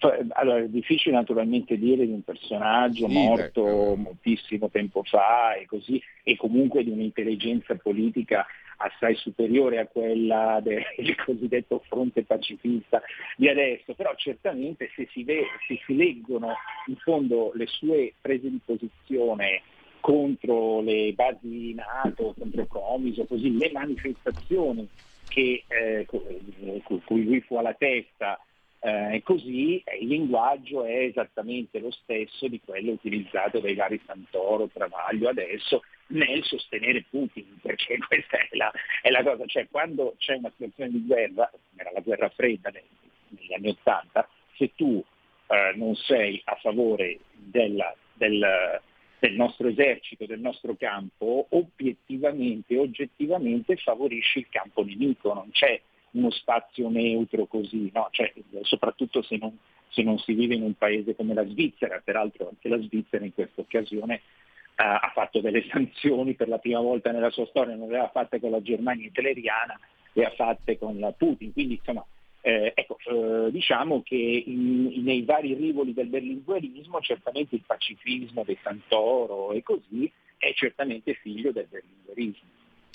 E, 0.00 0.26
allora, 0.30 0.58
è 0.60 0.68
difficile 0.68 1.14
naturalmente 1.14 1.76
dire 1.76 2.06
di 2.06 2.12
un 2.12 2.22
personaggio 2.22 3.08
sì, 3.08 3.12
morto 3.12 3.66
ecco. 3.66 3.96
moltissimo 3.96 4.70
tempo 4.70 5.02
fa 5.02 5.54
e 5.54 5.66
così, 5.66 6.00
e 6.22 6.36
comunque 6.36 6.84
di 6.84 6.90
un'intelligenza 6.90 7.74
politica 7.76 8.46
assai 8.78 9.16
superiore 9.16 9.80
a 9.80 9.86
quella 9.86 10.60
del 10.62 10.84
cosiddetto 11.24 11.82
fronte 11.88 12.22
pacifista 12.22 13.02
di 13.36 13.48
adesso, 13.48 13.94
però 13.94 14.14
certamente 14.14 14.90
se 14.94 15.08
si, 15.10 15.24
ve, 15.24 15.44
se 15.66 15.80
si 15.84 15.96
leggono 15.96 16.54
in 16.86 16.96
fondo 16.96 17.50
le 17.54 17.66
sue 17.66 18.14
prese 18.20 18.48
di 18.48 18.60
posizione 18.64 19.62
contro 20.00 20.80
le 20.80 21.12
basi 21.12 21.74
NATO, 21.74 22.34
contro 22.38 22.66
Comiso, 22.66 23.24
così 23.24 23.56
le 23.56 23.70
manifestazioni 23.72 24.88
che, 25.26 25.64
eh, 25.66 26.06
cui 26.06 27.24
lui 27.24 27.40
fu 27.40 27.56
alla 27.56 27.74
testa 27.74 28.40
eh, 28.80 29.22
così 29.24 29.82
il 30.00 30.06
linguaggio 30.06 30.84
è 30.84 30.98
esattamente 30.98 31.80
lo 31.80 31.90
stesso 31.90 32.46
di 32.46 32.60
quello 32.64 32.92
utilizzato 32.92 33.58
dai 33.58 33.74
vari 33.74 34.00
Santoro, 34.06 34.68
Travaglio 34.68 35.28
adesso 35.28 35.82
nel 36.08 36.44
sostenere 36.44 37.04
Putin, 37.10 37.58
perché 37.60 37.98
questa 38.06 38.38
è 38.38 38.48
la, 38.52 38.70
è 39.02 39.10
la 39.10 39.22
cosa, 39.22 39.44
cioè 39.46 39.66
quando 39.68 40.14
c'è 40.18 40.36
una 40.36 40.50
situazione 40.50 40.90
di 40.90 41.04
guerra, 41.04 41.50
come 41.50 41.62
era 41.76 41.90
la 41.92 42.00
guerra 42.00 42.28
fredda 42.28 42.70
negli, 42.70 42.84
negli 43.40 43.52
anni 43.52 43.68
Ottanta, 43.68 44.28
se 44.54 44.72
tu 44.74 45.04
eh, 45.48 45.72
non 45.74 45.94
sei 45.96 46.40
a 46.44 46.54
favore 46.56 47.18
della, 47.32 47.94
del, 48.14 48.80
del 49.18 49.34
nostro 49.34 49.68
esercito, 49.68 50.24
del 50.24 50.40
nostro 50.40 50.76
campo, 50.76 51.46
obiettivamente, 51.50 52.76
oggettivamente 52.76 53.76
favorisci 53.76 54.38
il 54.38 54.48
campo 54.48 54.84
nemico, 54.84 55.34
non 55.34 55.50
c'è 55.50 55.80
uno 56.12 56.30
spazio 56.30 56.88
neutro 56.88 57.46
così, 57.46 57.90
no? 57.92 58.08
cioè, 58.10 58.32
soprattutto 58.62 59.22
se 59.22 59.36
non, 59.36 59.56
se 59.88 60.02
non, 60.02 60.18
si 60.18 60.32
vive 60.32 60.54
in 60.54 60.62
un 60.62 60.74
paese 60.74 61.14
come 61.14 61.34
la 61.34 61.46
Svizzera, 61.46 62.00
peraltro 62.02 62.48
anche 62.48 62.68
la 62.68 62.80
Svizzera 62.80 63.24
in 63.24 63.34
questa 63.34 63.60
occasione 63.60 64.14
uh, 64.14 64.82
ha 64.82 65.10
fatto 65.12 65.40
delle 65.40 65.66
sanzioni 65.70 66.34
per 66.34 66.48
la 66.48 66.58
prima 66.58 66.80
volta 66.80 67.10
nella 67.10 67.30
sua 67.30 67.46
storia, 67.46 67.74
non 67.74 67.88
le 67.88 67.96
aveva 67.96 68.10
fatte 68.10 68.40
con 68.40 68.50
la 68.50 68.62
Germania 68.62 69.06
hitleriana, 69.06 69.78
le 70.12 70.24
ha 70.24 70.30
fatte 70.30 70.78
con 70.78 70.98
la 70.98 71.12
Putin, 71.12 71.52
quindi 71.52 71.74
insomma 71.74 72.04
eh, 72.40 72.72
ecco, 72.74 72.96
eh, 73.10 73.50
diciamo 73.50 74.02
che 74.02 74.14
in, 74.14 74.90
in, 74.92 75.02
nei 75.02 75.22
vari 75.22 75.54
rivoli 75.54 75.92
del 75.92 76.06
berlinguerismo 76.06 77.00
certamente 77.00 77.56
il 77.56 77.64
pacifismo 77.66 78.44
di 78.44 78.56
Santoro 78.62 79.52
e 79.52 79.62
così 79.62 80.10
è 80.38 80.52
certamente 80.54 81.14
figlio 81.14 81.50
del 81.50 81.66
berlinguerismo. 81.68 82.48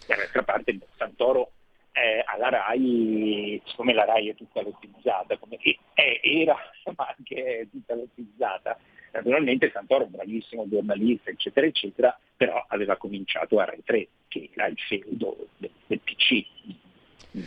D'altra 0.08 0.44
parte 0.44 0.80
Santoro 0.98 1.52
eh, 1.94 2.24
alla 2.26 2.50
RAI, 2.50 3.62
siccome 3.66 3.94
la 3.94 4.06
RAI 4.06 4.30
è 4.30 4.36
tutta 4.36 4.62
lottizzata, 4.62 5.38
come 5.38 5.58
è, 5.94 6.20
era 6.22 6.58
ma 6.96 7.14
anche 7.16 7.60
è 7.60 7.68
tutta 7.70 7.96
lottizzata, 7.96 8.78
naturalmente 9.12 9.70
Santoro, 9.72 10.08
bravissimo 10.08 10.68
giornalista, 10.68 11.30
eccetera, 11.30 11.68
eccetera, 11.68 12.20
però 12.36 12.64
aveva 12.68 12.98
cominciato 12.98 13.60
a 13.60 13.66
Rai 13.66 13.84
3, 13.84 14.08
che 14.28 14.50
era 14.54 14.68
il 14.68 14.78
feudo 14.80 15.48
del, 15.58 15.72
del 15.88 16.00
PC. 16.00 16.46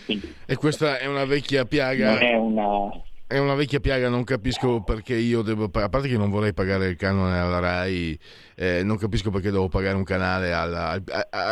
Quindi, 0.04 0.34
e 0.46 0.56
questa 0.56 0.98
è 0.98 1.06
una 1.06 1.24
vecchia 1.24 1.64
piaga. 1.64 2.14
Non 2.14 2.22
è 2.22 2.34
una, 2.34 2.90
è 3.28 3.38
una 3.38 3.54
vecchia 3.54 3.80
piaga, 3.80 4.08
non 4.08 4.22
capisco 4.24 4.82
perché 4.82 5.14
io 5.16 5.42
devo 5.42 5.64
a 5.72 5.88
parte 5.88 6.08
che 6.08 6.16
non 6.16 6.30
vorrei 6.30 6.52
pagare 6.54 6.86
il 6.86 6.96
canone 6.96 7.38
alla 7.38 7.58
RAI, 7.58 8.18
eh, 8.54 8.82
non 8.84 8.96
capisco 8.98 9.30
perché 9.30 9.50
devo 9.50 9.68
pagare 9.68 9.96
un 9.96 10.04
canale 10.04 10.52
alla, 10.52 11.00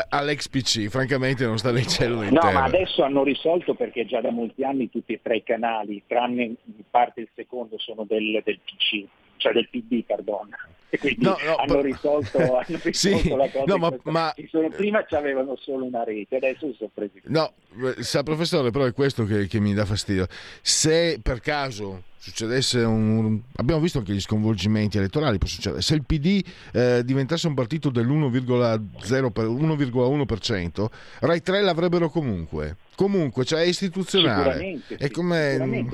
all'ex 0.09 0.49
PC, 0.49 0.87
francamente 0.89 1.45
non 1.45 1.59
sta 1.59 1.73
nel 1.73 1.87
cielo 1.87 2.21
né 2.21 2.31
No, 2.31 2.41
terra. 2.41 2.53
ma 2.53 2.65
adesso 2.65 3.03
hanno 3.03 3.25
risolto 3.25 3.75
perché 3.75 4.07
già 4.07 4.21
da 4.21 4.31
molti 4.31 4.63
anni 4.63 4.89
tutti 4.89 5.13
e 5.15 5.21
tre 5.21 5.37
i 5.39 5.43
canali, 5.43 6.03
tranne 6.07 6.45
in 6.45 6.57
parte 6.91 7.23
il 7.23 7.29
secondo, 7.35 7.77
sono 7.79 8.05
del, 8.05 8.41
del 8.45 8.61
PC, 8.61 9.05
cioè 9.45 9.53
del 9.53 9.69
PD, 9.69 10.03
perdona. 10.05 10.57
E 10.89 10.99
quindi 10.99 11.25
No, 11.25 11.37
no, 11.45 11.57
hanno 11.57 11.81
risolto, 11.83 12.39
hanno 12.39 12.65
risolto 12.83 12.93
Sì, 12.93 13.29
la 13.29 13.51
cosa. 13.51 13.65
no, 13.67 13.77
ma- 13.77 13.97
ma- 14.05 14.33
ci 14.35 14.47
sono- 14.49 14.69
prima 14.71 15.05
avevano 15.11 15.55
solo 15.57 15.85
una 15.85 16.03
rete, 16.03 16.37
adesso 16.37 16.67
si 16.71 16.77
sono 16.79 16.91
presi. 16.95 17.21
No, 17.25 17.53
sa 17.99 18.23
professore, 18.23 18.71
però 18.71 18.85
è 18.85 18.93
questo 18.95 19.25
che, 19.25 19.47
che 19.47 19.61
mi 19.61 19.75
dà 19.75 19.85
fastidio. 19.85 20.27
Se 20.63 21.19
per 21.23 21.41
caso 21.41 22.05
succedesse 22.25 22.79
un... 22.81 23.39
abbiamo 23.57 23.83
visto 23.83 23.99
anche 23.99 24.15
gli 24.15 24.21
sconvolgimenti 24.21 24.97
elettorali, 24.97 25.37
può 25.37 25.47
succedere. 25.47 25.83
Se 25.83 25.95
il 25.95 26.05
PD 26.05 26.43
eh, 26.73 27.03
diventasse 27.05 27.47
un 27.47 27.55
partito 27.55 27.91
dell'1,0 27.91 29.31
per- 29.31 29.47
1,1%, 29.47 30.87
Rai 31.21 31.43
3 31.43 31.61
l'avrebbero 31.61 32.09
comunque. 32.09 32.77
Comunque, 32.97 33.45
cioè 33.45 33.63
è 33.63 33.65
istituzionale. 33.67 34.81
È 34.97 35.11
come, 35.11 35.53
sicuramente, 35.53 35.91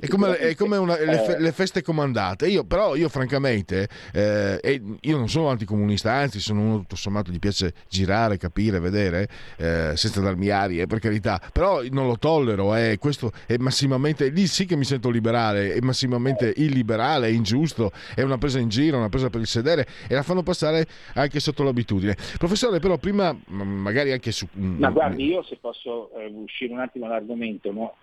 è 0.00 0.54
come, 0.54 0.76
una- 0.78 0.98
le, 0.98 1.18
fe- 1.18 1.38
le 1.38 1.52
feste 1.52 1.82
comandate. 1.82 2.48
Io, 2.48 2.64
però, 2.64 2.96
io, 2.96 3.08
francamente, 3.10 3.86
eh, 4.12 4.58
e 4.62 4.82
io 4.98 5.16
non 5.18 5.28
sono 5.28 5.48
anticomunista, 5.50 6.10
anzi, 6.10 6.40
sono 6.40 6.60
uno 6.62 6.76
tutto 6.78 6.96
sommato 6.96 7.30
gli 7.30 7.38
piace 7.38 7.74
girare, 7.88 8.38
capire, 8.38 8.80
vedere, 8.80 9.28
eh, 9.58 9.92
senza 9.94 10.20
darmi 10.22 10.48
arie, 10.48 10.86
per 10.86 11.00
carità. 11.00 11.40
Però 11.52 11.82
non 11.90 12.06
lo 12.06 12.18
tollero. 12.18 12.74
eh, 12.74 12.96
questo 12.98 13.30
è 13.46 13.56
massimamente. 13.58 14.28
Lì 14.30 14.46
sì 14.46 14.64
che 14.72 14.78
mi 14.78 14.84
sento 14.84 15.10
liberale, 15.10 15.74
è 15.74 15.80
massimamente 15.80 16.52
illiberale, 16.56 17.28
è 17.28 17.30
ingiusto, 17.30 17.90
è 18.14 18.22
una 18.22 18.38
presa 18.38 18.58
in 18.58 18.68
giro, 18.68 18.96
una 18.96 19.10
presa 19.10 19.28
per 19.28 19.40
il 19.40 19.46
sedere 19.46 19.86
e 20.08 20.14
la 20.14 20.22
fanno 20.22 20.42
passare 20.42 20.86
anche 21.14 21.40
sotto 21.40 21.62
l'abitudine. 21.62 22.16
Professore, 22.38 22.78
però, 22.78 22.96
prima, 22.96 23.36
magari 23.48 24.12
anche 24.12 24.32
su. 24.32 24.48
Ma 24.54 24.90
guardi, 24.90 25.26
io 25.26 25.42
se 25.42 25.56
posso 25.60 26.10
eh, 26.16 26.26
uscire 26.26 26.72
un 26.72 26.80
attimo 26.80 27.06
dall'argomento, 27.06 27.72
no? 27.72 27.96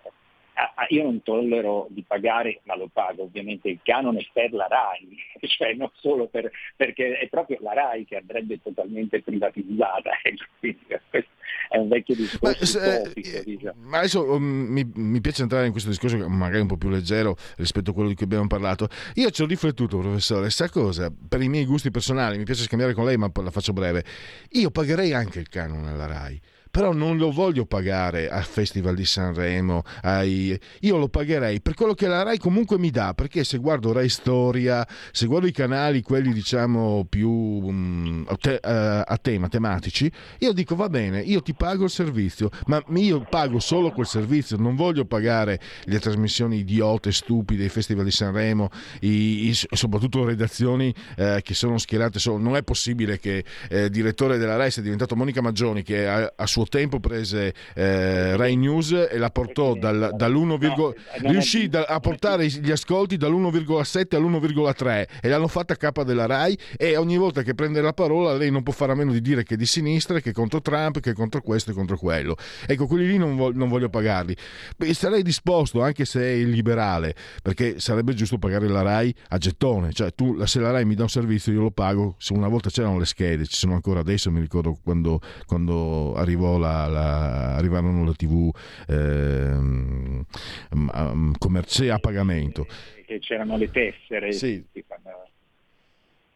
Io 0.88 1.04
non 1.04 1.22
tollero 1.22 1.86
di 1.88 2.04
pagare, 2.06 2.60
ma 2.64 2.76
lo 2.76 2.90
pago 2.92 3.22
ovviamente 3.22 3.68
il 3.68 3.80
canone 3.82 4.28
per 4.30 4.52
la 4.52 4.66
RAI, 4.68 5.16
cioè 5.48 5.72
non 5.72 5.90
solo 5.94 6.26
per, 6.26 6.50
perché 6.76 7.18
è 7.18 7.28
proprio 7.28 7.58
la 7.60 7.72
RAI 7.72 8.04
che 8.04 8.16
andrebbe 8.16 8.60
totalmente 8.62 9.22
privatizzata, 9.22 10.10
e 10.22 10.36
quindi 10.58 10.84
questo 11.08 11.30
è 11.70 11.78
un 11.78 11.86
vecchio 11.86 12.16
Ma, 12.16 12.20
discorso 12.22 12.64
se- 12.66 13.00
utopico, 13.04 13.42
diciamo. 13.44 13.74
ma 13.84 13.98
adesso 13.98 14.24
um, 14.24 14.42
mi, 14.42 14.90
mi 14.92 15.20
piace 15.20 15.42
entrare 15.42 15.66
in 15.66 15.70
questo 15.70 15.88
discorso 15.88 16.16
magari 16.28 16.60
un 16.60 16.66
po' 16.66 16.76
più 16.76 16.88
leggero 16.88 17.36
rispetto 17.58 17.92
a 17.92 17.94
quello 17.94 18.08
di 18.08 18.16
cui 18.16 18.24
abbiamo 18.24 18.48
parlato. 18.48 18.88
Io 19.14 19.30
ci 19.30 19.42
ho 19.42 19.46
riflettuto, 19.46 19.96
professore, 19.98 20.50
sa 20.50 20.68
cosa? 20.68 21.12
Per 21.28 21.40
i 21.40 21.48
miei 21.48 21.64
gusti 21.66 21.92
personali, 21.92 22.38
mi 22.38 22.44
piace 22.44 22.64
scambiare 22.64 22.92
con 22.92 23.04
lei, 23.04 23.16
ma 23.16 23.30
la 23.32 23.50
faccio 23.52 23.72
breve. 23.72 24.04
Io 24.50 24.70
pagherei 24.72 25.12
anche 25.12 25.38
il 25.38 25.48
canone 25.48 25.90
alla 25.90 26.06
RAI. 26.06 26.40
Però 26.70 26.92
non 26.92 27.16
lo 27.16 27.32
voglio 27.32 27.66
pagare 27.66 28.28
al 28.28 28.44
Festival 28.44 28.94
di 28.94 29.04
Sanremo, 29.04 29.82
ai... 30.02 30.58
io 30.80 30.96
lo 30.98 31.08
pagherei 31.08 31.60
per 31.60 31.74
quello 31.74 31.94
che 31.94 32.06
la 32.06 32.22
RAI 32.22 32.38
comunque 32.38 32.78
mi 32.78 32.90
dà, 32.90 33.12
perché 33.12 33.42
se 33.42 33.58
guardo 33.58 33.92
Rai 33.92 34.08
Storia, 34.08 34.86
se 35.10 35.26
guardo 35.26 35.48
i 35.48 35.52
canali, 35.52 36.00
quelli 36.02 36.32
diciamo 36.32 37.06
più 37.08 38.24
a 38.26 38.36
te- 38.36 38.60
eh, 38.62 39.02
a 39.04 39.18
tema, 39.20 39.48
tematici, 39.48 40.10
io 40.38 40.52
dico 40.52 40.76
va 40.76 40.88
bene, 40.88 41.20
io 41.20 41.42
ti 41.42 41.54
pago 41.54 41.84
il 41.84 41.90
servizio, 41.90 42.50
ma 42.66 42.80
io 42.94 43.26
pago 43.28 43.58
solo 43.58 43.90
quel 43.90 44.06
servizio, 44.06 44.56
non 44.56 44.76
voglio 44.76 45.04
pagare 45.04 45.58
le 45.84 45.98
trasmissioni 45.98 46.58
idiote, 46.58 47.10
stupide, 47.12 47.64
i 47.64 47.68
festival 47.68 48.04
di 48.04 48.10
Sanremo, 48.12 48.70
i- 49.00 49.48
i- 49.48 49.54
soprattutto 49.54 50.24
redazioni 50.24 50.94
eh, 51.16 51.40
che 51.42 51.54
sono 51.54 51.78
schierate 51.78 52.18
solo. 52.20 52.38
Non 52.38 52.54
è 52.56 52.62
possibile 52.62 53.18
che 53.18 53.44
eh, 53.68 53.84
il 53.84 53.90
direttore 53.90 54.38
della 54.38 54.56
RAI 54.56 54.70
sia 54.70 54.82
diventato 54.82 55.16
Monica 55.16 55.40
Maggioni, 55.40 55.82
che 55.82 56.06
a, 56.06 56.32
a 56.36 56.46
suo 56.46 56.59
tempo 56.66 57.00
prese 57.00 57.54
eh, 57.74 58.36
Rai 58.36 58.56
News 58.56 58.92
e 59.10 59.18
la 59.18 59.30
portò 59.30 59.74
dal, 59.74 60.10
dall'1, 60.14 60.38
No, 60.44 60.56
non 60.58 60.94
è- 61.22 61.28
riuscì 61.30 61.68
da- 61.68 61.84
a 61.84 62.00
portare 62.00 62.46
gli 62.46 62.70
ascolti 62.70 63.16
dall'1,7 63.16 64.16
all'1,3 64.16 65.06
e 65.20 65.28
l'hanno 65.28 65.48
fatta 65.48 65.74
a 65.74 65.76
capa 65.76 66.02
della 66.04 66.26
RAI 66.26 66.58
e 66.76 66.96
ogni 66.96 67.16
volta 67.16 67.42
che 67.42 67.54
prende 67.54 67.80
la 67.80 67.92
parola 67.92 68.34
lei 68.34 68.50
non 68.50 68.62
può 68.62 68.72
fare 68.72 68.92
a 68.92 68.94
meno 68.94 69.12
di 69.12 69.20
dire 69.20 69.42
che 69.42 69.54
è 69.54 69.56
di 69.56 69.66
sinistra, 69.66 70.20
che 70.20 70.30
è 70.30 70.32
contro 70.32 70.60
Trump, 70.60 71.00
che 71.00 71.10
è 71.10 71.14
contro 71.14 71.40
questo 71.40 71.70
e 71.70 71.74
contro 71.74 71.96
quello. 71.96 72.36
Ecco, 72.66 72.86
quelli 72.86 73.06
lì 73.06 73.16
non, 73.18 73.36
vo- 73.36 73.52
non 73.52 73.68
voglio 73.68 73.88
pagarli. 73.88 74.36
Beh, 74.76 74.94
sarei 74.94 75.22
disposto, 75.22 75.82
anche 75.82 76.04
se 76.04 76.20
è 76.20 76.30
illiberale, 76.32 77.14
perché 77.42 77.78
sarebbe 77.80 78.14
giusto 78.14 78.38
pagare 78.38 78.68
la 78.68 78.82
RAI 78.82 79.14
a 79.28 79.38
gettone, 79.38 79.92
cioè 79.92 80.12
tu, 80.14 80.44
se 80.44 80.60
la 80.60 80.70
RAI 80.70 80.84
mi 80.84 80.94
dà 80.94 81.02
un 81.02 81.08
servizio 81.08 81.52
io 81.52 81.60
lo 81.62 81.70
pago, 81.70 82.14
se 82.18 82.32
una 82.32 82.48
volta 82.48 82.70
c'erano 82.70 82.98
le 82.98 83.06
schede, 83.06 83.46
ci 83.46 83.56
sono 83.56 83.74
ancora 83.74 84.00
adesso, 84.00 84.30
mi 84.30 84.40
ricordo 84.40 84.78
quando, 84.82 85.20
quando 85.46 86.14
arrivò 86.14 86.49
la, 86.58 86.86
la- 86.86 87.54
arrivarono 87.56 88.04
le 88.04 88.14
tv 88.14 88.50
ehm, 88.88 90.24
um, 90.70 91.32
commerce 91.38 91.90
a 91.90 91.98
pagamento. 91.98 92.66
che 93.06 93.18
c'erano 93.18 93.56
le 93.56 93.70
tessere. 93.70 94.32
Sì. 94.32 94.64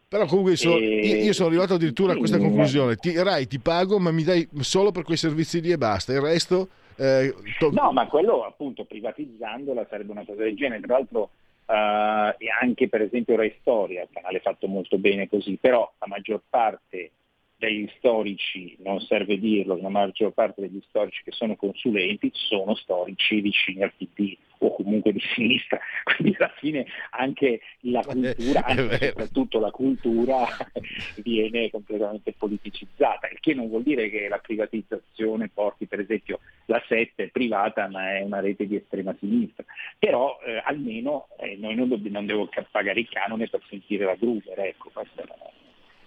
Però 0.07 0.25
comunque 0.27 0.55
so- 0.55 0.77
E- 0.77 1.23
io, 1.23 1.33
sono 1.33 1.47
arrivato 1.49 1.73
addirittura 1.73 2.13
a 2.13 2.17
questa 2.17 2.37
Sì, 2.37 2.43
conclusione. 2.43 2.95
Ti, 2.95 3.21
Rai 3.21 3.47
ti 3.47 3.59
pago, 3.59 3.99
ma 3.99 4.11
mi 4.11 4.23
dai 4.23 4.47
solo 4.59 4.91
per 4.91 5.03
quei 5.03 5.17
servizi 5.17 5.61
lì 5.61 5.71
e 5.71 5.77
basta. 5.77 6.13
Il 6.13 6.21
resto... 6.21 6.69
eh, 6.95 7.33
to- 7.59 7.71
No, 7.71 7.91
ma 7.91 8.07
quello 8.07 8.43
appunto 8.43 8.85
privatizzandola 8.85 9.85
sarebbe 9.89 10.11
una 10.11 10.23
cosa 10.25 10.43
del 10.43 10.55
genere. 10.55 10.81
Tra 10.81 10.97
l'altro 10.97 11.31
eh, 11.67 12.35
anche 12.61 12.87
per 12.87 13.01
esempio 13.01 13.35
Rai 13.35 13.53
Storia, 13.59 14.03
il 14.03 14.09
canale 14.13 14.39
fatto 14.39 14.67
molto 14.67 14.97
bene 14.97 15.27
così, 15.27 15.57
però 15.59 15.91
la 15.99 16.07
maggior 16.07 16.41
parte 16.49 17.11
degli 17.57 17.89
storici, 17.97 18.75
non 18.79 18.99
serve 19.01 19.39
dirlo, 19.39 19.77
la 19.81 19.89
maggior 19.89 20.31
parte 20.33 20.61
degli 20.61 20.81
storici 20.87 21.23
che 21.23 21.31
sono 21.31 21.55
consulenti 21.55 22.29
sono 22.33 22.75
storici 22.75 23.39
vicini 23.39 23.83
al 23.83 23.93
PD 23.95 24.37
o 24.59 24.73
comunque 24.75 25.11
di 25.11 25.21
sinistra, 25.33 25.79
quindi 26.03 26.35
alla 26.37 26.53
fine 26.57 26.85
anche 27.11 27.61
la 27.81 28.01
cultura, 28.01 28.65
è 28.65 28.71
anzi 28.71 28.87
vero. 28.87 29.05
soprattutto 29.05 29.59
la 29.59 29.71
cultura 29.71 30.45
viene 31.21 31.69
completamente 31.69 32.33
politicizzata, 32.33 33.29
il 33.29 33.39
che 33.39 33.53
non 33.53 33.67
vuol 33.67 33.83
dire 33.83 34.09
che 34.09 34.27
la 34.27 34.39
privatizzazione 34.39 35.49
porti 35.49 35.85
per 35.85 35.99
esempio 35.99 36.39
la 36.65 36.81
7 36.87 37.23
è 37.23 37.27
privata 37.29 37.87
ma 37.89 38.17
è 38.17 38.21
una 38.21 38.39
rete 38.39 38.67
di 38.67 38.75
estrema 38.75 39.15
sinistra, 39.19 39.63
però 39.99 40.39
eh, 40.45 40.61
almeno 40.63 41.27
eh, 41.39 41.55
noi 41.57 41.75
non, 41.75 41.89
dobb- 41.89 42.07
non 42.07 42.25
devo 42.25 42.49
pagare 42.71 42.99
il 42.99 43.09
canone 43.09 43.47
per 43.47 43.61
sentire 43.69 44.05
la 44.05 44.15
Gruber, 44.15 44.59
ecco, 44.59 44.89
questa 44.93 45.21
è 45.21 45.25
la, 45.27 45.35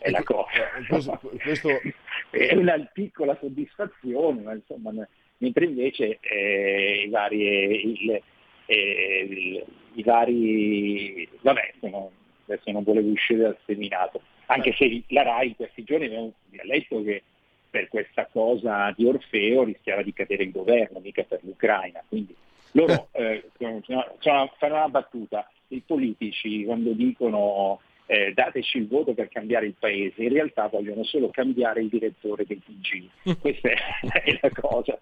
è 0.09 0.11
la 0.11 0.23
cosa. 0.23 0.49
Eh, 0.53 0.87
questo- 0.87 1.21
questo- 1.43 1.81
è 2.31 2.55
una 2.55 2.79
piccola 2.93 3.37
soddisfazione, 3.41 4.41
ma 4.43 4.53
insomma, 4.55 4.93
mentre 5.39 5.65
invece 5.65 6.19
eh, 6.21 7.03
i 7.07 7.09
vari, 7.09 8.03
il- 8.03 8.23
eh, 8.67 9.27
il- 9.29 9.65
i 9.95 10.03
vari, 10.03 11.29
vabbè, 11.41 11.73
sono- 11.81 12.11
adesso 12.47 12.71
non 12.71 12.83
volevo 12.83 13.09
uscire 13.11 13.41
dal 13.43 13.59
seminato, 13.67 14.21
anche 14.47 14.73
se 14.75 15.03
la 15.09 15.23
RAI 15.23 15.49
in 15.49 15.57
questi 15.57 15.85
giorni 15.85 16.07
abbiamo 16.07 16.33
letto 16.63 17.03
che 17.03 17.23
per 17.71 17.89
questa 17.89 18.27
cosa 18.33 18.93
di 18.97 19.05
Orfeo 19.05 19.65
rischiava 19.65 20.03
di 20.03 20.13
cadere 20.15 20.45
il 20.45 20.53
governo, 20.53 21.01
mica 21.01 21.23
per 21.25 21.41
l'Ucraina, 21.43 22.03
quindi 22.09 22.35
loro 22.73 23.09
eh, 23.13 23.45
sono- 23.59 23.83
sono- 24.21 24.53
fanno 24.59 24.75
una 24.75 24.89
battuta, 24.89 25.51
i 25.69 25.83
politici 25.85 26.65
quando 26.65 26.93
dicono 26.93 27.81
eh, 28.11 28.33
dateci 28.33 28.79
il 28.79 28.89
voto 28.89 29.13
per 29.13 29.29
cambiare 29.29 29.67
il 29.67 29.75
paese, 29.79 30.23
in 30.23 30.33
realtà 30.33 30.67
vogliono 30.69 31.05
solo 31.05 31.29
cambiare 31.29 31.83
il 31.83 31.89
direttore 31.89 32.47
del 32.47 32.59
TG. 32.65 33.37
Questa 33.39 33.69
è, 33.69 34.39
la 34.41 34.51
cosa. 34.51 34.99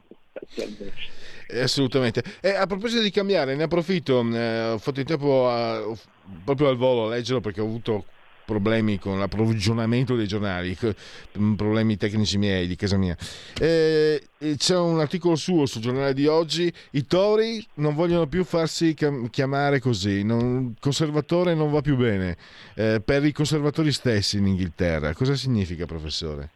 Eh, 1.48 1.60
Assolutamente. 1.60 2.24
E 2.40 2.48
a 2.50 2.66
proposito 2.66 3.02
di 3.02 3.10
cambiare, 3.10 3.54
ne 3.54 3.62
approfitto, 3.62 4.28
eh, 4.32 4.70
ho 4.70 4.78
fatto 4.78 4.98
in 4.98 5.06
tempo 5.06 5.48
a- 5.48 5.96
proprio 6.44 6.68
al 6.68 6.76
volo 6.76 7.06
a 7.06 7.10
leggerlo 7.10 7.40
perché 7.40 7.60
ho 7.60 7.64
avuto 7.64 8.06
problemi 8.46 8.98
con 8.98 9.18
l'approvvigionamento 9.18 10.14
dei 10.14 10.26
giornali, 10.26 10.74
mm, 11.38 11.54
problemi 11.54 11.98
tecnici 11.98 12.38
miei 12.38 12.66
di 12.66 12.76
casa 12.76 12.96
mia. 12.96 13.16
Eh, 13.60 14.22
c'è 14.56 14.78
un 14.78 15.00
articolo 15.00 15.34
suo 15.36 15.66
sul 15.66 15.82
giornale 15.82 16.14
di 16.14 16.26
oggi, 16.26 16.72
i 16.92 17.06
Tori 17.06 17.62
non 17.74 17.94
vogliono 17.94 18.26
più 18.26 18.44
farsi 18.44 18.94
chiam- 18.94 19.28
chiamare 19.28 19.80
così, 19.80 20.22
non- 20.22 20.74
conservatore 20.80 21.54
non 21.54 21.70
va 21.70 21.80
più 21.82 21.96
bene, 21.96 22.36
eh, 22.74 23.02
per 23.04 23.24
i 23.24 23.32
conservatori 23.32 23.92
stessi 23.92 24.38
in 24.38 24.46
Inghilterra. 24.46 25.12
Cosa 25.12 25.34
significa, 25.34 25.84
professore? 25.84 26.50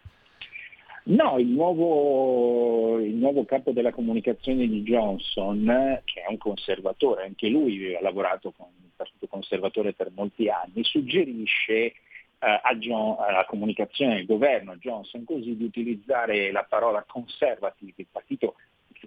No, 1.03 1.39
il 1.39 1.47
nuovo, 1.47 2.70
il 3.01 3.15
nuovo 3.15 3.45
capo 3.45 3.73
della 3.73 3.93
comunicazione 3.93 4.67
di 4.67 4.83
Johnson, 4.83 5.69
eh, 5.69 6.03
che 6.05 6.23
è 6.23 6.31
un 6.31 6.39
conservatore, 6.39 7.25
anche 7.25 7.49
lui 7.49 7.77
aveva 7.77 8.01
lavorato 8.03 8.53
con 8.53 8.69
il 8.83 8.91
Partito 8.97 9.27
Conservatore 9.27 9.93
per 9.93 10.11
molti 10.15 10.49
anni, 10.49 10.85
suggerisce 10.85 11.93
eh, 12.41 12.77
John- 12.79 13.17
alla 13.19 13.45
comunicazione 13.45 14.17
del 14.17 14.27
governo 14.27 14.77
Johnson 14.77 15.25
così 15.25 15.57
di 15.57 15.65
utilizzare 15.65 16.51
la 16.51 16.65
parola 16.69 17.05
conservative, 17.07 17.93
il 17.97 18.07
partito 18.11 18.55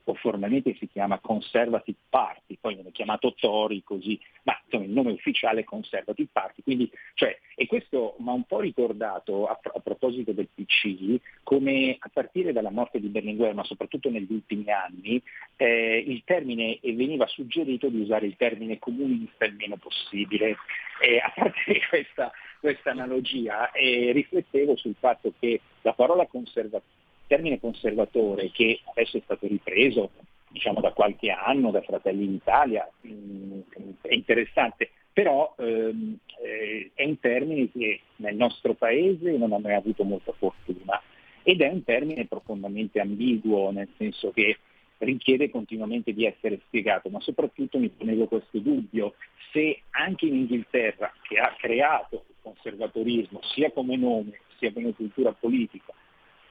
o 0.06 0.14
formalmente 0.16 0.76
si 0.76 0.88
chiama 0.88 1.20
Conservative 1.20 1.98
Party, 2.10 2.58
poi 2.60 2.76
viene 2.76 2.92
chiamato 2.92 3.34
Tory 3.34 3.82
così, 3.84 4.20
ma 4.44 4.60
insomma, 4.64 4.86
il 4.86 4.92
nome 4.92 5.12
ufficiale 5.12 5.62
è 5.62 5.64
Conservative 5.64 6.30
Party. 6.32 6.62
Quindi, 6.64 6.90
cioè, 7.14 7.38
e 7.56 7.68
questo 7.68 8.16
mi 8.20 8.30
ha 8.30 8.34
un 8.34 8.44
po' 8.44 8.60
ricordato 8.60 9.48
a, 9.48 9.60
a, 9.62 9.80
proposito 9.80 10.32
del 10.32 10.50
PC 10.54 11.20
come 11.44 11.96
a 12.00 12.10
partire 12.12 12.52
dalla 12.52 12.72
morte 12.72 13.00
di 13.00 13.08
Berlinguer, 13.08 13.54
ma 13.54 13.64
soprattutto 13.64 14.10
negli 14.10 14.32
ultimi 14.32 14.70
anni, 14.72 15.22
eh, 15.58 16.04
il 16.06 16.24
termine 16.26 16.80
e 16.80 16.94
veniva 16.94 17.28
suggerito 17.28 17.90
di 17.90 18.00
usare 18.00 18.26
il 18.26 18.36
termine 18.36 18.80
comunista 18.80 19.46
il 19.46 19.56
meno 19.56 19.78
possibile. 19.78 20.58
Eh, 21.02 21.18
a 21.18 21.32
parte 21.36 21.80
questa, 21.90 22.32
questa 22.60 22.92
analogia, 22.92 23.72
eh, 23.72 24.12
riflettevo 24.12 24.76
sul 24.76 24.96
fatto 24.98 25.34
che 25.40 25.62
la 25.82 25.94
parola 25.94 26.26
conservativa 26.28 27.02
termine 27.34 27.60
conservatore 27.60 28.52
che 28.52 28.82
adesso 28.84 29.18
è 29.18 29.22
stato 29.24 29.48
ripreso 29.48 30.12
diciamo, 30.50 30.82
da 30.82 30.92
qualche 30.92 31.32
anno 31.32 31.72
da 31.72 31.82
Fratelli 31.82 32.28
d'Italia, 32.28 32.88
mm, 33.08 33.60
è 34.02 34.14
interessante, 34.14 34.92
però 35.12 35.56
ehm, 35.58 36.16
eh, 36.44 36.92
è 36.94 37.04
un 37.04 37.20
termine 37.20 37.72
che 37.72 38.02
nel 38.18 38.36
nostro 38.36 38.76
paese 38.76 39.32
non 39.32 39.52
ha 39.52 39.58
mai 39.58 39.74
avuto 39.74 40.04
molta 40.04 40.32
fortuna 40.34 41.02
ed 41.42 41.62
è 41.62 41.70
un 41.70 41.84
termine 41.84 42.28
profondamente 42.28 43.00
ambiguo, 43.00 43.72
nel 43.72 43.90
senso 43.98 44.32
che 44.32 44.60
richiede 45.00 45.50
continuamente 45.50 46.14
di 46.14 46.26
essere 46.26 46.62
spiegato, 46.68 47.10
ma 47.10 47.20
soprattutto 47.20 47.80
mi 47.80 47.90
ponevo 47.90 48.28
questo 48.28 48.60
dubbio, 48.60 49.16
se 49.52 49.82
anche 49.90 50.28
in 50.28 50.36
Inghilterra, 50.36 51.12
che 51.24 51.40
ha 51.40 51.54
creato 51.58 52.26
il 52.28 52.36
conservatorismo 52.42 53.40
sia 53.42 53.72
come 53.72 53.98
nome 53.98 54.40
sia 54.60 54.72
come 54.72 54.94
cultura 54.94 55.34
politica, 55.34 55.94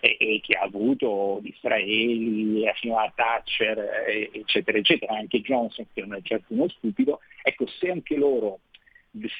e, 0.04 0.40
che 0.42 0.54
ha 0.54 0.62
avuto 0.62 1.38
Disraeli, 1.42 2.68
fino 2.74 2.98
a 2.98 3.12
Thatcher, 3.14 3.78
eccetera, 4.32 4.76
eccetera, 4.76 5.14
anche 5.14 5.40
Johnson, 5.40 5.86
che 5.94 6.00
non 6.00 6.14
è 6.14 6.22
certo 6.22 6.46
uno 6.48 6.68
stupido, 6.68 7.20
ecco, 7.40 7.68
se 7.68 7.88
anche 7.88 8.16
loro 8.16 8.58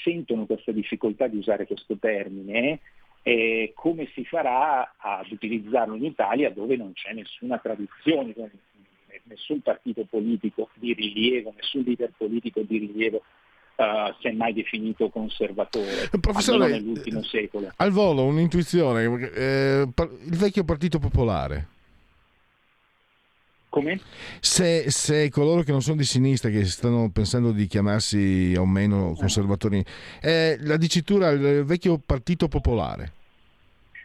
sentono 0.05 0.47
questa 0.47 0.71
difficoltà 0.71 1.27
di 1.27 1.37
usare 1.37 1.67
questo 1.67 1.97
termine, 1.97 2.79
eh, 3.23 3.73
come 3.75 4.09
si 4.15 4.25
farà 4.25 4.95
ad 4.99 5.31
utilizzarlo 5.31 5.97
in 5.97 6.05
Italia 6.05 6.51
dove 6.51 6.77
non 6.77 6.93
c'è 6.93 7.13
nessuna 7.13 7.59
tradizione, 7.59 8.33
nessun 9.25 9.63
partito 9.63 10.05
politico 10.05 10.69
di 10.75 10.93
rilievo, 10.93 11.53
nessun 11.57 11.83
leader 11.83 12.13
politico 12.17 12.61
di 12.61 12.79
rilievo 12.79 13.23
uh, 13.77 14.15
si 14.21 14.29
è 14.29 14.33
mai 14.33 14.53
definito 14.53 15.09
conservatore, 15.09 16.09
Professore, 16.21 16.69
nell'ultimo 16.69 17.23
secolo. 17.23 17.73
Al 17.77 17.91
volo 17.91 18.25
un'intuizione, 18.25 19.05
eh, 19.35 19.89
il 19.89 20.37
vecchio 20.37 20.65
Partito 20.65 20.99
Popolare. 20.99 21.69
Come? 23.69 23.99
Se, 24.41 24.91
se, 24.91 25.31
coloro 25.31 25.63
che 25.63 25.73
non 25.73 25.81
sono 25.81 25.97
di 25.97 26.05
sinistra, 26.05 26.51
che 26.51 26.67
stanno 26.67 27.09
pensando 27.11 27.53
di 27.53 27.67
chiamarsi 27.67 28.55
o 28.59 28.67
meno 28.67 29.15
conservatori, 29.15 29.83
eh, 30.21 30.59
la 30.61 30.77
dicitura 30.77 31.31
il 31.31 31.65
vecchio 31.65 31.99
Partito 32.05 32.49
Popolare. 32.49 33.21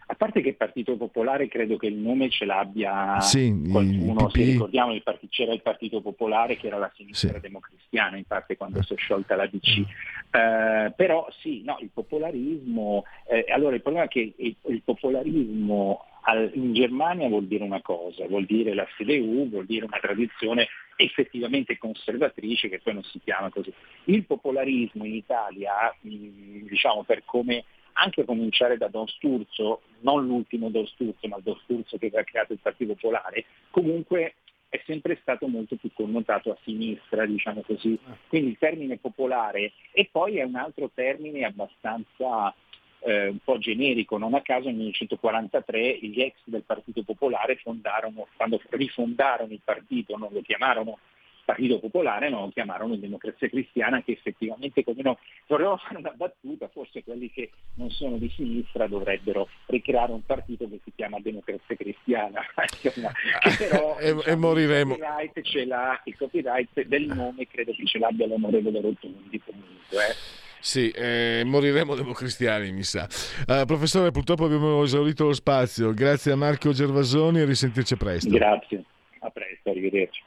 A 0.09 0.15
parte 0.15 0.41
che 0.41 0.49
il 0.49 0.55
Partito 0.55 0.95
Popolare 0.95 1.49
credo 1.49 1.75
che 1.75 1.87
il 1.87 1.95
nome 1.95 2.29
ce 2.29 2.45
l'abbia 2.45 3.19
sì, 3.19 3.53
qualcuno, 3.69 4.29
se 4.29 4.43
ricordiamo 4.43 4.93
il 4.93 5.03
part- 5.03 5.27
c'era 5.27 5.51
il 5.51 5.61
Partito 5.61 5.99
Popolare 5.99 6.55
che 6.55 6.67
era 6.67 6.77
la 6.77 6.89
sinistra 6.95 7.33
sì. 7.33 7.39
democristiana 7.41 8.15
in 8.15 8.23
parte 8.23 8.55
quando 8.55 8.81
si 8.83 8.93
è 8.93 8.97
sciolta 8.97 9.35
la 9.35 9.47
DC. 9.47 9.83
Eh, 10.31 10.93
però 10.95 11.27
sì, 11.39 11.61
no, 11.63 11.77
il 11.81 11.89
popolarismo, 11.93 13.03
eh, 13.27 13.45
allora 13.49 13.75
il 13.75 13.81
problema 13.81 14.05
è 14.05 14.09
che 14.09 14.33
il, 14.35 14.55
il 14.67 14.81
popolarismo 14.81 16.05
al, 16.21 16.51
in 16.53 16.73
Germania 16.73 17.27
vuol 17.27 17.45
dire 17.45 17.63
una 17.63 17.81
cosa, 17.81 18.25
vuol 18.27 18.45
dire 18.45 18.73
la 18.73 18.85
CDU, 18.85 19.49
vuol 19.49 19.65
dire 19.65 19.85
una 19.85 19.99
tradizione 19.99 20.67
effettivamente 20.95 21.77
conservatrice 21.77 22.69
che 22.69 22.79
poi 22.79 22.93
non 22.93 23.03
si 23.03 23.19
chiama 23.23 23.49
così. 23.49 23.73
Il 24.05 24.25
popolarismo 24.25 25.05
in 25.05 25.15
Italia, 25.15 25.93
diciamo 26.01 27.03
per 27.03 27.23
come 27.25 27.65
anche 27.99 28.21
a 28.21 28.25
cominciare 28.25 28.77
da 28.77 28.87
Don 28.87 29.07
Sturzo, 29.07 29.81
non 30.01 30.25
l'ultimo 30.25 30.69
Don 30.69 30.85
Sturzo, 30.87 31.27
ma 31.27 31.37
Don 31.41 31.57
Sturzo 31.63 31.97
che 31.97 32.07
aveva 32.07 32.23
creato 32.23 32.53
il 32.53 32.59
Partito 32.59 32.93
Popolare, 32.93 33.45
comunque 33.71 34.35
è 34.69 34.81
sempre 34.85 35.17
stato 35.21 35.47
molto 35.47 35.75
più 35.75 35.91
connotato 35.93 36.51
a 36.51 36.57
sinistra, 36.63 37.25
diciamo 37.25 37.61
così. 37.61 37.97
Quindi 38.27 38.49
il 38.49 38.57
termine 38.57 38.97
popolare 38.97 39.71
e 39.91 40.09
poi 40.11 40.37
è 40.37 40.43
un 40.43 40.55
altro 40.55 40.91
termine 40.93 41.45
abbastanza 41.45 42.53
eh, 42.99 43.27
un 43.27 43.37
po' 43.43 43.57
generico, 43.57 44.17
non 44.17 44.33
a 44.33 44.41
caso 44.41 44.65
nel 44.65 44.75
1943 44.75 45.99
gli 46.01 46.21
ex 46.21 46.35
del 46.45 46.63
Partito 46.63 47.03
Popolare 47.03 47.55
fondarono, 47.57 48.27
quando 48.35 48.61
rifondarono 48.69 49.53
il 49.53 49.61
partito, 49.63 50.17
non 50.17 50.29
lo 50.31 50.41
chiamarono 50.41 50.99
Partito 51.47 51.79
Popolare 51.79 52.29
non 52.29 52.41
lo 52.41 52.49
chiamarono 52.49 52.97
Democrazia 52.97 53.47
Cristiana 53.47 54.03
che 54.03 54.11
effettivamente 54.11 54.83
come 54.83 55.01
no, 55.01 55.17
vorrei 55.47 55.73
fare 55.77 55.95
una 55.95 56.11
battuta, 56.11 56.67
forse 56.67 57.05
quelli 57.05 57.31
che 57.31 57.51
non 57.75 57.89
sono 57.89 58.17
di 58.17 58.29
sinistra 58.35 58.85
dovrebbero 58.85 59.47
ricreare 59.67 60.11
un 60.11 60.25
partito 60.25 60.67
che 60.67 60.81
si 60.83 60.91
chiama 60.93 61.21
Democrazia 61.21 61.77
Cristiana, 61.77 62.41
Insomma, 62.83 63.11
però 63.57 63.97
e, 63.97 64.13
diciamo, 64.13 64.23
e 64.23 64.35
moriremo. 64.35 64.93
Il 64.95 64.99
copyright, 64.99 65.41
ce 65.41 65.65
l'ha, 65.65 66.01
il 66.03 66.17
copyright 66.17 66.81
del 66.81 67.05
nome 67.05 67.47
credo 67.47 67.71
che 67.71 67.85
ce 67.85 67.97
l'abbia 67.97 68.27
l'onorevole 68.27 68.81
Rotondi 68.81 69.39
comunque. 69.39 69.77
Eh. 69.89 70.15
Sì, 70.59 70.89
eh, 70.89 71.43
moriremo 71.45 71.95
democristiani, 71.95 72.73
mi 72.73 72.83
sa. 72.83 73.07
Uh, 73.47 73.63
professore, 73.65 74.11
purtroppo 74.11 74.43
abbiamo 74.43 74.83
esaurito 74.83 75.23
lo 75.23 75.33
spazio. 75.33 75.93
Grazie 75.93 76.33
a 76.33 76.35
Marco 76.35 76.73
Gervasoni 76.73 77.39
e 77.39 77.45
risentirci 77.45 77.95
presto. 77.95 78.29
Grazie, 78.29 78.83
a 79.19 79.29
presto, 79.29 79.69
arrivederci. 79.69 80.26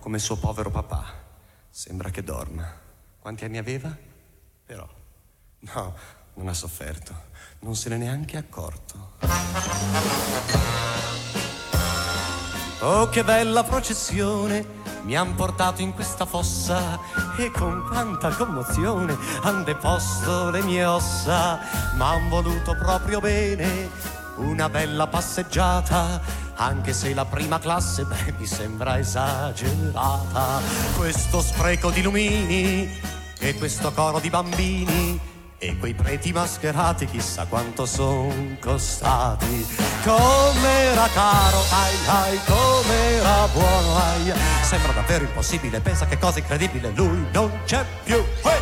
Come 0.00 0.18
suo 0.18 0.36
povero 0.36 0.70
papà, 0.70 1.24
Sembra 1.76 2.08
che 2.08 2.22
dorma. 2.22 2.66
Quanti 3.18 3.44
anni 3.44 3.58
aveva? 3.58 3.94
Però. 4.64 4.88
No, 5.58 5.94
non 6.34 6.48
ha 6.48 6.54
sofferto. 6.54 7.14
Non 7.58 7.76
se 7.76 7.90
n'è 7.90 7.98
neanche 7.98 8.38
accorto. 8.38 9.12
Oh, 12.80 13.08
che 13.08 13.24
bella 13.24 13.64
processione! 13.64 14.84
Mi 15.04 15.16
han 15.16 15.34
portato 15.34 15.80
in 15.80 15.94
questa 15.94 16.26
fossa 16.26 16.98
e 17.38 17.50
con 17.50 17.86
quanta 17.88 18.28
commozione 18.30 19.16
han 19.42 19.64
deposto 19.64 20.50
le 20.50 20.62
mie 20.62 20.84
ossa. 20.84 21.58
M'han 21.94 22.28
voluto 22.28 22.76
proprio 22.76 23.20
bene, 23.20 23.88
una 24.36 24.68
bella 24.68 25.06
passeggiata, 25.06 26.20
anche 26.56 26.92
se 26.92 27.14
la 27.14 27.24
prima 27.24 27.58
classe, 27.58 28.04
beh, 28.04 28.34
mi 28.36 28.46
sembra 28.46 28.98
esagerata. 28.98 30.60
Questo 30.96 31.40
spreco 31.40 31.90
di 31.90 32.02
lumini 32.02 33.00
e 33.38 33.54
questo 33.54 33.92
coro 33.92 34.18
di 34.18 34.28
bambini 34.28 35.34
e 35.58 35.76
quei 35.78 35.94
preti 35.94 36.32
mascherati 36.32 37.06
chissà 37.06 37.46
quanto 37.46 37.86
son 37.86 38.58
costati. 38.60 39.66
Com'era 40.04 41.08
caro, 41.08 41.58
ai 41.70 41.96
ai, 42.06 42.40
com'era 42.44 43.48
buono, 43.52 43.96
ai. 43.96 44.32
Sembra 44.62 44.92
davvero 44.92 45.24
impossibile, 45.24 45.80
pensa 45.80 46.06
che 46.06 46.18
cosa 46.18 46.38
incredibile, 46.38 46.90
lui 46.94 47.26
non 47.32 47.60
c'è 47.64 47.84
più. 48.04 48.22
Hey! 48.42 48.60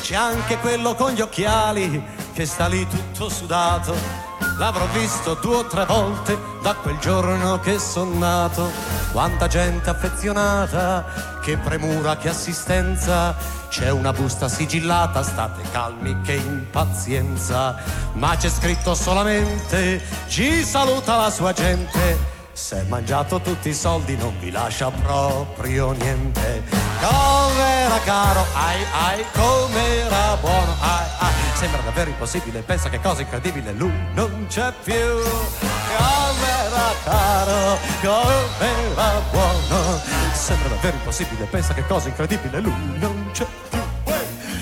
C'è 0.00 0.14
anche 0.14 0.58
quello 0.58 0.94
con 0.94 1.12
gli 1.12 1.20
occhiali 1.20 2.02
che 2.32 2.46
sta 2.46 2.66
lì 2.66 2.86
tutto 2.86 3.28
sudato. 3.28 4.27
L'avrò 4.58 4.86
visto 4.86 5.34
due 5.34 5.56
o 5.58 5.66
tre 5.66 5.84
volte 5.84 6.36
da 6.62 6.74
quel 6.74 6.98
giorno 6.98 7.60
che 7.60 7.78
son 7.78 8.18
nato. 8.18 8.68
Quanta 9.12 9.46
gente 9.46 9.88
affezionata, 9.88 11.38
che 11.40 11.56
premura, 11.56 12.16
che 12.16 12.28
assistenza. 12.28 13.36
C'è 13.68 13.90
una 13.90 14.12
busta 14.12 14.48
sigillata, 14.48 15.22
state 15.22 15.62
calmi 15.70 16.20
che 16.22 16.32
impazienza. 16.32 17.76
Ma 18.14 18.34
c'è 18.36 18.48
scritto 18.48 18.96
solamente, 18.96 20.02
ci 20.26 20.64
saluta 20.64 21.16
la 21.16 21.30
sua 21.30 21.52
gente. 21.52 22.18
Se 22.52 22.84
mangiato 22.88 23.40
tutti 23.40 23.68
i 23.68 23.74
soldi 23.74 24.16
non 24.16 24.36
vi 24.40 24.50
lascia 24.50 24.90
proprio 24.90 25.92
niente. 25.92 26.64
Com'era 27.00 28.00
caro, 28.04 28.44
ai 28.54 28.84
ai, 29.06 29.24
com'era 29.32 30.36
buono, 30.40 30.74
ai 30.80 31.06
ai. 31.18 31.37
Sembra 31.58 31.80
davvero 31.80 32.10
impossibile, 32.10 32.60
pensa 32.60 32.88
che 32.88 33.00
cosa 33.00 33.22
incredibile, 33.22 33.72
lui 33.72 33.92
non 34.14 34.46
c'è 34.48 34.72
più. 34.84 34.94
Com'era 34.94 36.92
caro, 37.02 37.78
com'era 38.00 39.20
buono. 39.32 40.00
Sembra 40.32 40.68
davvero 40.68 40.96
impossibile, 40.98 41.46
pensa 41.46 41.74
che 41.74 41.84
cosa 41.84 42.06
incredibile, 42.06 42.60
lui 42.60 42.98
non 43.00 43.30
c'è 43.32 43.44
più. 43.70 43.80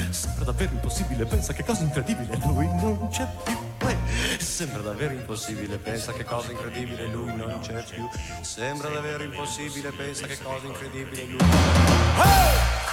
Sembra 0.09 0.47
davvero 0.47 0.73
impossibile, 0.73 1.27
pensa 1.27 1.53
che 1.53 1.65
cosa 1.65 1.83
incredibile, 1.83 2.39
lui 2.47 2.67
non 2.67 3.09
c'è 3.11 3.27
più. 3.45 3.59
Sembra 4.39 4.81
davvero 4.81 5.13
impossibile, 5.13 5.77
pensa 5.77 6.13
che 6.13 6.25
cosa 6.25 6.51
incredibile, 6.51 7.09
lui 7.09 7.37
non 7.37 7.61
c'è 7.61 7.85
più. 7.85 8.09
Sembra 8.41 8.89
davvero 8.89 9.23
impossibile, 9.23 9.91
pensa 9.91 10.27
che 10.27 10.39
cosa 10.43 10.65
incredibile, 10.65 11.27
lui. 11.27 11.41
Hey! 12.17 12.86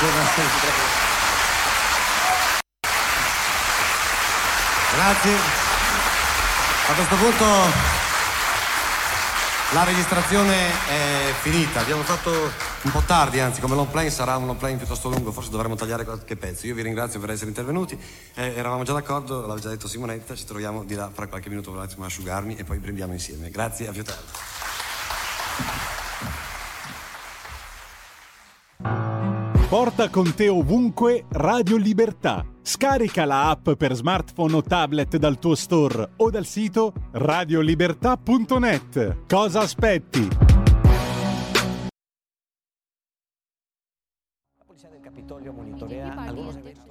Grazie. 0.00 1.07
A 5.00 6.92
questo 6.94 7.14
punto 7.14 7.44
la 9.72 9.84
registrazione 9.84 10.70
è 10.88 11.32
finita. 11.40 11.80
Abbiamo 11.80 12.02
fatto 12.02 12.32
un 12.32 12.90
po' 12.90 13.02
tardi, 13.06 13.38
anzi, 13.38 13.60
come 13.60 13.76
long 13.76 13.88
plane 13.88 14.10
sarà 14.10 14.36
un 14.36 14.46
long 14.46 14.58
plane 14.58 14.74
piuttosto 14.74 15.08
lungo, 15.08 15.30
forse 15.30 15.50
dovremmo 15.50 15.76
tagliare 15.76 16.04
qualche 16.04 16.34
pezzo. 16.36 16.66
Io 16.66 16.74
vi 16.74 16.82
ringrazio 16.82 17.20
per 17.20 17.30
essere 17.30 17.48
intervenuti. 17.48 17.96
Eh, 18.34 18.54
eravamo 18.56 18.82
già 18.82 18.92
d'accordo, 18.92 19.42
l'aveva 19.42 19.60
già 19.60 19.68
detto 19.68 19.86
Simonetta, 19.86 20.34
ci 20.34 20.44
troviamo 20.44 20.82
di 20.82 20.96
là 20.96 21.08
fra 21.14 21.28
qualche 21.28 21.48
minuto 21.48 21.70
un 21.70 21.78
attimo 21.78 22.04
asciugarmi 22.04 22.56
e 22.56 22.64
poi 22.64 22.78
prendiamo 22.80 23.12
insieme. 23.12 23.50
Grazie, 23.50 23.86
a 23.86 23.92
più 23.92 24.02
tardi. 24.02 24.32
Porta 29.68 30.08
con 30.08 30.34
te 30.34 30.48
ovunque 30.48 31.26
Radio 31.28 31.76
Libertà. 31.76 32.42
Scarica 32.62 33.26
la 33.26 33.50
app 33.50 33.72
per 33.72 33.92
smartphone 33.92 34.56
o 34.56 34.62
tablet 34.62 35.18
dal 35.18 35.38
tuo 35.38 35.54
store 35.54 36.12
o 36.16 36.30
dal 36.30 36.46
sito 36.46 36.94
radiolibertà.net. 37.12 39.26
Cosa 39.28 39.60
aspetti? 39.60 40.26
La 44.56 44.64
polizia 44.64 44.88
del 44.88 45.00
Capitolio 45.00 45.52
monitorea 45.52 46.14
algunos 46.16 46.56
eventos. 46.56 46.86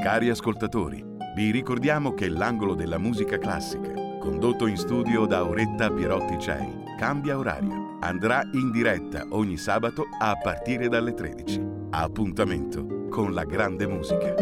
Cari 0.00 0.30
ascoltatori, 0.30 1.15
vi 1.36 1.50
ricordiamo 1.50 2.14
che 2.14 2.30
l'angolo 2.30 2.74
della 2.74 2.96
musica 2.96 3.36
classica, 3.36 3.92
condotto 4.18 4.66
in 4.66 4.78
studio 4.78 5.26
da 5.26 5.36
Auretta 5.40 5.90
Pierotti 5.90 6.38
Cei, 6.38 6.82
cambia 6.98 7.36
orario. 7.36 7.98
Andrà 8.00 8.40
in 8.54 8.70
diretta 8.70 9.26
ogni 9.28 9.58
sabato 9.58 10.06
a 10.18 10.34
partire 10.42 10.88
dalle 10.88 11.12
13. 11.12 11.60
Appuntamento 11.90 13.08
con 13.10 13.34
la 13.34 13.44
grande 13.44 13.86
musica. 13.86 14.34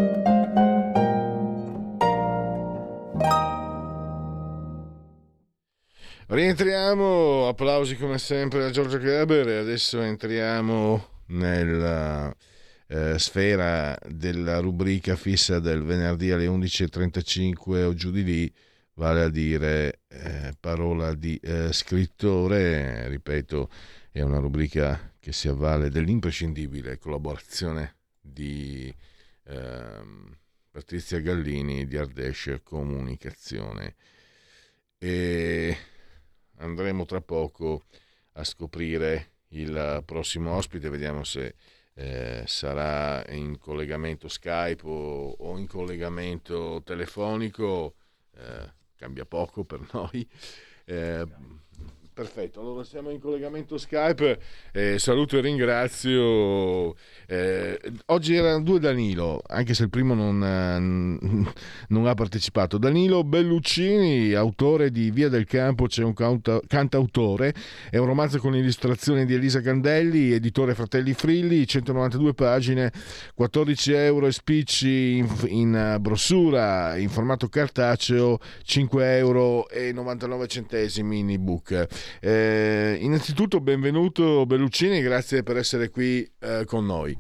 Rientriamo, 6.29 7.49
applausi 7.49 7.97
come 7.97 8.19
sempre 8.19 8.67
a 8.67 8.71
Giorgio 8.71 8.99
Kleber 8.99 9.49
e 9.49 9.57
adesso 9.57 10.01
entriamo 10.01 11.05
nella 11.27 12.33
eh, 12.87 13.18
sfera 13.18 13.99
della 14.07 14.59
rubrica 14.59 15.16
fissa 15.16 15.59
del 15.59 15.82
venerdì 15.82 16.30
alle 16.30 16.47
11.35 16.47 17.85
o 17.85 17.95
giù 17.95 18.11
di 18.11 18.24
lì, 18.24 18.55
vale 18.95 19.22
a 19.22 19.28
dire 19.28 20.01
eh, 20.09 20.55
parola 20.59 21.14
di 21.14 21.37
eh, 21.37 21.72
scrittore, 21.72 23.09
ripeto, 23.09 23.70
è 24.11 24.20
una 24.20 24.39
rubrica 24.39 25.12
che 25.18 25.32
si 25.32 25.49
avvale 25.49 25.89
dell'imprescindibile 25.89 26.99
collaborazione 26.99 27.97
di 28.20 28.95
ehm, 29.45 30.37
Patrizia 30.70 31.20
Gallini 31.20 31.87
di 31.87 31.97
Ardescia 31.97 32.61
Comunicazione. 32.61 33.95
E 34.99 35.76
andremo 36.59 37.05
tra 37.05 37.20
poco 37.20 37.85
a 38.32 38.45
scoprire 38.45 39.32
il 39.49 40.03
prossimo 40.05 40.53
ospite, 40.53 40.89
vediamo 40.91 41.24
se 41.24 41.55
eh, 41.95 42.43
sarà 42.47 43.25
in 43.29 43.59
collegamento 43.59 44.29
Skype 44.29 44.87
o, 44.87 45.31
o 45.31 45.59
in 45.59 45.67
collegamento 45.67 46.83
telefonico, 46.85 47.95
eh, 48.37 48.73
cambia 48.97 49.25
poco 49.25 49.65
per 49.65 49.81
noi. 49.93 50.29
Eh, 50.85 51.27
perfetto, 52.15 52.61
allora 52.61 52.85
siamo 52.85 53.11
in 53.11 53.19
collegamento 53.19 53.77
Skype. 53.77 54.39
Eh, 54.73 54.99
saluto 55.01 55.37
e 55.37 55.41
ringrazio. 55.41 56.95
Eh, 57.27 57.79
oggi 58.07 58.35
erano 58.35 58.62
due 58.62 58.79
Danilo, 58.79 59.43
anche 59.47 59.75
se 59.75 59.83
il 59.83 59.91
primo 59.91 60.15
non, 60.15 60.43
eh, 60.43 61.47
non, 61.89 62.07
ha 62.07 62.15
partecipato. 62.15 62.79
Danilo 62.79 63.25
Belluccini, 63.25 64.33
autore 64.33 64.91
di 64.91 65.11
Via 65.11 65.29
del 65.29 65.45
Campo, 65.45 65.87
c'è 65.87 66.05
un 66.05 66.15
canta- 66.15 66.61
cantautore, 66.67 67.53
è 67.91 67.99
un 67.99 68.07
romanzo 68.07 68.39
con 68.39 68.55
illustrazioni 68.55 69.27
di 69.27 69.35
Elisa 69.35 69.61
Candelli, 69.61 70.33
editore 70.33 70.75
Fratelli 70.75 71.15
Frilli, 71.15 71.67
192 71.67 72.33
pagine, 72.33 72.93
14 73.35 73.93
euro 73.93 74.27
e 74.29 74.33
spicci 74.33 75.17
in, 75.17 75.29
in 75.49 75.97
brossura, 76.01 76.97
in 76.97 77.09
formato 77.09 77.49
cartaceo, 77.49 78.39
5 78.62 79.17
euro 79.17 79.69
e 79.69 79.93
99 79.93 80.47
centesimi 80.47 81.19
in 81.19 81.31
ebook. 81.31 82.03
Eh, 82.21 82.99
innanzitutto 83.01 83.61
benvenuto 83.61 84.47
Belluccini, 84.47 85.01
grazie 85.01 85.43
per 85.43 85.57
essere 85.57 85.91
qui 85.91 86.29
eh, 86.41 86.65
con 86.67 86.87
noi. 86.87 87.17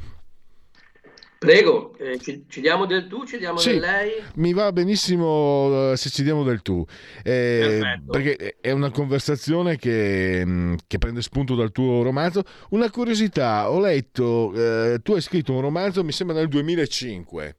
Prego, 1.44 1.94
eh, 1.98 2.18
ci, 2.18 2.46
ci, 2.48 2.62
diamo 2.62 2.86
del 2.86 3.06
tu, 3.06 3.26
ci 3.26 3.36
diamo 3.36 3.58
sì, 3.58 3.72
del 3.72 3.80
lei? 3.80 4.12
Mi 4.36 4.54
va 4.54 4.72
benissimo 4.72 5.92
eh, 5.92 5.96
se 5.96 6.08
ci 6.08 6.22
diamo 6.22 6.42
del 6.42 6.62
tu, 6.62 6.82
eh, 7.22 8.00
perché 8.10 8.56
è 8.60 8.70
una 8.70 8.90
conversazione 8.90 9.76
che, 9.76 10.42
mm, 10.42 10.74
che, 10.86 10.96
prende 10.96 11.20
spunto 11.20 11.54
dal 11.54 11.70
tuo 11.70 12.02
romanzo. 12.02 12.44
Una 12.70 12.90
curiosità, 12.90 13.70
ho 13.70 13.78
letto, 13.78 14.54
eh, 14.54 15.00
tu 15.02 15.12
hai 15.12 15.20
scritto 15.20 15.52
un 15.52 15.60
romanzo, 15.60 16.02
mi 16.02 16.12
sembra 16.12 16.36
nel 16.36 16.48
2005. 16.48 17.56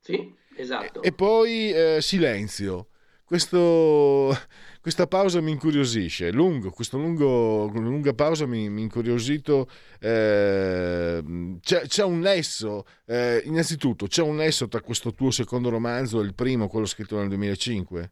Sì, 0.00 0.34
esatto. 0.56 1.02
E, 1.02 1.08
e 1.08 1.12
poi 1.12 1.70
eh, 1.70 1.98
Silenzio. 2.00 2.88
Questo 3.24 4.36
questa 4.82 5.06
pausa 5.06 5.40
mi 5.40 5.52
incuriosisce, 5.52 6.32
lungo, 6.32 6.70
questa 6.70 6.96
lunga 6.96 8.12
pausa 8.14 8.46
mi, 8.46 8.68
mi 8.68 8.82
incuriosito. 8.82 9.68
Eh, 10.00 11.22
c'è, 11.60 11.86
c'è, 11.86 12.02
un 12.02 12.18
nesso, 12.18 12.84
eh, 13.06 13.42
innanzitutto, 13.44 14.08
c'è 14.08 14.22
un 14.22 14.34
nesso 14.34 14.66
tra 14.66 14.80
questo 14.80 15.14
tuo 15.14 15.30
secondo 15.30 15.68
romanzo 15.68 16.20
e 16.20 16.24
il 16.24 16.34
primo, 16.34 16.66
quello 16.66 16.86
scritto 16.86 17.16
nel 17.16 17.28
2005? 17.28 18.10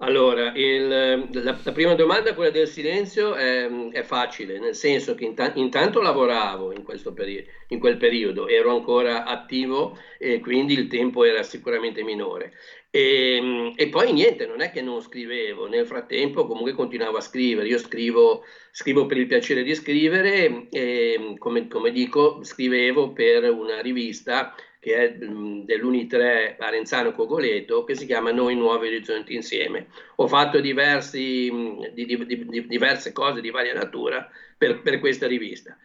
Allora, 0.00 0.52
il, 0.54 0.88
la, 1.32 1.58
la, 1.64 1.72
prima 1.72 1.94
domanda, 1.94 2.34
quella 2.34 2.50
del 2.50 2.68
silenzio, 2.68 3.34
è, 3.34 3.66
è 3.92 4.02
facile, 4.02 4.58
nel 4.58 4.74
senso 4.74 5.14
che 5.14 5.24
inta, 5.24 5.50
intanto 5.54 6.02
lavoravo 6.02 6.70
in, 6.70 6.84
periodo, 6.84 7.48
in, 7.68 7.78
quel 7.78 7.96
periodo, 7.96 8.46
ero 8.46 8.72
ancora 8.72 9.24
attivo 9.24 9.98
e 10.18 10.38
quindi 10.38 10.74
il 10.74 10.86
tempo 10.86 11.24
era 11.24 11.42
sicuramente 11.42 12.02
minore. 12.02 12.52
E, 12.96 13.36
ehm, 13.36 13.72
e, 13.76 13.88
poi 13.90 14.12
niente, 14.12 14.46
non 14.46 14.62
è 14.62 14.70
che 14.70 14.80
non 14.80 15.02
scrivevo, 15.02 15.68
nel 15.68 15.86
frattempo 15.86 16.46
comunque 16.46 16.72
continuavo 16.72 17.18
a 17.18 17.20
scrivere, 17.20 17.68
io 17.68 17.78
scrivo, 17.78 18.44
scrivo 18.70 19.04
per 19.04 19.18
il 19.18 19.26
piacere 19.26 19.62
di 19.62 19.74
scrivere 19.74 20.68
e 20.70 21.34
come, 21.38 21.68
come 21.68 21.90
dico 21.90 22.42
scrivevo 22.42 23.12
per 23.12 23.50
una 23.50 23.82
rivista 23.82 24.54
che 24.80 24.94
è 24.94 25.14
dell'Uni3 25.14 26.56
Arenzano 26.58 27.12
Cogoleto 27.12 27.84
che 27.84 27.94
si 27.94 28.06
chiama 28.06 28.30
Noi 28.30 28.54
Nuovi 28.54 28.86
Orizzonti 28.86 29.34
Insieme. 29.34 29.88
Ho 30.16 30.26
fatto 30.26 30.60
diversi, 30.60 31.50
di, 31.92 32.06
di, 32.06 32.24
di, 32.24 32.66
diverse 32.66 33.12
cose 33.12 33.42
di 33.42 33.50
varia 33.50 33.74
natura 33.74 34.26
per, 34.56 34.80
per 34.80 35.00
questa 35.00 35.26
rivista. 35.26 35.76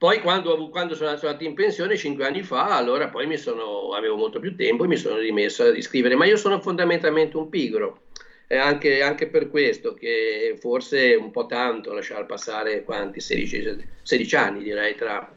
Poi 0.00 0.22
quando, 0.22 0.70
quando, 0.70 0.94
sono 0.94 1.10
andato 1.10 1.44
in 1.44 1.52
pensione 1.52 1.94
cinque 1.94 2.24
anni 2.24 2.42
fa, 2.42 2.74
allora 2.74 3.10
poi 3.10 3.36
sono, 3.36 3.90
avevo 3.90 4.16
molto 4.16 4.40
più 4.40 4.56
tempo 4.56 4.84
e 4.84 4.86
mi 4.86 4.96
sono 4.96 5.18
rimesso 5.18 5.64
a 5.64 5.78
scrivere, 5.82 6.16
ma 6.16 6.24
io 6.24 6.38
sono 6.38 6.58
fondamentalmente 6.58 7.36
un 7.36 7.50
pigro. 7.50 8.04
È 8.46 8.56
anche, 8.56 9.02
anche, 9.02 9.26
per 9.26 9.50
questo 9.50 9.92
che 9.92 10.56
forse 10.58 11.14
un 11.16 11.30
po' 11.30 11.44
tanto 11.44 11.92
lasciare 11.92 12.24
passare 12.24 12.82
quanti 12.82 13.20
16, 13.20 13.88
16 14.00 14.36
anni 14.36 14.62
direi 14.62 14.94
tra, 14.94 15.36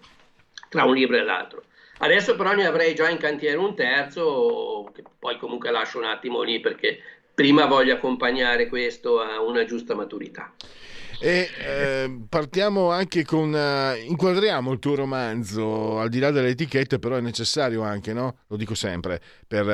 tra, 0.70 0.86
un 0.86 0.93
libro 0.93 1.18
e 1.18 1.24
l'altro. 1.24 1.64
Adesso 1.97 2.38
però 2.38 2.53
ne 2.53 2.66
avrei 2.66 2.95
già 2.95 3.09
in 3.09 3.18
cantiere 3.18 3.57
un 3.57 3.76
terzo, 3.76 4.89
che 4.95 5.03
poi 5.20 5.38
comunque 5.39 5.72
lascio 5.72 5.97
un 5.97 6.05
attimo 6.05 6.41
lì 6.41 6.61
perché 6.61 6.99
prima 7.36 7.66
voglio 7.66 7.95
accompagnare 7.95 8.70
questo 8.70 9.20
a 9.20 9.41
una 9.41 9.66
giusta 9.66 9.93
maturità. 9.93 10.53
E 11.20 11.49
eh, 11.57 12.20
partiamo 12.28 12.91
anche 12.91 13.24
con. 13.24 13.53
Uh, 13.53 13.95
inquadriamo 14.09 14.72
il 14.72 14.80
tuo 14.80 14.95
romanzo, 14.95 15.99
al 15.99 16.09
di 16.09 16.20
là 16.20 16.32
delle 16.32 16.49
etichette, 16.49 16.99
però 16.99 17.16
è 17.16 17.22
necessario 17.22 17.82
anche, 17.82 18.14
no? 18.14 18.39
Lo 18.47 18.57
dico 18.57 18.76
sempre, 18.76 19.22
per 19.47 19.66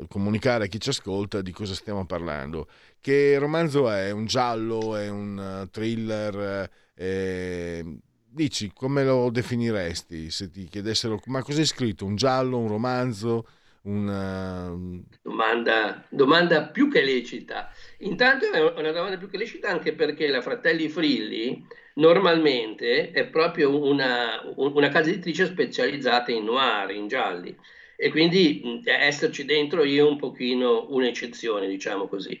uh, 0.00 0.06
comunicare 0.08 0.64
a 0.64 0.66
chi 0.66 0.80
ci 0.80 0.88
ascolta 0.88 1.42
di 1.42 1.52
cosa 1.52 1.74
stiamo 1.74 2.06
parlando. 2.06 2.68
Che 3.00 3.38
romanzo 3.38 3.90
è? 3.90 4.10
Un 4.10 4.26
giallo? 4.26 4.96
È 4.96 5.08
un 5.08 5.62
uh, 5.62 5.70
thriller? 5.70 6.68
Eh, 6.94 7.84
dici, 8.28 8.72
come 8.72 9.04
lo 9.04 9.30
definiresti 9.30 10.30
se 10.30 10.50
ti 10.50 10.64
chiedessero, 10.66 11.20
ma 11.26 11.42
cos'è 11.42 11.64
scritto? 11.64 12.04
Un 12.04 12.16
giallo, 12.16 12.58
un 12.58 12.68
romanzo? 12.68 13.46
Una... 13.84 14.74
Domanda, 15.22 16.06
domanda 16.08 16.68
più 16.68 16.90
che 16.90 17.02
lecita. 17.02 17.70
Intanto 17.98 18.50
è 18.50 18.60
una 18.60 18.92
domanda 18.92 19.18
più 19.18 19.28
che 19.28 19.36
lecita 19.36 19.68
anche 19.68 19.92
perché 19.92 20.28
la 20.28 20.40
Fratelli 20.40 20.88
Frilli 20.88 21.66
normalmente 21.94 23.10
è 23.10 23.26
proprio 23.26 23.78
una, 23.84 24.40
una 24.56 24.88
casa 24.88 25.10
editrice 25.10 25.46
specializzata 25.46 26.32
in 26.32 26.44
noir, 26.44 26.90
in 26.92 27.08
gialli 27.08 27.54
e 27.96 28.10
quindi 28.10 28.82
esserci 28.84 29.44
dentro 29.44 29.84
io 29.84 30.08
un 30.08 30.16
pochino 30.16 30.86
un'eccezione, 30.88 31.68
diciamo 31.68 32.08
così. 32.08 32.40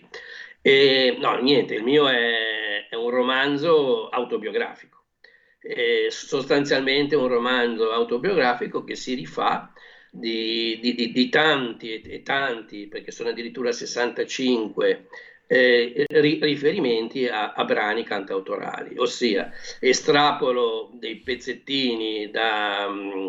E, 0.62 1.16
no, 1.20 1.38
niente, 1.40 1.74
il 1.74 1.82
mio 1.82 2.08
è, 2.08 2.88
è 2.88 2.94
un 2.94 3.10
romanzo 3.10 4.08
autobiografico, 4.08 5.04
è 5.58 6.06
sostanzialmente 6.08 7.16
un 7.16 7.28
romanzo 7.28 7.92
autobiografico 7.92 8.82
che 8.82 8.94
si 8.94 9.12
rifà 9.14 9.73
di, 10.16 10.78
di, 10.80 11.10
di, 11.10 11.28
tanti 11.28 12.00
e, 12.00 12.22
tanti, 12.22 12.86
perché 12.86 13.10
sono 13.10 13.30
addirittura 13.30 13.72
65 13.72 15.06
eh, 15.46 16.06
riferimenti 16.08 17.26
a, 17.26 17.52
a, 17.52 17.64
brani 17.64 18.04
cantautorali, 18.04 18.96
ossia 18.96 19.50
estrapolo 19.80 20.90
dei 20.94 21.16
pezzettini 21.16 22.30
da, 22.30 22.88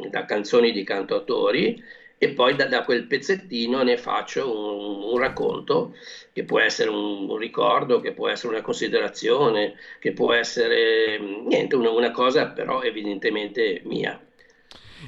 da 0.10 0.26
canzoni 0.26 0.72
di 0.72 0.84
cantautori 0.84 1.84
e 2.18 2.30
poi 2.30 2.56
da, 2.56 2.66
da, 2.68 2.84
quel 2.84 3.08
pezzettino 3.08 3.82
ne 3.82 3.98
faccio 3.98 4.50
un, 4.50 5.12
un, 5.12 5.18
racconto 5.18 5.96
che 6.32 6.44
può 6.44 6.60
essere 6.60 6.90
un, 6.90 7.30
un, 7.30 7.38
ricordo, 7.38 8.00
che 8.00 8.14
può 8.14 8.30
essere 8.30 8.54
una 8.54 8.62
considerazione, 8.62 9.76
che 10.00 10.14
può 10.14 10.34
essere 10.34 11.20
niente, 11.20 11.76
una, 11.76 11.90
una 11.90 12.12
cosa 12.12 12.48
però 12.48 12.82
evidentemente 12.84 13.82
mia. 13.86 14.20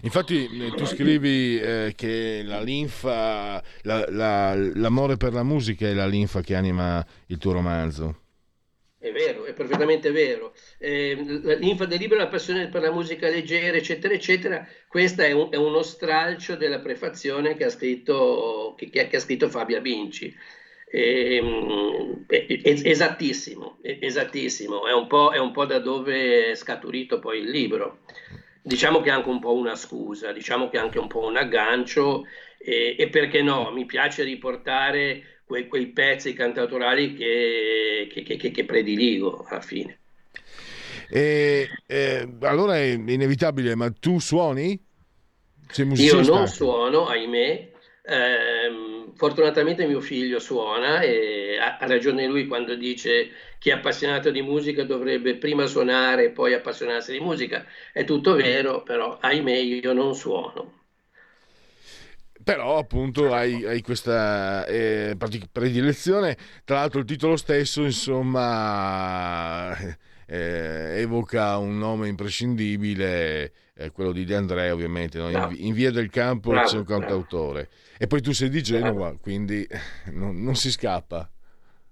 Infatti 0.02 0.46
eh, 0.46 0.72
tu 0.76 0.86
scrivi 0.86 1.60
eh, 1.60 1.94
che 1.96 2.42
la 2.44 2.62
linfa, 2.62 3.62
la, 3.82 4.06
la, 4.10 4.56
l'amore 4.56 5.18
per 5.18 5.34
la 5.34 5.44
musica 5.44 5.88
è 5.88 5.94
la 5.94 6.06
linfa 6.06 6.42
che 6.42 6.56
anima 6.56 7.06
il 7.28 7.38
tuo 7.38 7.54
romanzo. 7.54 8.22
È 9.00 9.12
vero, 9.12 9.46
è 9.46 9.54
perfettamente 9.54 10.12
vero. 10.12 10.54
Eh, 10.80 11.16
l'infa 11.60 11.86
del 11.86 12.00
libro, 12.00 12.18
la 12.18 12.28
passione 12.28 12.68
per 12.68 12.82
la 12.82 12.92
musica 12.92 13.30
leggera, 13.30 13.78
eccetera, 13.78 14.14
eccetera, 14.14 14.68
questo 14.88 15.22
è, 15.22 15.32
un, 15.32 15.50
è 15.52 15.56
uno 15.56 15.84
stralcio 15.84 16.56
della 16.56 16.80
prefazione 16.80 17.56
che 17.56 17.66
ha 17.66 17.70
scritto, 17.70 18.74
che, 18.76 18.90
che 18.90 19.16
ha 19.16 19.20
scritto 19.20 19.50
Fabia 19.50 19.80
Vinci. 19.80 20.36
Eh, 20.90 21.42
esattissimo, 22.28 23.78
esattissimo, 23.82 24.88
è 24.88 24.94
un, 24.94 25.08
è 25.34 25.38
un 25.38 25.52
po' 25.52 25.66
da 25.66 25.80
dove 25.80 26.52
è 26.52 26.56
scaturito 26.56 27.20
poi 27.20 27.40
il 27.40 27.50
libro 27.50 28.00
diciamo 28.68 29.00
che 29.00 29.10
è 29.10 29.14
anche 29.14 29.30
un 29.30 29.40
po' 29.40 29.54
una 29.54 29.76
scusa, 29.76 30.34
diciamo 30.34 30.70
che 30.70 30.78
è 30.78 30.82
anche 30.82 31.00
un 31.00 31.08
po' 31.08 31.26
un 31.26 31.38
aggancio 31.38 32.26
e, 32.58 32.98
e 33.00 33.08
perché 33.10 33.42
no, 33.42 33.72
mi 33.72 33.86
piace 33.86 34.24
riportare 34.24 35.42
quei, 35.46 35.68
quei 35.68 35.88
pezzi 35.88 36.34
cantautorali 36.34 37.16
che, 37.16 38.10
che, 38.12 38.24
che, 38.24 38.52
che, 38.52 38.66
prediligo 38.66 39.46
alla 39.48 39.62
fine. 39.62 40.00
E, 41.10 41.70
eh, 41.86 42.28
allora 42.42 42.78
è 42.78 42.84
inevitabile, 42.84 43.74
ma 43.76 43.90
tu 43.90 44.20
suoni? 44.20 44.78
Io 45.96 46.22
non 46.22 46.48
suono, 46.48 47.08
ahimè, 47.08 47.72
eh, 48.04 48.97
fortunatamente 49.18 49.88
mio 49.88 50.00
figlio 50.00 50.40
suona 50.40 51.02
e 51.02 51.58
ha, 51.60 51.78
ragione 51.82 52.28
lui 52.28 52.46
quando 52.48 52.76
dice 52.76 53.30
chi 53.60 53.70
è 53.70 53.74
appassionato 53.74 54.30
di 54.30 54.42
musica 54.42 54.84
dovrebbe 54.84 55.36
prima 55.36 55.66
suonare 55.66 56.26
e 56.26 56.30
poi 56.30 56.54
appassionarsi 56.54 57.12
di 57.12 57.20
musica. 57.20 57.66
È 57.92 58.04
tutto 58.04 58.36
vero, 58.36 58.84
però 58.84 59.18
ahimè 59.20 59.56
io 59.58 59.94
non 59.94 60.16
suono. 60.16 60.76
Però 62.44 62.78
appunto 62.78 63.34
hai, 63.34 63.66
hai 63.66 63.82
questa 63.82 64.66
eh, 64.66 65.18
predilezione, 65.52 66.38
tra 66.64 66.78
l'altro 66.78 67.00
il 67.00 67.06
titolo 67.06 67.36
stesso 67.36 67.84
insomma 67.84 69.76
eh, 70.26 71.02
evoca 71.02 71.58
un 71.58 71.78
nome 71.78 72.08
imprescindibile, 72.08 73.52
eh, 73.74 73.92
quello 73.92 74.14
di 74.14 74.24
De 74.24 74.36
Andrea 74.36 74.74
ovviamente, 74.74 75.18
no? 75.18 75.30
in, 75.30 75.56
in, 75.58 75.74
Via 75.74 75.92
del 75.92 76.10
Campo 76.10 76.52
bravo, 76.52 76.68
c'è 76.70 76.78
un 76.78 76.86
cantautore. 76.86 77.68
Bravo. 77.70 77.87
E 78.00 78.08
poi 78.08 78.22
tu 78.22 78.32
sei 78.32 78.50
di 78.50 78.62
Genova, 78.62 79.16
quindi 79.20 79.68
non, 80.12 80.44
non 80.44 80.56
si 80.56 80.72
scappa. 80.72 81.30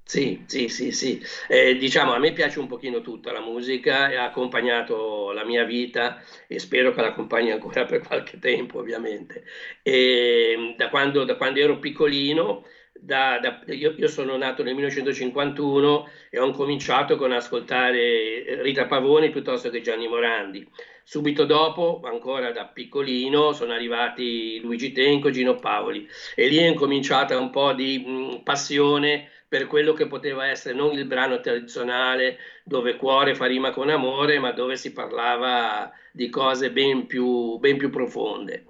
Sì, 0.08 0.44
sì, 0.46 0.70
sì, 0.70 0.92
sì. 0.92 1.20
Eh, 1.48 1.78
diciamo, 1.78 2.14
a 2.14 2.20
me 2.20 2.32
piace 2.32 2.60
un 2.60 2.68
pochino 2.68 3.02
tutta 3.02 3.32
la 3.32 3.42
musica, 3.42 4.06
ha 4.06 4.26
accompagnato 4.26 5.32
la 5.32 5.44
mia 5.44 5.64
vita 5.64 6.22
e 6.48 6.60
spero 6.60 6.94
che 6.94 7.02
l'accompagni 7.02 7.50
ancora 7.50 7.86
per 7.86 8.02
qualche 8.02 8.38
tempo, 8.38 8.78
ovviamente. 8.78 9.44
E, 9.82 10.76
da, 10.78 10.90
quando, 10.90 11.24
da 11.24 11.36
quando 11.36 11.60
ero 11.60 11.80
piccolino, 11.80 12.66
da, 12.94 13.40
da, 13.40 13.62
io, 13.74 13.96
io, 13.98 14.08
sono 14.08 14.38
nato 14.38 14.62
nel 14.62 14.76
1951 14.76 16.10
e 16.30 16.40
ho 16.40 16.52
cominciato 16.52 17.18
con 17.18 17.32
ascoltare 17.32 18.62
Rita 18.62 18.86
Pavoni 18.86 19.32
piuttosto 19.32 19.72
che 19.72 19.82
Gianni 19.82 20.08
Morandi. 20.08 20.68
Subito 21.08 21.46
dopo, 21.46 22.02
ancora 22.04 22.52
da 22.52 22.66
piccolino, 22.66 23.54
sono 23.54 23.74
arrivati 23.74 24.60
Luigi 24.60 24.92
Tenco, 24.92 25.30
Gino 25.30 25.54
Paoli 25.56 26.08
e 26.36 26.48
lì 26.48 26.58
è 26.58 26.66
incominciata 26.68 27.38
un 27.38 27.52
po' 27.52 27.74
di 27.74 28.00
mh, 28.00 28.42
passione 28.44 29.30
per 29.48 29.68
quello 29.68 29.94
che 29.94 30.08
poteva 30.08 30.48
essere 30.48 30.74
non 30.74 30.94
il 30.94 31.06
brano 31.06 31.40
tradizionale 31.42 32.38
dove 32.64 32.96
cuore 32.96 33.36
fa 33.36 33.46
rima 33.46 33.70
con 33.70 33.90
amore, 33.90 34.40
ma 34.40 34.52
dove 34.52 34.78
si 34.78 34.94
parlava 34.94 35.92
di 36.12 36.28
cose 36.30 36.72
ben 36.72 37.06
più, 37.06 37.58
ben 37.60 37.78
più 37.78 37.92
profonde. 37.92 38.66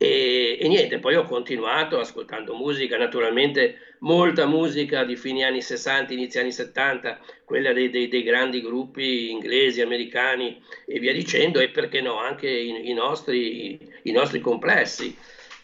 E, 0.00 0.56
e, 0.60 0.68
niente, 0.68 1.00
poi 1.00 1.16
ho 1.16 1.24
continuato 1.24 1.98
ascoltando 1.98 2.54
musica, 2.54 2.96
naturalmente 2.96 3.96
molta 3.98 4.46
musica 4.46 5.02
di 5.02 5.16
fine 5.16 5.42
anni 5.42 5.60
60, 5.60 6.12
inizi 6.12 6.38
anni 6.38 6.52
70, 6.52 7.18
quella 7.44 7.72
dei, 7.72 7.90
dei, 7.90 8.06
dei 8.06 8.22
grandi 8.22 8.62
gruppi 8.62 9.28
inglesi, 9.28 9.80
americani 9.80 10.62
e 10.86 11.00
via 11.00 11.12
dicendo, 11.12 11.58
e 11.58 11.70
perché 11.70 12.00
no, 12.00 12.16
anche 12.16 12.48
i, 12.48 12.90
i, 12.90 12.92
nostri, 12.92 13.76
i 14.04 14.12
nostri, 14.12 14.38
complessi. 14.38 15.16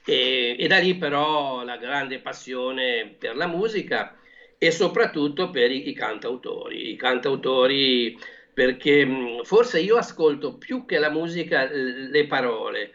E, 0.05 0.57
e, 0.59 0.67
da 0.67 0.79
lì 0.79 0.97
però 0.97 1.63
la 1.63 1.77
grande 1.77 2.19
passione 2.19 3.15
per 3.17 3.37
la 3.37 3.47
musica 3.47 4.19
e 4.59 4.73
soprattutto 4.73 5.51
per 5.51 5.71
i, 5.71 5.89
i 5.89 5.93
cantautori. 5.93 6.91
I 6.91 6.97
cantautori 6.97 8.19
perché 8.53 9.41
forse 9.45 9.79
io 9.79 9.97
ascolto 9.97 10.57
più 10.57 10.85
che 10.85 10.99
la 10.99 11.11
musica 11.11 11.69
le 11.71 12.27
parole 12.27 12.91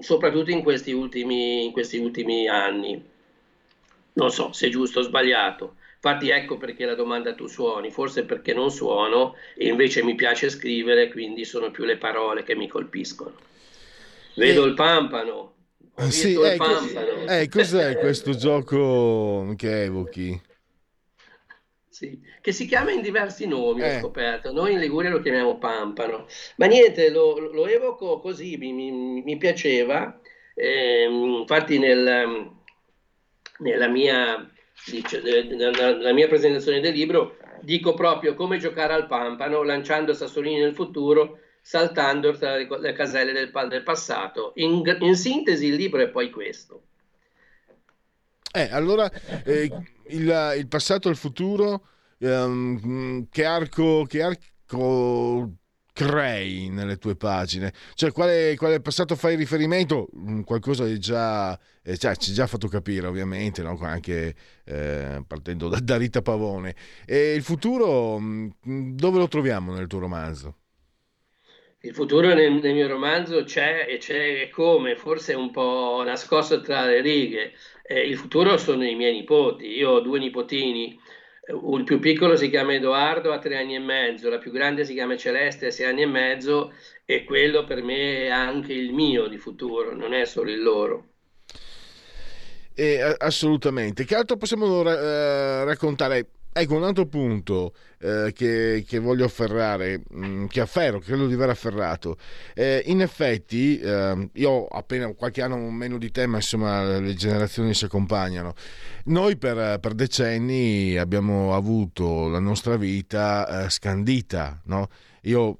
soprattutto 0.00 0.50
in 0.50 0.62
questi, 0.62 0.92
ultimi, 0.92 1.64
in 1.64 1.72
questi 1.72 1.98
ultimi 1.98 2.48
anni. 2.48 3.02
Non 4.14 4.30
so 4.30 4.52
se 4.52 4.66
è 4.66 4.70
giusto 4.70 5.00
o 5.00 5.02
sbagliato. 5.02 5.76
Infatti 5.94 6.28
ecco 6.30 6.56
perché 6.56 6.84
la 6.84 6.94
domanda 6.94 7.34
tu 7.34 7.46
suoni, 7.46 7.90
forse 7.90 8.24
perché 8.24 8.54
non 8.54 8.70
suono 8.70 9.34
e 9.56 9.66
invece 9.66 10.04
mi 10.04 10.14
piace 10.14 10.50
scrivere, 10.50 11.10
quindi 11.10 11.44
sono 11.44 11.70
più 11.70 11.84
le 11.84 11.96
parole 11.96 12.44
che 12.44 12.54
mi 12.54 12.68
colpiscono. 12.68 13.34
Vedo 14.34 14.64
eh, 14.64 14.68
il 14.68 14.74
pampano. 14.74 15.54
Ho 15.94 16.10
sì, 16.10 16.34
eh, 16.34 16.56
pampano. 16.56 17.26
Eh, 17.26 17.48
cos'è 17.48 17.98
questo 17.98 18.36
gioco 18.36 19.52
che 19.56 19.84
evochi? 19.84 20.40
Sì, 21.96 22.20
che 22.42 22.52
si 22.52 22.66
chiama 22.66 22.90
in 22.90 23.00
diversi 23.00 23.46
nomi, 23.46 23.80
eh. 23.80 23.96
ho 23.96 24.00
scoperto. 24.00 24.52
Noi 24.52 24.72
in 24.72 24.80
Liguria 24.80 25.08
lo 25.08 25.22
chiamiamo 25.22 25.56
Pampano. 25.56 26.26
Ma 26.56 26.66
niente, 26.66 27.08
lo, 27.08 27.38
lo 27.38 27.66
evoco 27.66 28.20
così, 28.20 28.58
mi, 28.58 28.70
mi, 28.74 29.22
mi 29.22 29.38
piaceva. 29.38 30.20
Eh, 30.52 31.04
infatti 31.08 31.78
nel, 31.78 32.50
nella, 33.60 33.88
mia, 33.88 34.46
dice, 34.90 35.22
nella 35.22 36.12
mia 36.12 36.28
presentazione 36.28 36.80
del 36.80 36.92
libro 36.92 37.38
dico 37.62 37.94
proprio 37.94 38.34
come 38.34 38.58
giocare 38.58 38.92
al 38.92 39.06
Pampano 39.06 39.62
lanciando 39.62 40.12
sassolini 40.12 40.60
nel 40.60 40.74
futuro 40.74 41.38
saltando 41.62 42.36
tra 42.36 42.56
le, 42.56 42.68
le 42.78 42.92
caselle 42.92 43.32
del, 43.32 43.50
del 43.70 43.82
passato. 43.82 44.52
In, 44.56 44.82
in, 45.00 45.16
sintesi 45.16 45.64
il 45.68 45.76
libro 45.76 46.02
è 46.02 46.08
poi 46.08 46.28
questo. 46.28 46.82
Eh, 48.52 48.68
allora... 48.70 49.10
Eh 49.46 49.94
il, 50.08 50.54
il 50.58 50.68
passato 50.68 51.08
e 51.08 51.10
il 51.10 51.16
futuro, 51.16 51.86
um, 52.18 53.26
che 53.30 53.44
arco, 53.44 54.04
che 54.06 54.22
arco 54.22 55.52
crei 55.92 56.68
nelle 56.68 56.98
tue 56.98 57.16
pagine? 57.16 57.72
Cioè, 57.94 58.12
quale, 58.12 58.54
quale 58.56 58.80
passato 58.80 59.16
fai 59.16 59.36
riferimento? 59.36 60.08
Mm, 60.16 60.42
qualcosa 60.42 60.86
è 60.86 60.96
già, 60.98 61.58
eh, 61.82 61.96
cioè, 61.96 62.16
ci 62.16 62.32
già 62.32 62.46
fatto 62.46 62.68
capire, 62.68 63.06
ovviamente, 63.06 63.62
no? 63.62 63.78
anche 63.80 64.34
eh, 64.64 65.24
partendo 65.26 65.68
da, 65.68 65.78
da, 65.80 65.96
Rita 65.96 66.22
Pavone. 66.22 66.74
E 67.06 67.34
il 67.34 67.42
futuro, 67.42 68.18
mm, 68.18 68.48
dove 68.94 69.18
lo 69.18 69.28
troviamo 69.28 69.72
nel 69.74 69.86
tuo 69.86 70.00
romanzo? 70.00 70.56
Il 71.80 71.94
futuro 71.94 72.34
nel, 72.34 72.54
nel, 72.54 72.74
mio 72.74 72.88
romanzo 72.88 73.44
c'è 73.44 73.86
e 73.88 73.98
c'è 73.98 74.48
come, 74.50 74.96
forse 74.96 75.34
un 75.34 75.52
po' 75.52 76.02
nascosto 76.04 76.60
tra 76.60 76.84
le 76.84 77.00
righe. 77.00 77.52
Eh, 77.88 78.00
il 78.00 78.16
futuro 78.16 78.56
sono 78.56 78.84
i 78.84 78.96
miei 78.96 79.12
nipoti, 79.12 79.66
io 79.66 79.90
ho 79.90 80.00
due 80.00 80.18
nipotini, 80.18 80.98
il 81.48 81.84
più 81.84 82.00
piccolo 82.00 82.34
si 82.36 82.50
chiama 82.50 82.74
Edoardo, 82.74 83.32
ha 83.32 83.38
tre 83.38 83.58
anni 83.58 83.76
e 83.76 83.78
mezzo, 83.78 84.28
la 84.28 84.38
più 84.38 84.50
grande 84.50 84.84
si 84.84 84.92
chiama 84.92 85.16
Celeste, 85.16 85.66
ha 85.66 85.70
sei 85.70 85.86
anni 85.86 86.02
e 86.02 86.06
mezzo 86.06 86.72
e 87.04 87.22
quello 87.22 87.64
per 87.64 87.82
me 87.82 88.24
è 88.24 88.28
anche 88.28 88.72
il 88.72 88.92
mio 88.92 89.28
di 89.28 89.38
futuro, 89.38 89.94
non 89.94 90.12
è 90.12 90.24
solo 90.24 90.50
il 90.50 90.62
loro. 90.62 91.10
Eh, 92.74 93.14
assolutamente. 93.18 94.04
Che 94.04 94.14
altro 94.16 94.36
possiamo 94.36 94.82
eh, 94.82 95.64
raccontare? 95.64 96.26
Ecco, 96.58 96.74
un 96.74 96.84
altro 96.84 97.04
punto 97.04 97.74
eh, 97.98 98.32
che, 98.34 98.82
che, 98.88 98.98
voglio 98.98 99.26
afferrare, 99.26 100.00
mm, 100.14 100.46
che 100.46 100.62
afferro, 100.62 101.00
credo 101.00 101.26
di 101.26 101.34
aver 101.34 101.50
afferrato. 101.50 102.16
Eh, 102.54 102.82
in 102.86 103.02
effetti, 103.02 103.78
eh, 103.78 104.30
io 104.32 104.64
appena 104.64 105.12
qualche 105.12 105.42
anno 105.42 105.58
meno 105.68 105.98
di 105.98 106.10
te, 106.10 106.26
ma 106.26 106.36
insomma 106.36 106.98
le 106.98 107.12
generazioni 107.12 107.74
si 107.74 107.84
accompagnano. 107.84 108.54
Noi 109.04 109.36
per, 109.36 109.80
per 109.80 109.92
decenni 109.92 110.96
abbiamo 110.96 111.54
avuto 111.54 112.26
la 112.28 112.40
nostra 112.40 112.78
vita 112.78 113.66
eh, 113.66 113.68
scandita, 113.68 114.62
no? 114.64 114.88
Io 115.24 115.58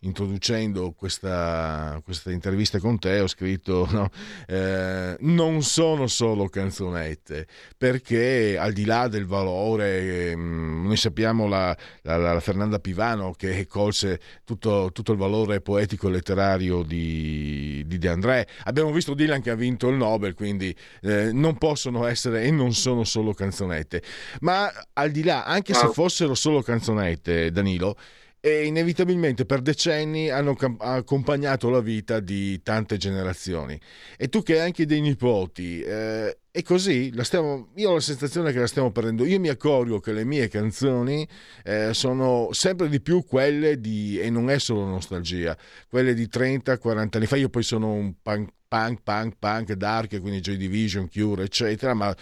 introducendo 0.00 0.92
questa, 0.92 2.00
questa, 2.02 2.30
intervista 2.30 2.78
con 2.78 2.98
te 2.98 3.20
ho 3.20 3.26
scritto 3.26 3.86
no, 3.92 4.08
eh, 4.46 5.16
non 5.20 5.62
sono 5.62 6.06
solo 6.06 6.48
canzonette 6.48 7.46
perché 7.76 8.56
al 8.56 8.72
di 8.72 8.86
là 8.86 9.08
del 9.08 9.26
valore 9.26 10.30
eh, 10.30 10.34
noi 10.34 10.96
sappiamo 10.96 11.46
la, 11.46 11.76
la, 12.02 12.16
la, 12.16 12.40
Fernanda 12.40 12.78
Pivano 12.78 13.32
che 13.32 13.66
colse 13.66 14.18
tutto, 14.44 14.90
tutto 14.92 15.12
il 15.12 15.18
valore 15.18 15.60
poetico 15.60 16.08
e 16.08 16.12
letterario 16.12 16.82
di, 16.82 17.84
di 17.86 17.98
De 17.98 18.08
André. 18.08 18.46
Abbiamo 18.64 18.92
visto 18.92 19.12
Dylan 19.12 19.42
che 19.42 19.50
ha 19.50 19.54
vinto 19.54 19.88
il 19.88 19.96
Nobel 19.96 20.32
quindi 20.34 20.74
eh, 21.02 21.32
non 21.32 21.58
possono 21.58 22.06
essere 22.06 22.44
e 22.44 22.50
non 22.50 22.72
sono 22.72 23.04
solo 23.04 23.34
canzonette. 23.34 24.02
Ma 24.40 24.70
al 24.94 25.10
di 25.10 25.22
là 25.22 25.44
anche 25.44 25.74
se 25.74 25.88
fossero 25.88 26.34
solo 26.34 26.62
canzonette 26.62 27.50
Danilo 27.50 27.96
e 28.40 28.64
inevitabilmente 28.64 29.44
per 29.44 29.60
decenni 29.60 30.30
hanno 30.30 30.56
accompagnato 30.78 31.68
la 31.68 31.80
vita 31.80 32.20
di 32.20 32.62
tante 32.62 32.96
generazioni. 32.96 33.78
E 34.16 34.28
tu 34.28 34.42
che 34.42 34.54
hai 34.54 34.66
anche 34.66 34.86
dei 34.86 35.02
nipoti, 35.02 35.82
eh, 35.82 36.38
è 36.50 36.62
così, 36.62 37.12
stiamo, 37.20 37.68
io 37.76 37.90
ho 37.90 37.94
la 37.94 38.00
sensazione 38.00 38.50
che 38.50 38.58
la 38.58 38.66
stiamo 38.66 38.90
perdendo. 38.90 39.26
Io 39.26 39.38
mi 39.38 39.48
accorgo 39.48 40.00
che 40.00 40.12
le 40.12 40.24
mie 40.24 40.48
canzoni 40.48 41.26
eh, 41.62 41.92
sono 41.92 42.48
sempre 42.52 42.88
di 42.88 43.00
più 43.00 43.24
quelle 43.24 43.78
di, 43.78 44.18
e 44.18 44.30
non 44.30 44.48
è 44.48 44.58
solo 44.58 44.84
nostalgia, 44.84 45.56
quelle 45.88 46.14
di 46.14 46.28
30-40 46.32 47.08
anni 47.12 47.26
fa. 47.26 47.36
Io 47.36 47.50
poi 47.50 47.62
sono 47.62 47.92
un 47.92 48.14
punk, 48.22 48.48
punk, 48.66 49.00
punk, 49.02 49.34
punk 49.38 49.72
dark, 49.74 50.18
quindi 50.20 50.40
Joy 50.40 50.56
Division, 50.56 51.08
Cure, 51.08 51.44
eccetera, 51.44 51.92
ma 51.92 52.16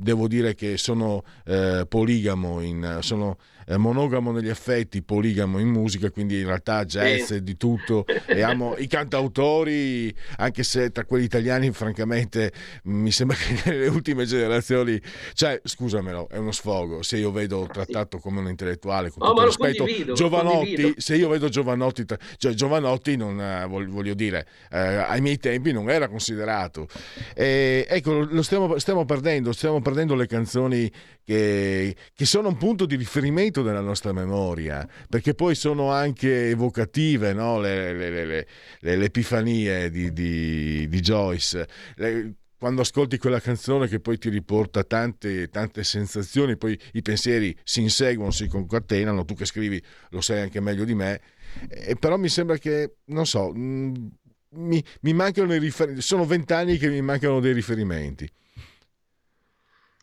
devo 0.00 0.28
dire 0.28 0.54
che 0.54 0.76
sono 0.76 1.22
eh, 1.46 1.84
poligamo, 1.88 2.60
in, 2.60 2.98
sono 3.00 3.38
monogamo 3.76 4.32
negli 4.32 4.48
affetti, 4.48 5.02
poligamo 5.02 5.58
in 5.58 5.68
musica, 5.68 6.10
quindi 6.10 6.40
in 6.40 6.46
realtà 6.46 6.84
jazz 6.84 7.32
di 7.32 7.56
tutto. 7.56 8.04
E 8.26 8.42
amo 8.42 8.76
i 8.76 8.86
cantautori, 8.86 10.14
anche 10.36 10.62
se 10.62 10.90
tra 10.90 11.04
quelli 11.04 11.24
italiani, 11.24 11.70
francamente, 11.72 12.52
mi 12.84 13.10
sembra 13.10 13.36
che 13.36 13.60
nelle 13.70 13.86
ultime 13.88 14.24
generazioni, 14.24 15.00
cioè, 15.34 15.60
scusamelo, 15.62 16.28
è 16.28 16.36
uno 16.36 16.52
sfogo. 16.52 17.02
Se 17.02 17.16
io 17.16 17.30
vedo 17.30 17.68
trattato 17.70 18.18
come 18.18 18.40
un 18.40 18.48
intellettuale, 18.48 19.10
con 19.10 19.26
oh, 19.26 19.30
tutto 19.30 19.44
rispetto, 19.44 20.12
Giovanotti, 20.12 20.94
se 20.96 21.16
io 21.16 21.28
vedo 21.28 21.48
Giovanotti, 21.48 22.04
cioè 22.36 22.52
Giovanotti, 22.52 23.16
non, 23.16 23.40
eh, 23.40 23.66
voglio 23.66 24.14
dire, 24.14 24.46
eh, 24.70 24.78
ai 24.78 25.20
miei 25.20 25.38
tempi 25.38 25.72
non 25.72 25.90
era 25.90 26.08
considerato. 26.08 26.88
E, 27.34 27.86
ecco, 27.88 28.24
lo 28.24 28.42
stiamo, 28.42 28.78
stiamo 28.78 29.04
perdendo, 29.04 29.52
stiamo 29.52 29.80
perdendo 29.80 30.14
le 30.14 30.26
canzoni 30.26 30.90
che, 31.30 31.94
che 32.12 32.24
sono 32.24 32.48
un 32.48 32.56
punto 32.56 32.86
di 32.86 32.96
riferimento 32.96 33.62
della 33.62 33.80
nostra 33.80 34.12
memoria, 34.12 34.84
perché 35.08 35.32
poi 35.34 35.54
sono 35.54 35.92
anche 35.92 36.48
evocative 36.48 37.32
no? 37.32 37.60
le, 37.60 37.92
le, 37.92 38.24
le, 38.24 38.46
le, 38.80 39.04
epifanie 39.04 39.90
di, 39.90 40.12
di, 40.12 40.88
di 40.88 41.00
Joyce. 41.00 41.68
quando 42.58 42.80
ascolti 42.80 43.16
quella 43.16 43.38
canzone 43.38 43.86
che 43.86 44.00
poi 44.00 44.18
ti 44.18 44.28
riporta 44.28 44.82
tante, 44.82 45.48
tante 45.50 45.84
sensazioni, 45.84 46.56
poi 46.56 46.76
i 46.94 47.02
pensieri 47.02 47.56
si 47.62 47.80
inseguono, 47.80 48.32
si 48.32 48.48
concatenano, 48.48 49.24
tu 49.24 49.34
che 49.34 49.44
scrivi 49.44 49.80
lo 50.08 50.20
sai 50.20 50.40
anche 50.40 50.58
meglio 50.58 50.84
di 50.84 50.94
me, 50.94 51.20
e 51.68 51.94
però 51.94 52.16
mi 52.16 52.28
sembra 52.28 52.58
che, 52.58 52.96
non 53.04 53.24
so, 53.24 53.52
mm, 53.56 53.94
mi, 54.56 54.84
mi 55.02 55.12
mancano 55.12 55.54
i 55.54 55.60
riferimenti, 55.60 56.02
sono 56.02 56.24
vent'anni 56.24 56.76
che 56.76 56.88
mi 56.88 57.00
mancano 57.00 57.38
dei 57.38 57.52
riferimenti. 57.52 58.28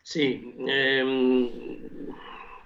Sì, 0.10 0.54
ehm, 0.66 1.50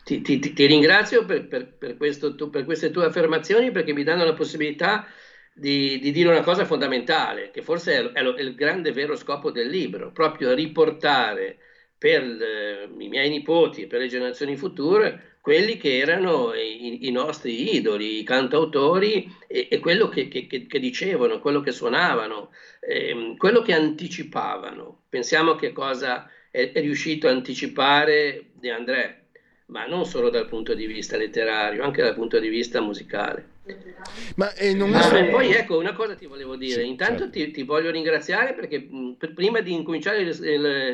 ti, 0.04 0.22
ti, 0.22 0.38
ti 0.40 0.66
ringrazio 0.68 1.26
per, 1.26 1.48
per, 1.48 1.74
per, 1.76 1.98
questo, 1.98 2.36
per, 2.52 2.66
queste 2.66 2.92
tue 2.92 3.06
affermazioni 3.06 3.72
perché 3.72 3.94
mi 3.94 4.04
danno 4.04 4.26
la 4.26 4.36
possibilità 4.36 5.08
di, 5.52 5.98
di 5.98 6.12
dire 6.12 6.30
una 6.30 6.44
cosa 6.44 6.66
fondamentale, 6.66 7.50
che 7.50 7.64
forse 7.64 7.96
è, 7.96 8.12
è, 8.12 8.22
lo, 8.22 8.36
è, 8.36 8.42
il 8.42 8.54
grande 8.54 8.92
vero 8.92 9.16
scopo 9.16 9.50
del 9.50 9.70
libro, 9.70 10.12
proprio 10.12 10.54
riportare 10.54 11.58
per 11.98 12.22
eh, 12.22 12.88
i 12.96 13.08
miei 13.08 13.30
nipoti 13.32 13.82
e 13.82 13.88
per 13.88 14.02
le 14.02 14.08
generazioni 14.08 14.56
future 14.56 15.38
quelli 15.42 15.78
che 15.78 15.98
erano 15.98 16.54
i, 16.54 17.08
i 17.08 17.12
nostri 17.12 17.76
idoli, 17.76 18.20
i 18.20 18.24
cantautori 18.24 19.28
e, 19.48 19.68
e 19.72 19.80
quello 19.80 20.10
che, 20.10 20.28
che, 20.28 20.46
che, 20.46 20.80
dicevano, 20.80 21.40
quello 21.40 21.62
che 21.62 21.72
suonavano, 21.72 22.52
eh, 22.80 23.34
quello 23.36 23.64
che 23.64 23.74
anticipavano. 23.74 25.06
Pensiamo 25.10 25.56
che 25.56 25.72
cosa 25.72 26.30
è, 26.52 26.72
è 26.72 26.82
riuscito 26.82 27.28
a 27.28 27.32
anticipare 27.32 28.50
De 28.54 28.70
André 28.72 29.16
ma 29.72 29.86
non 29.86 30.06
solo 30.06 30.30
dal 30.30 30.50
punto 30.50 30.74
di 30.74 30.86
vista 30.86 31.16
letterario, 31.16 31.82
anche 31.82 32.02
dal 32.02 32.14
punto 32.14 32.40
di 32.40 32.50
vista 32.50 32.82
musicale. 32.82 33.52
Ma 34.36 34.54
eh, 34.56 34.74
non 34.74 34.94
Ah, 34.94 35.18
e 35.18 35.30
poi 35.30 35.54
ecco 35.54 35.78
una 35.78 35.94
cosa 35.94 36.14
ti 36.16 36.26
volevo 36.26 36.58
dire, 36.58 36.82
Sì, 36.82 36.88
intanto 36.90 37.20
certo. 37.30 37.32
ti, 37.40 37.52
ti 37.52 37.64
voglio 37.64 37.90
ringraziare 37.90 38.54
perché 38.54 38.80
mh, 38.80 39.16
prima 39.34 39.62
di 39.62 39.72
incominciare 39.72 40.20
il- 40.24 40.44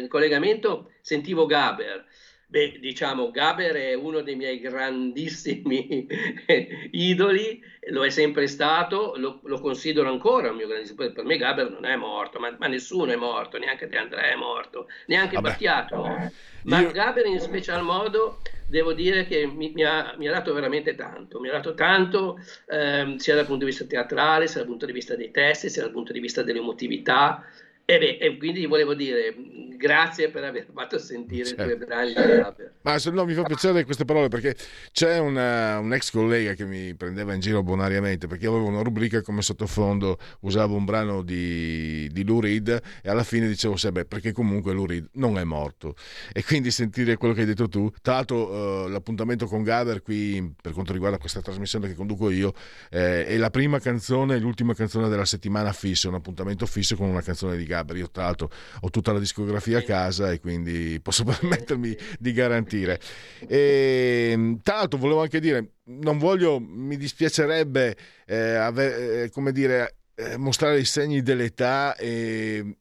il 0.04 0.08
collegamento 0.08 0.92
sentivo 1.02 1.48
Gaber. 1.48 2.06
Beh, 2.50 2.78
diciamo, 2.80 3.30
Gaber 3.30 3.76
è 3.76 3.94
uno 3.94 4.22
dei 4.22 4.36
miei 4.38 4.60
grandissimi 4.60 6.08
idoli, 6.92 7.62
lo 7.90 8.06
è 8.06 8.10
sempre 8.10 8.48
stato, 8.48 9.16
lo, 9.18 9.42
lo 9.44 9.60
considero 9.60 10.10
ancora 10.10 10.50
un 10.50 10.56
mio 10.56 10.68
grandissimo. 10.68 11.12
Per 11.12 11.26
me 11.26 11.36
Gaber 11.36 11.70
non 11.70 11.84
è 11.84 11.98
morto, 11.98 12.40
ma, 12.40 12.56
ma 12.58 12.68
nessuno 12.68 13.12
è 13.12 13.18
morto, 13.18 13.58
neanche 13.58 13.90
De 13.90 13.98
André 13.98 14.32
è 14.32 14.36
morto, 14.36 14.88
neanche 15.08 15.36
Vabbè. 15.36 15.50
Battiato. 15.50 15.96
è 15.96 15.98
morto. 15.98 16.36
Ma 16.64 16.80
Io- 16.80 16.92
Gaber 16.92 17.26
in 17.26 17.40
special 17.42 17.84
modo 17.84 18.42
devo 18.66 18.94
dire 18.94 19.26
che 19.26 19.46
mi, 19.46 19.72
mi 19.74 19.84
ha, 19.84 20.16
mi 20.18 20.28
ha 20.30 20.32
dato 20.32 20.54
veramente 20.54 20.96
tanto, 20.96 21.40
mi 21.42 21.50
ha 21.50 21.52
dato 21.54 21.74
tanto 21.74 22.40
ehm, 22.68 23.18
sia 23.18 23.36
dal 23.36 23.46
punto 23.46 23.66
di 23.66 23.72
vista 23.72 23.86
teatrale, 23.86 24.48
sia 24.48 24.60
dal 24.62 24.70
punto 24.70 24.86
di 24.86 24.94
vista 24.94 25.16
dei 25.18 25.32
testi, 25.32 25.70
sia 25.70 25.82
dal 25.82 25.92
punto 25.92 26.14
di 26.14 26.20
vista 26.22 26.44
dell'emotività. 26.44 27.44
E, 27.90 28.00
beh, 28.00 28.18
e 28.20 28.38
quindi 28.38 28.66
volevo 28.66 28.94
dire 28.94 29.34
grazie 29.78 30.30
per 30.30 30.44
aver 30.44 30.66
fatto 30.74 30.98
sentire 30.98 31.46
Certo. 31.46 31.64
due 31.64 31.78
brani 31.78 32.08
di 32.10 32.14
Gaber. 32.16 32.74
Ma 32.82 32.98
se 33.00 33.12
no 33.12 33.24
mi 33.24 33.34
fa 33.34 33.44
piacere 33.44 33.86
queste 33.86 34.04
parole 34.04 34.28
perché 34.28 34.58
c'è 34.92 35.20
una- 35.20 35.80
un 35.80 35.94
ex 35.94 36.12
collega 36.12 36.54
che 36.54 36.66
mi 36.66 36.96
prendeva 36.96 37.34
in 37.34 37.40
giro 37.40 37.64
bonariamente 37.64 38.28
perché 38.28 38.48
avevo 38.48 38.66
una 38.66 38.82
rubrica 38.82 39.22
come 39.22 39.42
sottofondo, 39.42 40.18
usavo 40.42 40.76
un 40.76 40.84
brano 40.84 41.22
di, 41.22 42.10
di 42.12 42.26
Lou 42.26 42.42
Reed 42.42 42.82
e 43.04 43.10
alla 43.10 43.24
fine 43.24 43.48
dicevo 43.48 43.78
sempre 43.78 44.04
perché 44.04 44.34
comunque 44.34 44.74
Lou 44.74 44.86
Reed 44.86 45.10
non 45.14 45.38
è 45.38 45.44
morto 45.46 45.96
e 46.34 46.44
quindi 46.44 46.72
sentire 46.72 47.16
quello 47.16 47.34
che 47.34 47.42
hai 47.42 47.46
detto 47.46 47.70
tu, 47.70 47.90
tra 48.02 48.16
l'altro 48.16 48.86
eh, 48.88 48.90
l'appuntamento 48.90 49.46
con 49.46 49.64
Gaber 49.64 50.02
qui 50.02 50.54
per 50.62 50.74
quanto 50.74 50.92
riguarda 50.92 51.20
questa 51.20 51.40
trasmissione 51.42 51.88
che 51.88 51.94
conduco 51.94 52.32
io 52.32 52.52
eh, 52.90 53.26
è 53.28 53.38
la 53.38 53.50
prima 53.52 53.80
canzone 53.80 54.36
e 54.36 54.40
l'ultima 54.40 54.74
canzone 54.74 55.08
della 55.08 55.24
settimana 55.24 55.72
fisso, 55.72 56.10
un 56.10 56.16
appuntamento 56.16 56.66
fisso 56.66 56.98
con 56.98 57.08
una 57.08 57.22
canzone 57.22 57.56
di 57.56 57.64
Gaber, 57.64 57.76
io 57.94 58.10
tra 58.10 58.24
l'altro 58.24 58.50
ho 58.82 58.90
tutta 58.90 59.12
la 59.12 59.20
discografia 59.20 59.80
a 59.80 59.84
casa 59.84 60.32
e 60.32 60.40
quindi 60.40 61.00
posso 61.02 61.24
permettermi 61.24 61.96
di 62.20 62.34
garantire. 62.34 63.00
E, 63.48 64.58
tra 64.64 64.76
l'altro 64.76 65.00
volevo 65.00 65.22
anche 65.22 65.40
dire, 65.40 65.74
non 65.86 66.18
voglio, 66.18 66.60
mi 66.60 66.98
dispiacerebbe 66.98 67.96
eh, 68.26 68.56
ave- 68.56 69.24
eh, 69.24 69.30
come 69.30 69.52
dire, 69.52 69.98
eh, 70.16 70.38
mostrare 70.38 70.80
i 70.80 70.86
segni 70.86 71.22
dell'età 71.22 71.96
e, 71.96 72.78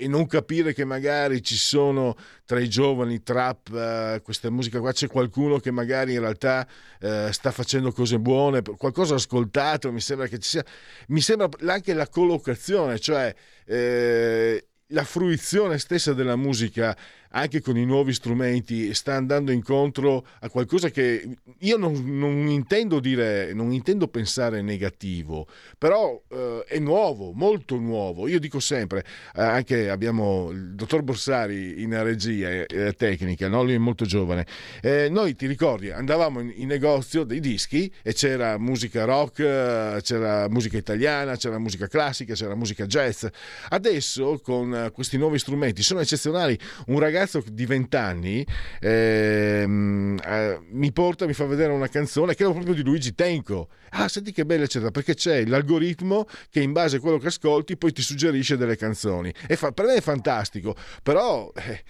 e 0.00 0.08
non 0.08 0.26
capire 0.26 0.72
che 0.72 0.86
magari 0.86 1.42
ci 1.42 1.56
sono 1.56 2.16
tra 2.46 2.58
i 2.58 2.70
giovani 2.70 3.22
trap, 3.22 3.68
eh, 3.74 4.22
questa 4.24 4.48
musica 4.48 4.80
qua, 4.80 4.92
c'è 4.92 5.08
qualcuno 5.08 5.58
che 5.58 5.70
magari 5.70 6.14
in 6.14 6.20
realtà 6.20 6.66
eh, 6.98 7.28
sta 7.30 7.50
facendo 7.50 7.92
cose 7.92 8.18
buone, 8.18 8.62
qualcosa 8.78 9.16
ascoltato, 9.16 9.92
mi 9.92 10.00
sembra 10.00 10.26
che 10.26 10.38
ci 10.38 10.48
sia, 10.48 10.64
mi 11.08 11.20
sembra 11.20 11.50
anche 11.70 11.92
la 11.92 12.08
collocazione, 12.08 12.98
cioè 12.98 13.34
eh, 13.66 14.68
la 14.86 15.04
fruizione 15.04 15.78
stessa 15.78 16.14
della 16.14 16.36
musica 16.36 16.96
anche 17.30 17.60
con 17.60 17.76
i 17.76 17.84
nuovi 17.84 18.12
strumenti 18.12 18.92
sta 18.94 19.14
andando 19.14 19.52
incontro 19.52 20.26
a 20.40 20.48
qualcosa 20.48 20.90
che 20.90 21.28
io 21.58 21.76
non, 21.76 22.18
non 22.18 22.48
intendo 22.48 22.98
dire, 22.98 23.52
non 23.52 23.72
intendo 23.72 24.08
pensare 24.08 24.62
negativo, 24.62 25.46
però 25.78 26.20
eh, 26.28 26.64
è 26.66 26.78
nuovo, 26.78 27.32
molto 27.32 27.76
nuovo. 27.76 28.26
Io 28.26 28.40
dico 28.40 28.58
sempre, 28.58 29.04
eh, 29.34 29.42
anche 29.42 29.90
abbiamo 29.90 30.50
il 30.50 30.74
dottor 30.74 31.02
Borsari 31.02 31.82
in 31.82 32.02
regia 32.02 32.48
eh, 32.48 32.94
tecnica, 32.94 33.48
no? 33.48 33.62
lui 33.62 33.74
è 33.74 33.78
molto 33.78 34.04
giovane. 34.04 34.46
Eh, 34.80 35.08
noi 35.08 35.36
ti 35.36 35.46
ricordi, 35.46 35.90
andavamo 35.90 36.40
in, 36.40 36.52
in 36.56 36.66
negozio 36.66 37.24
dei 37.24 37.40
dischi 37.40 37.92
e 38.02 38.12
c'era 38.12 38.58
musica 38.58 39.04
rock, 39.04 39.38
eh, 39.40 40.00
c'era 40.02 40.48
musica 40.48 40.76
italiana, 40.76 41.36
c'era 41.36 41.58
musica 41.58 41.86
classica, 41.86 42.34
c'era 42.34 42.56
musica 42.56 42.86
jazz. 42.86 43.24
Adesso 43.68 44.40
con 44.42 44.74
eh, 44.74 44.90
questi 44.90 45.16
nuovi 45.16 45.38
strumenti 45.38 45.82
sono 45.82 46.00
eccezionali. 46.00 46.58
Un 46.86 46.98
ragazzo 46.98 47.19
di 47.50 47.66
20 47.66 47.96
anni 47.96 48.46
ehm, 48.80 50.18
eh, 50.24 50.58
mi 50.70 50.92
porta, 50.92 51.26
mi 51.26 51.32
fa 51.34 51.44
vedere 51.46 51.72
una 51.72 51.88
canzone 51.88 52.34
che 52.34 52.42
era 52.44 52.52
proprio 52.52 52.74
di 52.74 52.82
Luigi 52.82 53.14
Tenco. 53.14 53.68
Ah, 53.90 54.08
senti 54.08 54.32
che 54.32 54.44
bella 54.46 54.64
eccetera, 54.64 54.90
perché 54.90 55.14
c'è 55.14 55.44
l'algoritmo 55.46 56.26
che 56.48 56.60
in 56.60 56.72
base 56.72 56.96
a 56.96 57.00
quello 57.00 57.18
che 57.18 57.26
ascolti 57.28 57.76
poi 57.76 57.92
ti 57.92 58.02
suggerisce 58.02 58.56
delle 58.56 58.76
canzoni. 58.76 59.32
E 59.48 59.56
fa- 59.56 59.72
per 59.72 59.86
me 59.86 59.94
è 59.94 60.00
fantastico, 60.00 60.76
però 61.02 61.50
eh, 61.56 61.82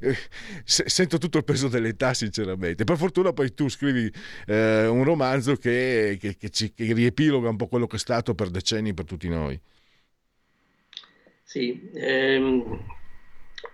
eh, 0.00 0.16
se- 0.64 0.88
sento 0.88 1.18
tutto 1.18 1.38
il 1.38 1.44
peso 1.44 1.68
dell'età 1.68 2.12
sinceramente. 2.14 2.84
Per 2.84 2.96
fortuna 2.96 3.32
poi 3.32 3.54
tu 3.54 3.68
scrivi 3.68 4.10
eh, 4.46 4.86
un 4.86 5.04
romanzo 5.04 5.54
che, 5.56 6.16
che- 6.20 6.36
che 6.36 6.50
ci- 6.50 6.72
che 6.74 6.92
riepiloga 6.92 7.48
un 7.48 7.56
po' 7.56 7.68
quello 7.68 7.86
che 7.86 7.96
è 7.96 7.98
stato 8.00 8.34
per 8.34 8.50
decenni 8.50 8.92
per 8.94 9.04
tutti 9.04 9.28
noi. 9.28 9.58
Sì, 11.44 11.88
ehm, 11.94 12.80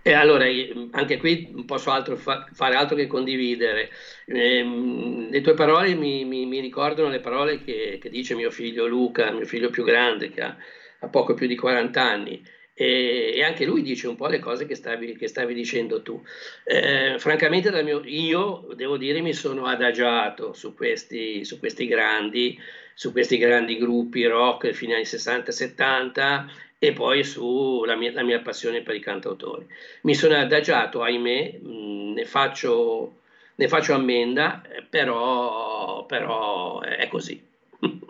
e 0.02 0.12
allora 0.12 0.44
anche 0.92 1.16
qui 1.18 1.48
non 1.52 1.64
posso 1.64 1.90
altro 1.90 2.16
fa- 2.16 2.46
fare 2.52 2.74
altro 2.74 2.96
che 2.96 3.06
condividere. 3.06 3.90
Ehm, 4.26 5.28
le 5.30 5.40
tue 5.40 5.54
parole 5.54 5.94
mi, 5.94 6.24
mi- 6.24 6.46
mi 6.46 6.60
ricordano 6.60 7.08
le 7.08 7.20
parole 7.20 7.58
che, 7.62 7.98
che 8.00 8.08
dice 8.08 8.34
mio 8.34 8.50
figlio 8.50 8.86
Luca, 8.86 9.30
mio 9.30 9.44
figlio 9.44 9.70
più 9.70 9.84
grande, 9.84 10.30
che 10.30 10.40
ha, 10.42 10.56
ha 11.00 11.08
poco 11.08 11.34
più 11.34 11.46
di 11.46 11.54
40 11.56 12.02
anni. 12.02 12.42
E, 12.72 13.32
e 13.34 13.42
anche 13.42 13.66
lui 13.66 13.82
dice 13.82 14.06
un 14.08 14.16
po' 14.16 14.26
le 14.28 14.38
cose 14.38 14.64
che 14.64 14.74
stavi, 14.74 15.14
che 15.16 15.28
stavi 15.28 15.52
dicendo 15.54 16.00
tu. 16.02 16.22
Eh, 16.64 17.16
francamente, 17.18 17.70
mio- 17.82 18.00
io 18.04 18.66
devo 18.74 18.96
dire 18.96 19.20
mi 19.20 19.32
sono 19.32 19.66
adagiato 19.66 20.52
su 20.52 20.72
questi, 20.74 21.44
su 21.44 21.58
questi 21.58 21.86
grandi, 21.86 22.58
su 22.94 23.12
questi 23.12 23.36
grandi 23.38 23.76
gruppi 23.76 24.24
rock 24.24 24.70
fino 24.72 24.94
anni 24.94 25.04
60-70 25.04 26.46
e 26.82 26.94
poi 26.94 27.23
sulla 27.24 27.94
mia, 27.94 28.24
mia 28.24 28.40
passione 28.40 28.81
per 28.81 28.94
i 28.94 29.01
cantautori. 29.01 29.66
Mi 30.02 30.15
sono 30.15 30.35
adagiato, 30.36 31.02
ahimè, 31.02 31.59
mh, 31.61 32.12
ne 32.15 32.24
faccio, 32.24 33.19
ne 33.57 33.69
faccio 33.69 33.93
ammenda, 33.93 34.62
eh, 34.66 34.82
però, 34.89 36.07
però 36.07 36.81
è 36.81 37.07
così. 37.09 37.39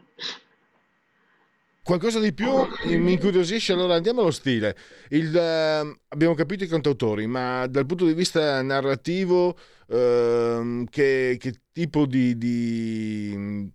Qualcosa 1.83 2.21
di 2.21 2.33
più 2.33 2.49
mi 2.85 3.15
incuriosisce, 3.15 3.73
allora 3.73 3.95
andiamo 3.95 4.21
allo 4.21 4.31
stile. 4.31 4.77
Il, 5.09 5.37
eh, 5.37 5.99
abbiamo 6.09 6.35
capito 6.35 6.63
i 6.63 6.69
cantautori, 6.69 7.27
ma 7.27 7.67
dal 7.67 7.87
punto 7.87 8.07
di 8.07 8.13
vista 8.13 8.63
narrativo, 8.63 9.59
ehm, 9.89 10.85
che, 10.89 11.37
che 11.41 11.63
tipo 11.73 12.07
di, 12.07 12.39
di 12.39 13.69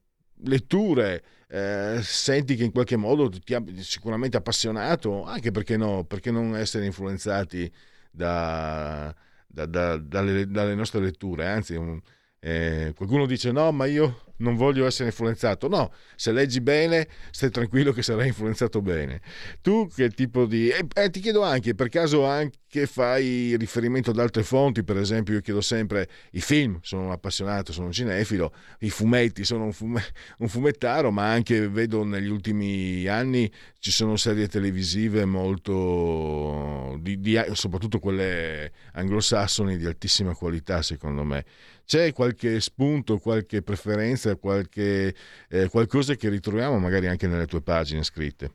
letture 0.46 1.22
eh, 1.56 2.00
senti 2.02 2.56
che 2.56 2.64
in 2.66 2.72
qualche 2.72 2.98
modo 2.98 3.30
ti 3.30 3.54
ha 3.54 3.64
sicuramente 3.78 4.36
appassionato, 4.38 5.24
anche 5.24 5.52
perché 5.52 5.78
no, 5.78 6.04
perché 6.04 6.30
non 6.32 6.56
essere 6.56 6.86
influenzati 6.86 7.72
da, 8.12 9.14
da- 9.48 9.66
da- 9.66 9.98
dalle, 9.98 10.48
dalle 10.50 10.76
nostre 10.76 11.00
letture, 11.02 11.48
anzi 11.48 11.76
un- 11.76 12.02
eh, 12.40 12.94
qualcuno 12.96 13.26
dice 13.26 13.52
no, 13.52 13.72
ma 13.72 13.86
io 13.86 14.34
non 14.38 14.56
voglio 14.56 14.86
essere 14.86 15.10
influenzato. 15.10 15.68
No, 15.68 15.92
se 16.16 16.32
leggi 16.32 16.62
bene, 16.62 17.08
stai 17.32 17.50
tranquillo 17.50 17.92
che 17.92 18.02
sarai 18.02 18.28
influenzato 18.28 18.82
bene. 18.82 19.22
Tu 19.62 19.88
che 19.94 20.10
tipo 20.10 20.46
di... 20.46 20.70
E 20.70 20.86
eh, 20.94 21.10
ti 21.10 21.20
chiedo 21.20 21.44
anche, 21.44 21.76
per 21.76 21.90
caso 21.90 22.26
anche 22.26 22.86
fai 22.86 23.56
riferimento 23.58 24.12
ad 24.12 24.20
altre 24.20 24.44
fonti, 24.44 24.84
per 24.84 24.98
esempio 24.98 25.36
io 25.36 25.42
chiedo 25.42 25.62
sempre 25.62 26.10
i 26.32 26.42
film, 26.42 26.80
sono 26.82 27.06
un 27.06 27.12
appassionato, 27.12 27.72
sono 27.72 27.88
un 27.88 27.92
cinefilo, 27.94 28.54
i 28.80 28.90
fumetti, 28.90 29.46
sono 29.46 29.64
un, 29.66 29.72
fume- 29.72 30.04
un 30.40 30.50
fumettaro, 30.50 31.12
ma 31.12 31.32
anche 31.32 31.70
vedo 31.70 32.04
negli 32.04 32.30
ultimi 32.30 33.08
anni 33.08 33.50
ci 33.80 33.92
sono 33.92 34.18
serie 34.18 34.48
televisive 34.48 35.26
molto, 35.26 36.98
di- 37.00 37.20
di- 37.20 37.42
soprattutto 37.54 38.00
quelle 38.00 38.72
anglosassoni 38.94 39.78
di 39.78 39.86
altissima 39.86 40.34
qualità 40.34 40.82
secondo 40.82 41.24
me. 41.24 41.46
C'è 41.86 42.14
qualche 42.14 42.60
spunto, 42.62 43.20
qualche 43.20 43.62
preferenza, 43.62 44.25
qualche, 44.36 45.16
eh, 45.50 45.70
qualcosa 45.70 46.16
che 46.16 46.30
ritroviamo 46.30 46.78
magari 46.80 47.08
anche 47.08 47.28
nelle 47.28 47.46
tue 47.48 47.62
pagine 47.62 48.04
scritte? 48.04 48.52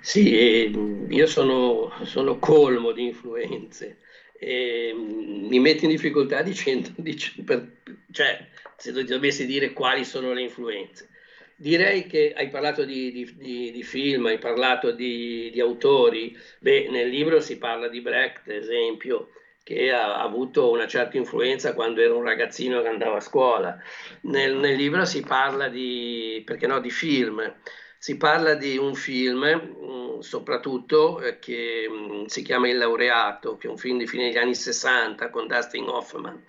Sì, 0.00 0.36
e, 0.38 0.70
io 1.08 1.26
sono, 1.26 1.90
sono 2.04 2.38
colmo 2.38 2.92
di 2.92 3.04
influenze. 3.06 3.98
E, 4.38 4.92
mm, 4.94 5.46
mi 5.48 5.58
metto 5.60 5.84
in 5.84 5.90
difficoltà 5.90 6.42
dicendo, 6.42 6.90
dic- 6.96 7.42
per- 7.42 7.78
cioè, 8.10 8.46
se 8.76 8.92
dovessi 9.04 9.46
dire 9.46 9.72
quali 9.72 10.04
sono 10.04 10.32
le 10.32 10.42
influenze. 10.42 11.08
Direi 11.56 12.06
che 12.06 12.32
hai 12.36 12.48
parlato 12.50 12.84
di, 12.84 13.12
di- 13.12 13.34
di- 13.36 13.70
di 13.72 13.82
film, 13.82 14.26
hai 14.26 14.38
parlato 14.38 14.90
di 14.92 15.52
autori. 15.60 16.36
Beh, 16.60 16.88
nel 16.90 17.08
libro 17.08 17.40
si 17.40 17.56
parla 17.58 17.88
di 17.88 18.00
Brecht, 18.00 18.48
ad 18.48 18.54
esempio, 18.56 19.30
che 19.64 19.90
ha 19.90 20.20
avuto 20.20 20.70
una 20.70 20.86
certa 20.86 21.16
influenza 21.16 21.72
quando 21.72 22.02
era 22.02 22.14
un 22.14 22.22
ragazzino 22.22 22.82
che 22.82 22.88
andava 22.88 23.16
a 23.16 23.20
scuola. 23.20 23.76
Nel, 24.22 24.54
nel 24.56 24.76
libro 24.76 25.06
si 25.06 25.22
parla 25.22 25.68
di, 25.68 26.42
perché 26.44 26.66
no, 26.66 26.80
di 26.80 26.90
film. 26.90 27.52
Si 27.98 28.18
parla 28.18 28.54
di 28.54 28.76
un 28.76 28.94
film, 28.94 29.40
mh, 29.42 30.20
soprattutto, 30.20 31.22
eh, 31.22 31.38
che 31.38 31.88
mh, 31.88 32.26
si 32.26 32.42
chiama 32.42 32.68
Il 32.68 32.76
laureato, 32.76 33.56
che 33.56 33.66
è 33.66 33.70
un 33.70 33.78
film 33.78 33.96
di 33.98 34.06
fine 34.06 34.24
degli 34.24 34.36
anni 34.36 34.54
60 34.54 35.30
con 35.30 35.46
Dustin 35.46 35.88
Hoffman. 35.88 36.44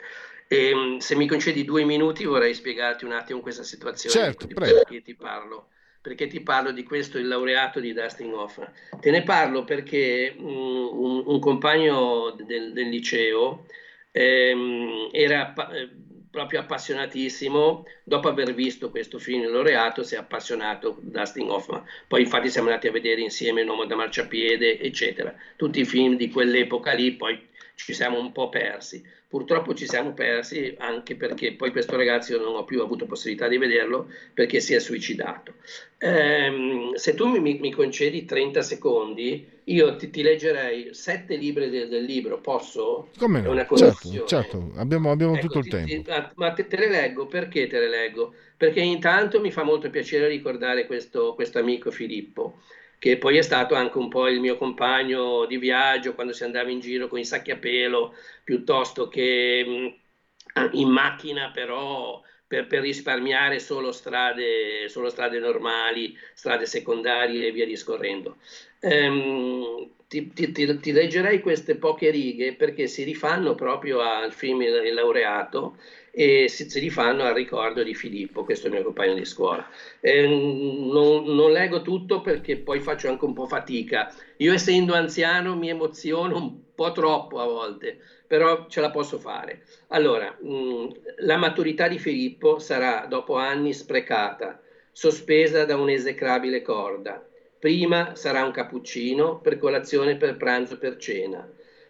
E, 0.48 0.70
ehm, 0.70 0.98
se 0.98 1.16
mi 1.16 1.26
concedi 1.26 1.64
due 1.64 1.86
minuti 1.86 2.26
vorrei 2.26 2.54
spiegarti 2.54 3.06
un 3.06 3.14
attimo 3.14 3.40
questa 3.40 3.64
situazione 3.64 4.26
certo, 4.26 4.46
di 4.46 4.54
prego. 4.54 4.82
perché 4.84 5.02
ti 5.02 5.16
parlo. 5.16 5.70
Perché 6.06 6.28
ti 6.28 6.42
parlo 6.42 6.70
di 6.70 6.84
questo, 6.84 7.18
il 7.18 7.28
laureato 7.28 7.80
di 7.80 7.92
Dustin 7.92 8.32
Hoffman? 8.32 8.72
Te 9.00 9.10
ne 9.10 9.24
parlo 9.24 9.64
perché 9.64 10.36
um, 10.38 10.90
un, 10.94 11.24
un, 11.26 11.40
compagno 11.40 12.36
del, 12.46 12.74
del 12.74 12.90
liceo 12.90 13.66
ehm, 14.12 15.10
era 15.12 15.52
eh, 15.72 15.90
proprio 16.30 16.60
appassionatissimo, 16.60 17.86
dopo 18.04 18.28
aver 18.28 18.54
visto 18.54 18.92
questo 18.92 19.18
film 19.18 19.46
il 19.46 19.50
laureato 19.50 20.04
si 20.04 20.14
è 20.14 20.20
appassionato 20.20 21.00
Dustin 21.02 21.50
Hoffman, 21.50 21.84
poi 22.08 22.22
infatti 22.22 22.50
siamo 22.50 22.68
andati 22.68 22.86
a 22.86 22.92
vedere 22.92 23.22
insieme 23.22 23.64
L'uomo 23.64 23.86
da 23.86 23.96
marciapiede, 23.96 24.80
eccetera, 24.80 25.34
tutti 25.56 25.80
i 25.80 25.86
film 25.86 26.18
di 26.18 26.30
quell'epoca 26.30 26.94
lì, 26.94 27.14
poi 27.14 27.48
ci 27.76 27.94
siamo 27.94 28.20
un 28.20 28.32
po' 28.32 28.50
persi. 28.50 29.04
Purtroppo 29.28 29.74
ci 29.74 29.86
siamo 29.86 30.14
persi 30.14 30.74
anche 30.78 31.16
perché 31.16 31.54
poi 31.54 31.72
questo 31.72 31.98
ragazzo 31.98 32.34
io 32.34 32.42
non 32.42 32.56
ho 32.56 32.64
più 32.64 32.82
avuto 32.82 33.06
possibilità 33.06 33.48
di 33.48 33.58
vederlo 33.58 34.10
perché 34.34 34.62
si 34.62 34.74
è 34.74 34.80
suicidato. 34.80 35.56
Ehm, 35.98 36.94
se 36.94 37.14
tu 37.16 37.28
mi, 37.28 37.60
mi, 37.60 37.72
concedi 37.72 38.24
30 38.24 38.62
secondi, 38.62 39.48
io 39.66 39.96
ti, 39.98 40.10
ti 40.10 40.22
leggerei 40.22 40.94
sette 40.94 41.36
libri 41.36 41.70
del, 41.70 41.90
del, 41.90 42.04
libro, 42.04 42.40
posso? 42.40 43.10
Come 43.18 43.42
no? 43.42 43.52
Una 43.52 43.68
certo, 43.76 44.26
certo, 44.26 44.72
abbiamo, 44.76 45.12
abbiamo 45.12 45.36
ecco, 45.36 45.48
tutto 45.48 45.60
il 45.60 45.64
ti, 45.66 45.70
tempo. 45.72 46.12
Ti, 46.12 46.22
ma 46.36 46.54
te, 46.54 46.68
te, 46.68 46.78
le 46.78 46.90
leggo, 46.90 47.28
perché 47.28 47.68
te 47.68 47.80
le 47.80 47.90
leggo? 47.90 48.34
Perché 48.56 48.80
intanto 48.80 49.42
mi 49.42 49.52
fa 49.52 49.64
molto 49.64 49.90
piacere 49.90 50.28
ricordare 50.28 50.86
questo, 50.86 51.34
questo 51.36 51.60
amico 51.60 51.92
Filippo 51.92 52.62
che 53.00 53.18
poi 53.18 53.38
è 53.38 53.42
stato 53.42 53.76
anche 53.76 53.98
un 53.98 54.10
po' 54.10 54.28
il 54.28 54.40
mio 54.40 54.58
compagno 54.58 55.46
di 55.46 55.58
viaggio 55.58 56.14
quando 56.16 56.34
si 56.34 56.44
andava 56.44 56.70
in 56.70 56.80
giro 56.80 57.08
con 57.08 57.20
i 57.20 57.26
sacchi 57.26 57.52
a 57.52 57.58
pelo, 57.58 58.14
piuttosto 58.44 59.08
che 59.08 59.64
mh, 59.66 60.70
in 60.74 60.90
macchina 60.90 61.52
però 61.52 62.22
per, 62.48 62.68
per 62.68 62.82
risparmiare 62.82 63.60
solo 63.60 63.92
strade, 63.92 64.88
solo 64.90 65.10
strade, 65.10 65.40
normali, 65.40 66.16
strade 66.34 66.66
secondarie 66.66 67.48
e 67.48 67.52
via 67.52 67.66
discorrendo. 67.66 68.38
Ehm, 68.80 69.90
ti, 70.08 70.32
ti, 70.34 70.52
ti, 70.52 70.80
ti, 70.80 70.92
leggerei 70.92 71.42
queste 71.42 71.76
poche 71.78 72.12
righe 72.12 72.54
perché 72.56 72.88
si 72.88 73.04
rifanno 73.04 73.56
proprio 73.56 74.00
al 74.02 74.32
film 74.34 74.62
Il 74.62 74.94
laureato 74.94 75.78
e 76.18 76.48
si, 76.48 76.70
si 76.70 76.80
rifanno 76.80 77.26
al 77.26 77.34
ricordo 77.34 77.84
di 77.84 77.94
Filippo, 77.94 78.46
questo 78.46 78.68
è 78.68 78.70
il 78.70 78.76
mio 78.76 78.84
compagno 78.86 79.14
di 79.16 79.26
scuola. 79.26 79.68
Eh, 80.00 80.26
non, 80.26 81.24
non, 81.26 81.52
leggo 81.52 81.82
tutto 81.82 82.22
perché 82.22 82.58
poi 82.58 82.80
faccio 82.80 83.10
anche 83.10 83.26
un 83.26 83.34
po' 83.34 83.46
fatica. 83.46 84.10
Io 84.38 84.54
essendo 84.54 84.94
anziano 84.94 85.58
mi 85.58 85.68
emoziono 85.68 86.38
un 86.38 86.74
po' 86.74 86.94
troppo 86.94 87.40
a 87.42 87.46
volte, 87.46 87.98
però 88.26 88.66
ce 88.70 88.80
la 88.80 88.92
posso 88.92 89.20
fare. 89.20 89.64
Allora, 89.88 90.34
mh, 90.40 90.88
la 91.18 91.36
maturità 91.36 91.90
di 91.90 92.00
Filippo 92.00 92.60
sarà 92.60 93.06
dopo 93.08 93.36
anni 93.36 93.74
sprecata, 93.74 94.58
sospesa 94.94 95.66
da 95.66 95.76
un'esecrabile 95.76 96.62
corda. 96.62 97.22
Prima 97.60 98.16
sarà 98.16 98.42
un 98.46 98.52
cappuccino 98.52 99.40
per 99.42 99.58
colazione, 99.58 100.16
per 100.16 100.38
pranzo, 100.38 100.78
per 100.78 100.96
cena 100.96 101.46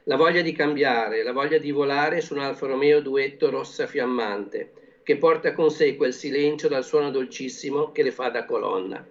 la 0.07 0.17
voglia 0.17 0.41
di 0.41 0.51
cambiare, 0.51 1.23
la 1.23 1.31
voglia 1.31 1.57
di 1.57 1.71
volare 1.71 2.21
su 2.21 2.35
un 2.35 2.39
Alfa 2.39 2.67
Romeo 2.67 3.01
duetto 3.01 3.49
rossa 3.49 3.87
fiammante, 3.87 4.71
che 5.01 5.17
porta 5.17 5.51
con 5.53 5.71
sé 5.71 5.95
quel 5.95 6.13
silenzio 6.13 6.69
dal 6.69 6.83
suono 6.83 7.09
dolcissimo 7.09 7.91
che 7.91 8.03
le 8.03 8.11
fa 8.11 8.29
da 8.29 8.45
colonna. 8.45 9.03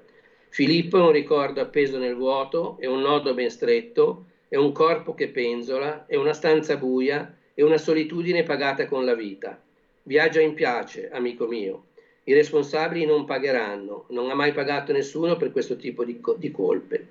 Filippo 0.51 0.99
è 0.99 1.01
un 1.01 1.11
ricordo 1.11 1.61
appeso 1.61 1.99
nel 1.99 2.15
vuoto, 2.15 2.77
è 2.79 2.87
un 2.87 3.01
nodo 3.01 3.35
ben 3.35 3.51
stretto, 3.51 4.27
è 4.47 4.55
un 4.55 4.71
corpo 4.71 5.15
che 5.15 5.31
penzola, 5.31 6.07
è 6.07 6.15
una 6.15 6.33
stanza 6.33 6.77
buia, 6.77 7.39
è 7.55 7.63
una 7.63 7.79
solitudine 7.79 8.45
pagata 8.45 8.87
con 8.87 9.05
la 9.05 9.15
vita. 9.15 9.61
Viaggia 10.05 10.41
in 10.41 10.55
piace, 10.55 11.11
amico 11.11 11.49
mio. 11.49 11.87
I 12.23 12.35
responsabili 12.35 13.05
non 13.05 13.25
pagheranno, 13.25 14.05
non 14.11 14.31
ha 14.31 14.35
mai 14.35 14.53
pagato 14.53 14.93
nessuno 14.93 15.37
per 15.37 15.51
questo 15.51 15.75
tipo 15.75 16.05
di, 16.05 16.21
di 16.37 16.53
colpe. 16.53 17.07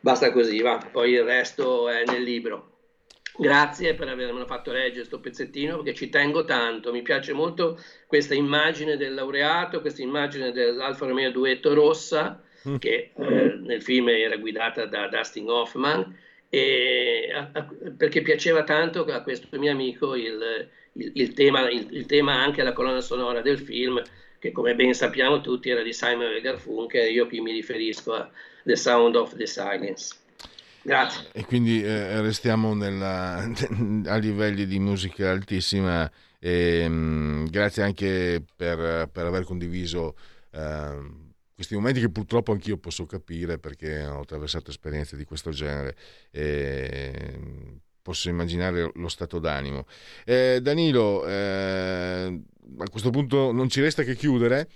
Basta 0.00 0.32
così, 0.32 0.62
va, 0.62 0.82
poi 0.90 1.10
il 1.10 1.24
resto 1.24 1.90
è 1.90 2.04
nel 2.06 2.22
libro. 2.22 2.69
Grazie 3.40 3.94
per 3.94 4.06
avermelo 4.08 4.44
fatto 4.44 4.70
leggere 4.70 4.96
questo 4.96 5.18
pezzettino 5.18 5.76
perché 5.76 5.94
ci 5.94 6.10
tengo 6.10 6.44
tanto, 6.44 6.92
mi 6.92 7.00
piace 7.00 7.32
molto 7.32 7.78
questa 8.06 8.34
immagine 8.34 8.98
del 8.98 9.14
laureato, 9.14 9.80
questa 9.80 10.02
immagine 10.02 10.52
dell'Alfa 10.52 11.06
Romeo 11.06 11.30
Duetto 11.30 11.72
Rossa 11.72 12.42
mm. 12.68 12.76
che 12.76 13.12
eh, 13.16 13.58
nel 13.62 13.80
film 13.80 14.08
era 14.10 14.36
guidata 14.36 14.84
da 14.84 15.08
Dustin 15.08 15.48
Hoffman 15.48 16.14
e, 16.50 17.30
a, 17.34 17.50
a, 17.52 17.68
perché 17.96 18.20
piaceva 18.20 18.62
tanto 18.62 19.04
a 19.04 19.22
questo 19.22 19.48
mio 19.58 19.70
amico 19.70 20.14
il, 20.14 20.68
il, 20.92 21.10
il, 21.14 21.32
tema, 21.32 21.70
il, 21.70 22.04
tema, 22.04 22.34
anche 22.34 22.62
la 22.62 22.74
colonna 22.74 23.00
sonora 23.00 23.40
del 23.40 23.58
film 23.58 24.02
che 24.38 24.52
come 24.52 24.74
ben 24.74 24.92
sappiamo 24.92 25.40
tutti 25.40 25.70
era 25.70 25.82
di 25.82 25.92
Simon 25.92 26.38
Garfunkel, 26.42 27.10
io 27.10 27.26
qui 27.26 27.40
mi 27.40 27.52
riferisco 27.52 28.12
a 28.12 28.30
The 28.64 28.76
Sound 28.76 29.14
of 29.16 29.36
the 29.36 29.46
Silence. 29.46 30.19
Grazie. 30.82 31.28
E 31.32 31.44
quindi 31.44 31.82
eh, 31.82 32.20
restiamo 32.20 32.74
nella, 32.74 33.36
a 34.06 34.16
livelli 34.16 34.66
di 34.66 34.78
musica 34.78 35.30
altissima. 35.30 36.10
E, 36.38 36.88
mh, 36.88 36.92
mm, 36.94 37.44
grazie 37.46 37.82
anche 37.82 38.42
per, 38.56 39.08
per 39.12 39.26
aver 39.26 39.44
condiviso 39.44 40.16
eh, 40.52 41.28
questi 41.54 41.74
momenti 41.74 42.00
che 42.00 42.08
purtroppo 42.08 42.52
anch'io 42.52 42.78
posso 42.78 43.04
capire 43.04 43.58
perché 43.58 44.06
ho 44.06 44.20
attraversato 44.20 44.70
esperienze 44.70 45.16
di 45.16 45.24
questo 45.24 45.50
genere. 45.50 45.96
E, 46.30 47.40
posso 48.02 48.30
immaginare 48.30 48.90
lo 48.94 49.08
stato 49.08 49.38
d'animo. 49.38 49.86
Eh, 50.24 50.60
Danilo, 50.62 51.26
eh, 51.26 52.40
a 52.78 52.88
questo 52.88 53.10
punto 53.10 53.52
non 53.52 53.68
ci 53.68 53.82
resta 53.82 54.02
che 54.02 54.16
chiudere. 54.16 54.68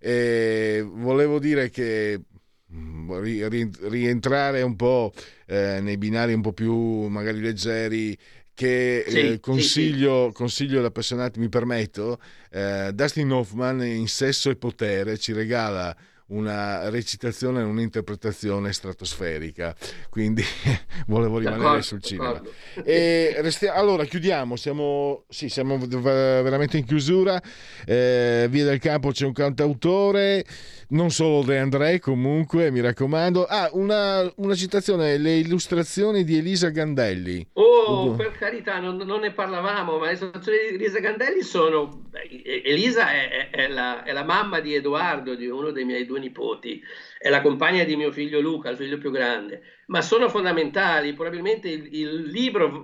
volevo 0.00 1.40
dire 1.40 1.70
che 1.70 2.20
rientrare 2.70 4.62
un 4.62 4.76
po' 4.76 5.12
eh, 5.46 5.80
nei 5.80 5.96
binari 5.96 6.34
un 6.34 6.42
po' 6.42 6.52
più 6.52 7.06
magari 7.08 7.40
leggeri 7.40 8.16
che 8.58 9.04
sì, 9.06 9.18
eh, 9.18 9.40
consiglio, 9.40 10.24
sì, 10.24 10.28
sì. 10.28 10.32
consiglio 10.34 10.78
ad 10.80 10.86
appassionati, 10.86 11.38
mi 11.38 11.48
permetto, 11.48 12.18
eh, 12.50 12.90
Dustin 12.92 13.30
Hoffman 13.30 13.84
in 13.84 14.08
Sesso 14.08 14.50
e 14.50 14.56
Potere 14.56 15.16
ci 15.16 15.32
regala 15.32 15.96
una 16.28 16.88
recitazione 16.90 17.60
e 17.60 17.64
un'interpretazione 17.64 18.72
stratosferica, 18.72 19.74
quindi 20.10 20.42
volevo 21.06 21.38
rimanere 21.38 21.62
d'accordo, 21.62 21.82
sul 21.82 22.02
cinema. 22.02 22.42
Resti- 22.84 23.66
allora 23.66 24.04
chiudiamo, 24.04 24.56
siamo, 24.56 25.24
sì, 25.28 25.48
siamo 25.48 25.78
veramente 25.78 26.76
in 26.76 26.84
chiusura, 26.84 27.40
eh, 27.86 28.46
via 28.50 28.64
del 28.64 28.78
campo 28.78 29.10
c'è 29.10 29.24
un 29.24 29.32
cantautore, 29.32 30.44
non 30.88 31.10
solo 31.10 31.42
De 31.42 31.58
André 31.58 31.98
comunque, 31.98 32.70
mi 32.70 32.80
raccomando. 32.80 33.44
Ah, 33.44 33.70
una, 33.72 34.30
una 34.36 34.54
citazione, 34.54 35.16
le 35.18 35.36
illustrazioni 35.36 36.24
di 36.24 36.36
Elisa 36.36 36.68
Gandelli. 36.68 37.46
Oh, 37.54 38.14
per 38.14 38.32
carità, 38.32 38.78
non, 38.78 38.96
non, 38.96 39.20
ne 39.20 39.32
parlavamo, 39.32 39.98
ma 39.98 40.06
le 40.06 40.12
illustrazioni 40.12 40.58
di 40.68 40.74
Elisa 40.74 40.98
Gandelli 41.00 41.42
sono... 41.42 42.02
Elisa 42.10 43.10
è, 43.10 43.28
è, 43.28 43.50
è, 43.50 43.68
la, 43.68 44.02
è 44.02 44.12
la 44.12 44.24
mamma 44.24 44.60
di 44.60 44.74
Edoardo, 44.74 45.34
di 45.34 45.46
uno 45.46 45.70
dei 45.70 45.84
miei 45.84 46.04
due 46.04 46.17
due 46.18 46.28
nipoti, 46.28 46.82
è 47.18 47.28
la 47.28 47.40
compagna 47.40 47.84
di 47.84 47.96
mio 47.96 48.12
figlio 48.12 48.40
Luca, 48.40 48.70
il 48.70 48.76
figlio 48.76 48.98
più 48.98 49.10
grande, 49.10 49.62
ma 49.86 50.02
sono 50.02 50.28
fondamentali, 50.28 51.14
probabilmente 51.14 51.68
il, 51.68 51.88
il 51.92 52.22
libro 52.24 52.82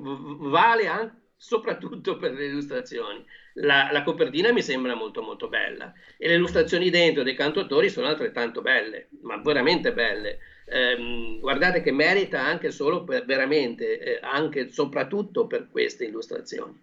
vale 0.48 0.86
anche, 0.86 1.22
soprattutto 1.36 2.16
per 2.16 2.32
le 2.32 2.46
illustrazioni. 2.46 3.24
La, 3.54 3.90
la, 3.92 4.02
copertina 4.02 4.50
mi 4.50 4.62
sembra 4.62 4.94
molto 4.94 5.22
molto 5.22 5.48
bella. 5.48 5.92
E 6.16 6.26
le 6.26 6.34
illustrazioni 6.34 6.90
dentro 6.90 7.22
dei 7.22 7.34
cantautori 7.34 7.90
sono 7.90 8.06
altrettanto 8.06 8.62
belle, 8.62 9.08
ma 9.22 9.36
veramente 9.42 9.92
belle 9.92 10.38
ehm, 10.66 11.40
guardate 11.40 11.82
che 11.82 11.92
merita 11.92 12.42
anche 12.42 12.70
solo 12.70 13.04
per, 13.04 13.24
veramente, 13.24 13.98
eh, 13.98 14.20
anche 14.22 14.70
soprattutto 14.70 15.46
per 15.46 15.68
queste 15.70 16.04
illustrazioni. 16.04 16.82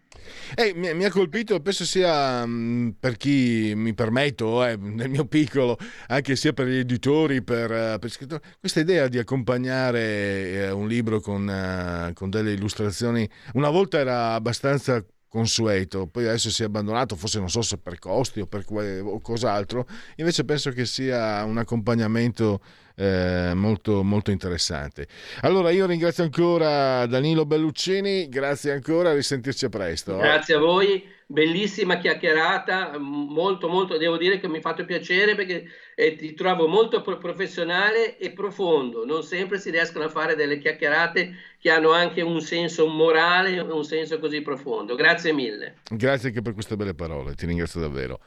Eh, 0.55 0.73
mi, 0.75 0.93
mi, 0.93 1.05
ha 1.05 1.11
colpito, 1.11 1.59
penso 1.61 1.83
sia 1.85 2.45
mh, 2.45 2.51
mm, 2.51 2.89
per 2.99 3.17
chi 3.17 3.73
mi 3.75 3.93
permetto, 3.93 4.63
eh, 4.65 4.77
nel 4.77 5.09
mio 5.09 5.25
piccolo, 5.25 5.77
anche 6.07 6.35
sia 6.35 6.53
per 6.53 6.67
gli 6.67 6.77
editori, 6.77 7.41
per, 7.41 7.71
uh, 7.71 7.99
per 7.99 8.09
scrittori, 8.09 8.41
questa 8.59 8.81
idea 8.81 9.07
di 9.07 9.17
accompagnare 9.17 10.69
uh, 10.69 10.77
un 10.77 10.87
libro 10.87 11.19
con, 11.19 11.47
uh, 11.47 12.13
con 12.13 12.29
delle 12.29 12.51
illustrazioni, 12.51 13.27
una 13.53 13.69
volta 13.69 13.97
era 13.97 14.33
abbastanza 14.33 15.03
consueto, 15.31 16.07
poi 16.07 16.27
adesso 16.27 16.49
si 16.49 16.61
è 16.61 16.65
abbandonato, 16.65 17.15
forse 17.15 17.39
non 17.39 17.49
so 17.49 17.61
se 17.61 17.77
per 17.77 17.97
costi 17.99 18.41
o 18.41 18.47
per 18.47 18.65
que- 18.65 18.99
o 18.99 19.21
cos'altro, 19.21 19.87
invece 20.17 20.43
penso 20.43 20.71
che 20.71 20.85
sia 20.85 21.41
un 21.45 21.57
accompagnamento 21.57 22.59
eh, 22.95 23.53
molto, 23.55 24.03
molto 24.03 24.29
interessante. 24.31 25.07
Allora 25.41 25.69
io 25.69 25.85
ringrazio 25.85 26.23
ancora 26.23 27.05
Danilo 27.05 27.45
Belluccini, 27.45 28.27
grazie 28.27 28.73
ancora, 28.73 29.11
a 29.11 29.13
risentirci 29.13 29.69
presto. 29.69 30.17
Grazie 30.17 30.55
a 30.55 30.59
voi, 30.59 31.01
bellissima 31.31 31.97
chiacchierata, 31.97 32.97
molto 32.97 33.67
molto, 33.69 33.97
devo 33.97 34.17
dire 34.17 34.39
che 34.39 34.47
mi 34.47 34.57
ha 34.57 34.61
fatto 34.61 34.83
piacere 34.85 35.35
perché 35.35 35.65
eh, 35.95 36.15
ti 36.15 36.33
trovo 36.33 36.67
molto 36.67 37.01
professionale 37.01 38.17
e 38.17 38.31
profondo, 38.31 39.05
non 39.05 39.23
sempre 39.23 39.57
si 39.57 39.69
riescono 39.69 40.05
a 40.05 40.09
fare 40.09 40.35
delle 40.35 40.59
chiacchierate 40.59 41.33
che 41.57 41.69
hanno 41.71 41.91
anche 41.91 42.21
un 42.21 42.41
senso 42.41 42.87
morale, 42.87 43.59
un 43.59 43.83
senso 43.83 44.19
così 44.19 44.41
profondo. 44.41 44.95
Grazie 44.95 45.31
mille. 45.31 45.77
Grazie 45.89 46.29
anche 46.29 46.41
per 46.41 46.53
queste 46.53 46.75
belle 46.75 46.93
parole, 46.93 47.33
ti 47.35 47.45
ringrazio 47.45 47.79
davvero. 47.79 48.19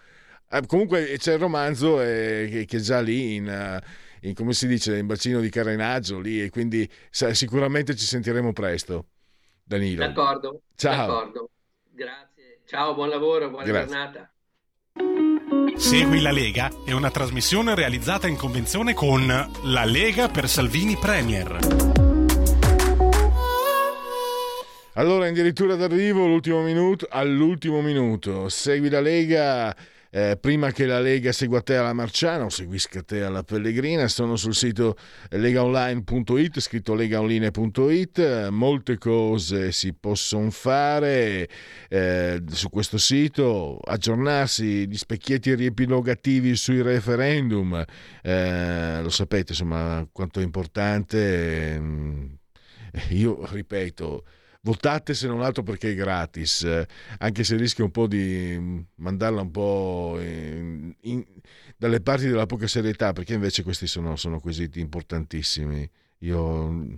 Eh, 0.51 0.63
comunque 0.67 1.17
c'è 1.19 1.35
il 1.35 1.41
romanzo 1.41 2.01
eh, 2.01 2.67
che, 2.67 2.77
è 2.77 2.81
già 2.81 3.01
lì 3.01 3.35
in... 3.35 3.81
Uh, 3.81 4.03
in, 4.25 4.33
come 4.33 4.55
si 4.55 4.67
dice, 4.67 4.97
in 4.97 5.07
bacino 5.07 5.39
di 5.39 5.51
carenaggio 5.51 6.19
lì 6.19 6.43
e 6.43 6.49
quindi 6.49 6.91
sa, 7.11 7.35
sicuramente 7.35 7.95
ci 7.95 8.07
sentiremo 8.07 8.55
presto. 8.55 9.09
Danilo. 9.63 10.07
D'accordo. 10.07 10.63
Ciao. 10.75 11.07
D'accordo. 11.07 11.51
Grazie. 11.91 12.34
Ciao, 12.75 12.93
buon 12.93 13.09
lavoro, 13.09 13.51
buona 13.51 13.67
Grazie. 13.67 13.87
giornata. 13.87 14.33
Segui 15.77 16.21
la 16.21 16.33
Lega 16.33 16.73
è 16.85 16.91
una 16.91 17.09
trasmissione 17.09 17.73
realizzata 17.77 18.27
in 18.27 18.35
convenzione 18.35 18.95
con 18.95 19.25
La 19.63 19.85
Lega 19.85 20.27
per 20.29 20.49
Salvini 20.49 20.97
Premier. 20.97 21.57
Allora, 24.95 25.29
addirittura 25.29 25.77
d'arrivo 25.77 26.27
l'ultimo 26.27 26.63
minuto, 26.63 27.07
all'ultimo 27.09 27.81
minuto. 27.81 28.49
Segui 28.49 28.91
la 28.91 29.01
Lega 29.01 29.77
eh, 30.15 30.37
prima 30.41 30.71
che 30.71 30.87
la 30.87 31.01
Lega 31.01 31.33
segua 31.33 31.61
te 31.61 31.75
alla 31.75 31.93
Marciana 31.93 32.45
o 32.45 32.49
seguisca 32.49 33.03
te 33.03 33.25
alla 33.25 33.43
Pellegrina, 33.43 34.07
sono 34.07 34.37
sul 34.37 34.55
sito 34.55 34.97
legaonline.it, 35.31 36.61
scritto 36.61 36.95
legaonline.it, 36.95 38.49
molte 38.51 38.97
cose 38.97 39.73
si 39.73 39.93
possono 39.93 40.53
fare 40.53 41.49
eh, 41.89 42.41
su 42.49 42.71
questo 42.71 42.97
sito, 42.97 43.81
aggiornarsi, 43.83 44.87
gli 44.87 44.97
specchietti 44.97 45.53
riepilogativi 45.53 46.55
sui 46.55 46.81
referendum, 46.81 47.85
eh, 48.23 49.01
lo 49.03 49.11
sapete 49.11 49.51
insomma 49.51 50.07
quanto 50.13 50.39
è 50.39 50.45
importante, 50.45 51.77
mm, 51.77 52.25
io 53.11 53.45
ripeto, 53.51 54.25
votate 54.65 55.15
se 55.15 55.27
non 55.27 55.43
altro 55.43 55.63
perché 55.63 55.91
è 55.91 55.95
gratis, 55.95 56.63
eh, 56.63 56.87
anche 57.19 57.45
se 57.45 57.57
rischia 57.57 57.85
un 57.85 57.91
po' 57.91 58.07
di 58.07 58.57
mm, 58.59 58.79
mandarla 58.97 59.43
un 59.43 59.51
po' 59.51 60.17
in, 60.21 60.95
in, 61.01 61.25
dalle 61.77 62.01
parti 62.01 62.27
della 62.27 62.47
poca 62.47 62.67
serietà, 62.67 63.13
perché 63.13 63.35
invece 63.35 63.63
questi 63.63 63.87
sono, 63.87 64.17
sono 64.17 64.41
quesiti 64.41 64.81
importantissimi. 64.81 65.89
Io 66.21 66.67
mm, 66.71 66.95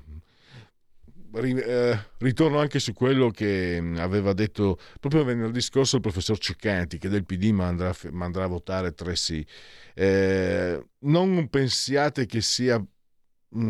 eh, 1.35 1.99
ritorno 2.19 2.61
anche 2.61 2.79
su 2.79 2.93
quello 2.93 3.31
che 3.31 3.79
mm, 3.81 3.97
aveva 3.97 4.33
detto 4.33 4.79
proprio 5.01 5.25
venerdì 5.25 5.61
scorso 5.61 5.97
il 5.97 6.03
professor 6.03 6.39
Ceccanti, 6.39 6.99
che 6.99 7.09
del 7.09 7.25
PD 7.25 7.51
mandrà, 7.51 7.93
mandrà 8.13 8.45
a 8.45 8.49
votare 8.49 8.95
tre 8.95 9.17
sì. 9.17 9.45
Eh, 9.93 10.87
non 11.01 11.49
pensiate 11.49 12.27
che 12.27 12.41
sia 12.41 12.83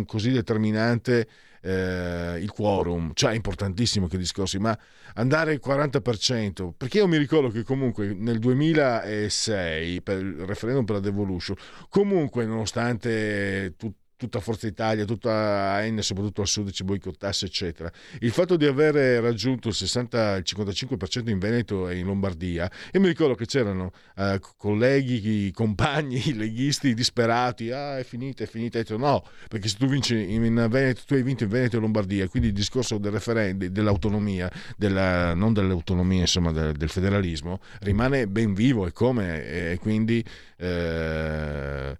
così 0.05 0.31
determinante 0.32 1.28
eh, 1.66 2.38
il 2.40 2.51
quorum, 2.52 3.10
cioè 3.14 3.32
è 3.32 3.34
importantissimo 3.34 4.06
che 4.06 4.16
discorsi, 4.16 4.59
ma 4.59 4.78
andare 5.14 5.52
al 5.52 5.60
40%, 5.64 6.70
perché 6.76 6.98
io 6.98 7.09
mi 7.09 7.16
ricordo 7.16 7.48
che 7.48 7.64
comunque 7.64 8.14
nel 8.14 8.38
2006 8.38 10.02
per 10.02 10.18
il 10.18 10.47
referendum 10.47 10.84
per 10.84 10.97
la 10.97 11.01
devolution, 11.01 11.56
comunque 11.88 12.44
nonostante 12.47 13.74
tutto 13.76 14.05
tutta 14.16 14.40
Forza 14.40 14.66
Italia, 14.66 15.05
tutta 15.05 15.32
AN, 15.74 16.02
soprattutto 16.02 16.40
al 16.40 16.47
sud 16.47 16.70
ci 16.70 16.84
boicottasse, 16.84 17.47
eccetera. 17.47 17.90
Il 18.20 18.30
fatto 18.30 18.56
di 18.56 18.64
aver 18.64 19.22
raggiunto 19.22 19.68
il, 19.68 19.74
60, 19.74 20.36
il 20.36 20.44
55% 20.47 21.28
in 21.28 21.38
Veneto 21.38 21.88
e 21.88 21.98
in 21.98 22.06
Lombardia, 22.06 22.70
e 22.90 22.98
mi 22.98 23.09
ricordo 23.09 23.34
che 23.34 23.47
c'erano 23.47 23.93
eh, 24.16 24.40
colleghi, 24.56 25.51
compagni, 25.52 26.32
leghisti 26.34 26.94
disperati, 26.94 27.70
ah 27.70 27.98
è 27.98 28.05
finita, 28.05 28.44
è 28.44 28.47
finita, 28.47 28.78
e 28.78 28.82
detto, 28.82 28.97
no, 28.97 29.24
perché 29.48 29.68
se 29.68 29.76
tu 29.76 29.86
vinci 29.86 30.32
in 30.32 30.43
Veneto, 30.70 31.02
tu 31.06 31.14
hai 31.14 31.22
vinto 31.22 31.44
in 31.44 31.51
Veneto 31.51 31.76
e 31.76 31.80
Lombardia, 31.80 32.28
quindi 32.28 32.48
il 32.48 32.55
discorso 32.55 32.98
del 32.98 33.12
referendum, 33.12 33.68
dell'autonomia, 33.68 34.51
della, 34.76 35.34
non 35.34 35.52
dell'autonomia, 35.52 36.20
insomma 36.20 36.52
del, 36.52 36.74
del, 36.74 36.88
federalismo, 36.88 37.60
rimane 37.80 38.26
ben 38.26 38.55
vivo 38.55 38.86
e 38.86 38.93
come, 38.93 39.72
e 39.72 39.78
quindi... 39.78 40.24
Eh, 40.56 41.98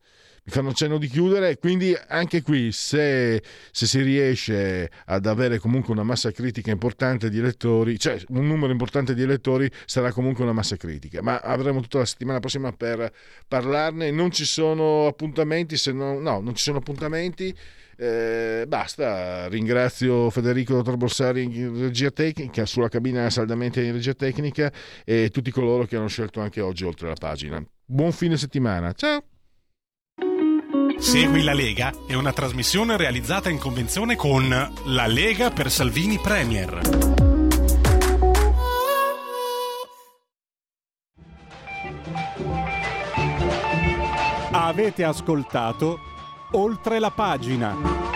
fanno 0.51 0.73
cenno 0.73 0.99
di 0.99 1.09
chiudere, 1.09 1.59
quindi 1.59 1.97
anche 2.09 2.43
qui 2.43 2.71
se, 2.73 3.43
se, 3.71 3.87
si 3.87 4.01
riesce 4.03 4.91
ad 5.07 5.27
avere 5.27 5.59
comunque 5.59 5.93
una 5.93 6.03
massa 6.03 6.31
critica 6.31 6.71
importante 6.71 7.29
di 7.29 7.39
elettori, 7.39 7.99
cioè 7.99 8.21
un 8.29 8.47
numero 8.47 8.71
importante 8.71 9.15
di 9.15 9.23
elettori, 9.23 9.71
sarà 9.85 10.13
comunque 10.13 10.45
una 10.45 10.53
massa 10.53 10.77
critica, 10.77 11.23
ma 11.23 11.41
avremo 11.41 11.81
tutta 11.81 11.99
la 11.99 12.05
settimana 12.05 12.39
prossima 12.39 12.73
per 12.73 13.13
parlarne, 13.49 14.11
non 14.11 14.31
ci 14.31 14.45
sono 14.45 15.07
appuntamenti, 15.07 15.77
se 15.77 15.93
no, 15.93 16.19
no 16.21 16.41
non 16.41 16.55
ci 16.55 16.63
sono 16.63 16.79
appuntamenti. 16.79 17.55
Eh, 17.99 18.67
basta, 18.69 19.49
ringrazio 19.49 20.29
Federico 20.29 20.75
Dottor 20.75 20.99
Borsari 20.99 21.45
in 21.45 21.81
regia 21.81 22.11
tecnica, 22.11 22.67
sulla 22.67 22.89
cabina 22.89 23.31
saldamente 23.31 23.83
in 23.83 23.93
regia 23.93 24.13
tecnica 24.13 24.71
e 25.03 25.31
tutti 25.31 25.51
coloro 25.51 25.87
che 25.87 25.97
hanno 25.97 26.09
scelto 26.09 26.41
anche 26.41 26.61
oggi 26.61 26.85
oltre 26.85 27.09
la 27.09 27.15
pagina. 27.15 27.65
Buon 27.87 28.13
fine 28.13 28.37
settimana, 28.37 28.93
ciao! 28.93 29.36
Segui 30.99 31.43
la 31.43 31.53
Lega 31.53 31.93
è 32.07 32.15
una 32.15 32.33
trasmissione 32.33 32.97
realizzata 32.97 33.51
in 33.51 33.59
convenzione 33.59 34.17
con 34.17 34.49
La 34.49 35.07
Lega 35.07 35.51
per 35.51 35.71
Salvini 35.71 36.19
Premier. 36.19 36.81
Avete 44.51 45.05
ascoltato 45.05 45.99
oltre 46.53 46.99
la 46.99 47.11
pagina. 47.11 48.16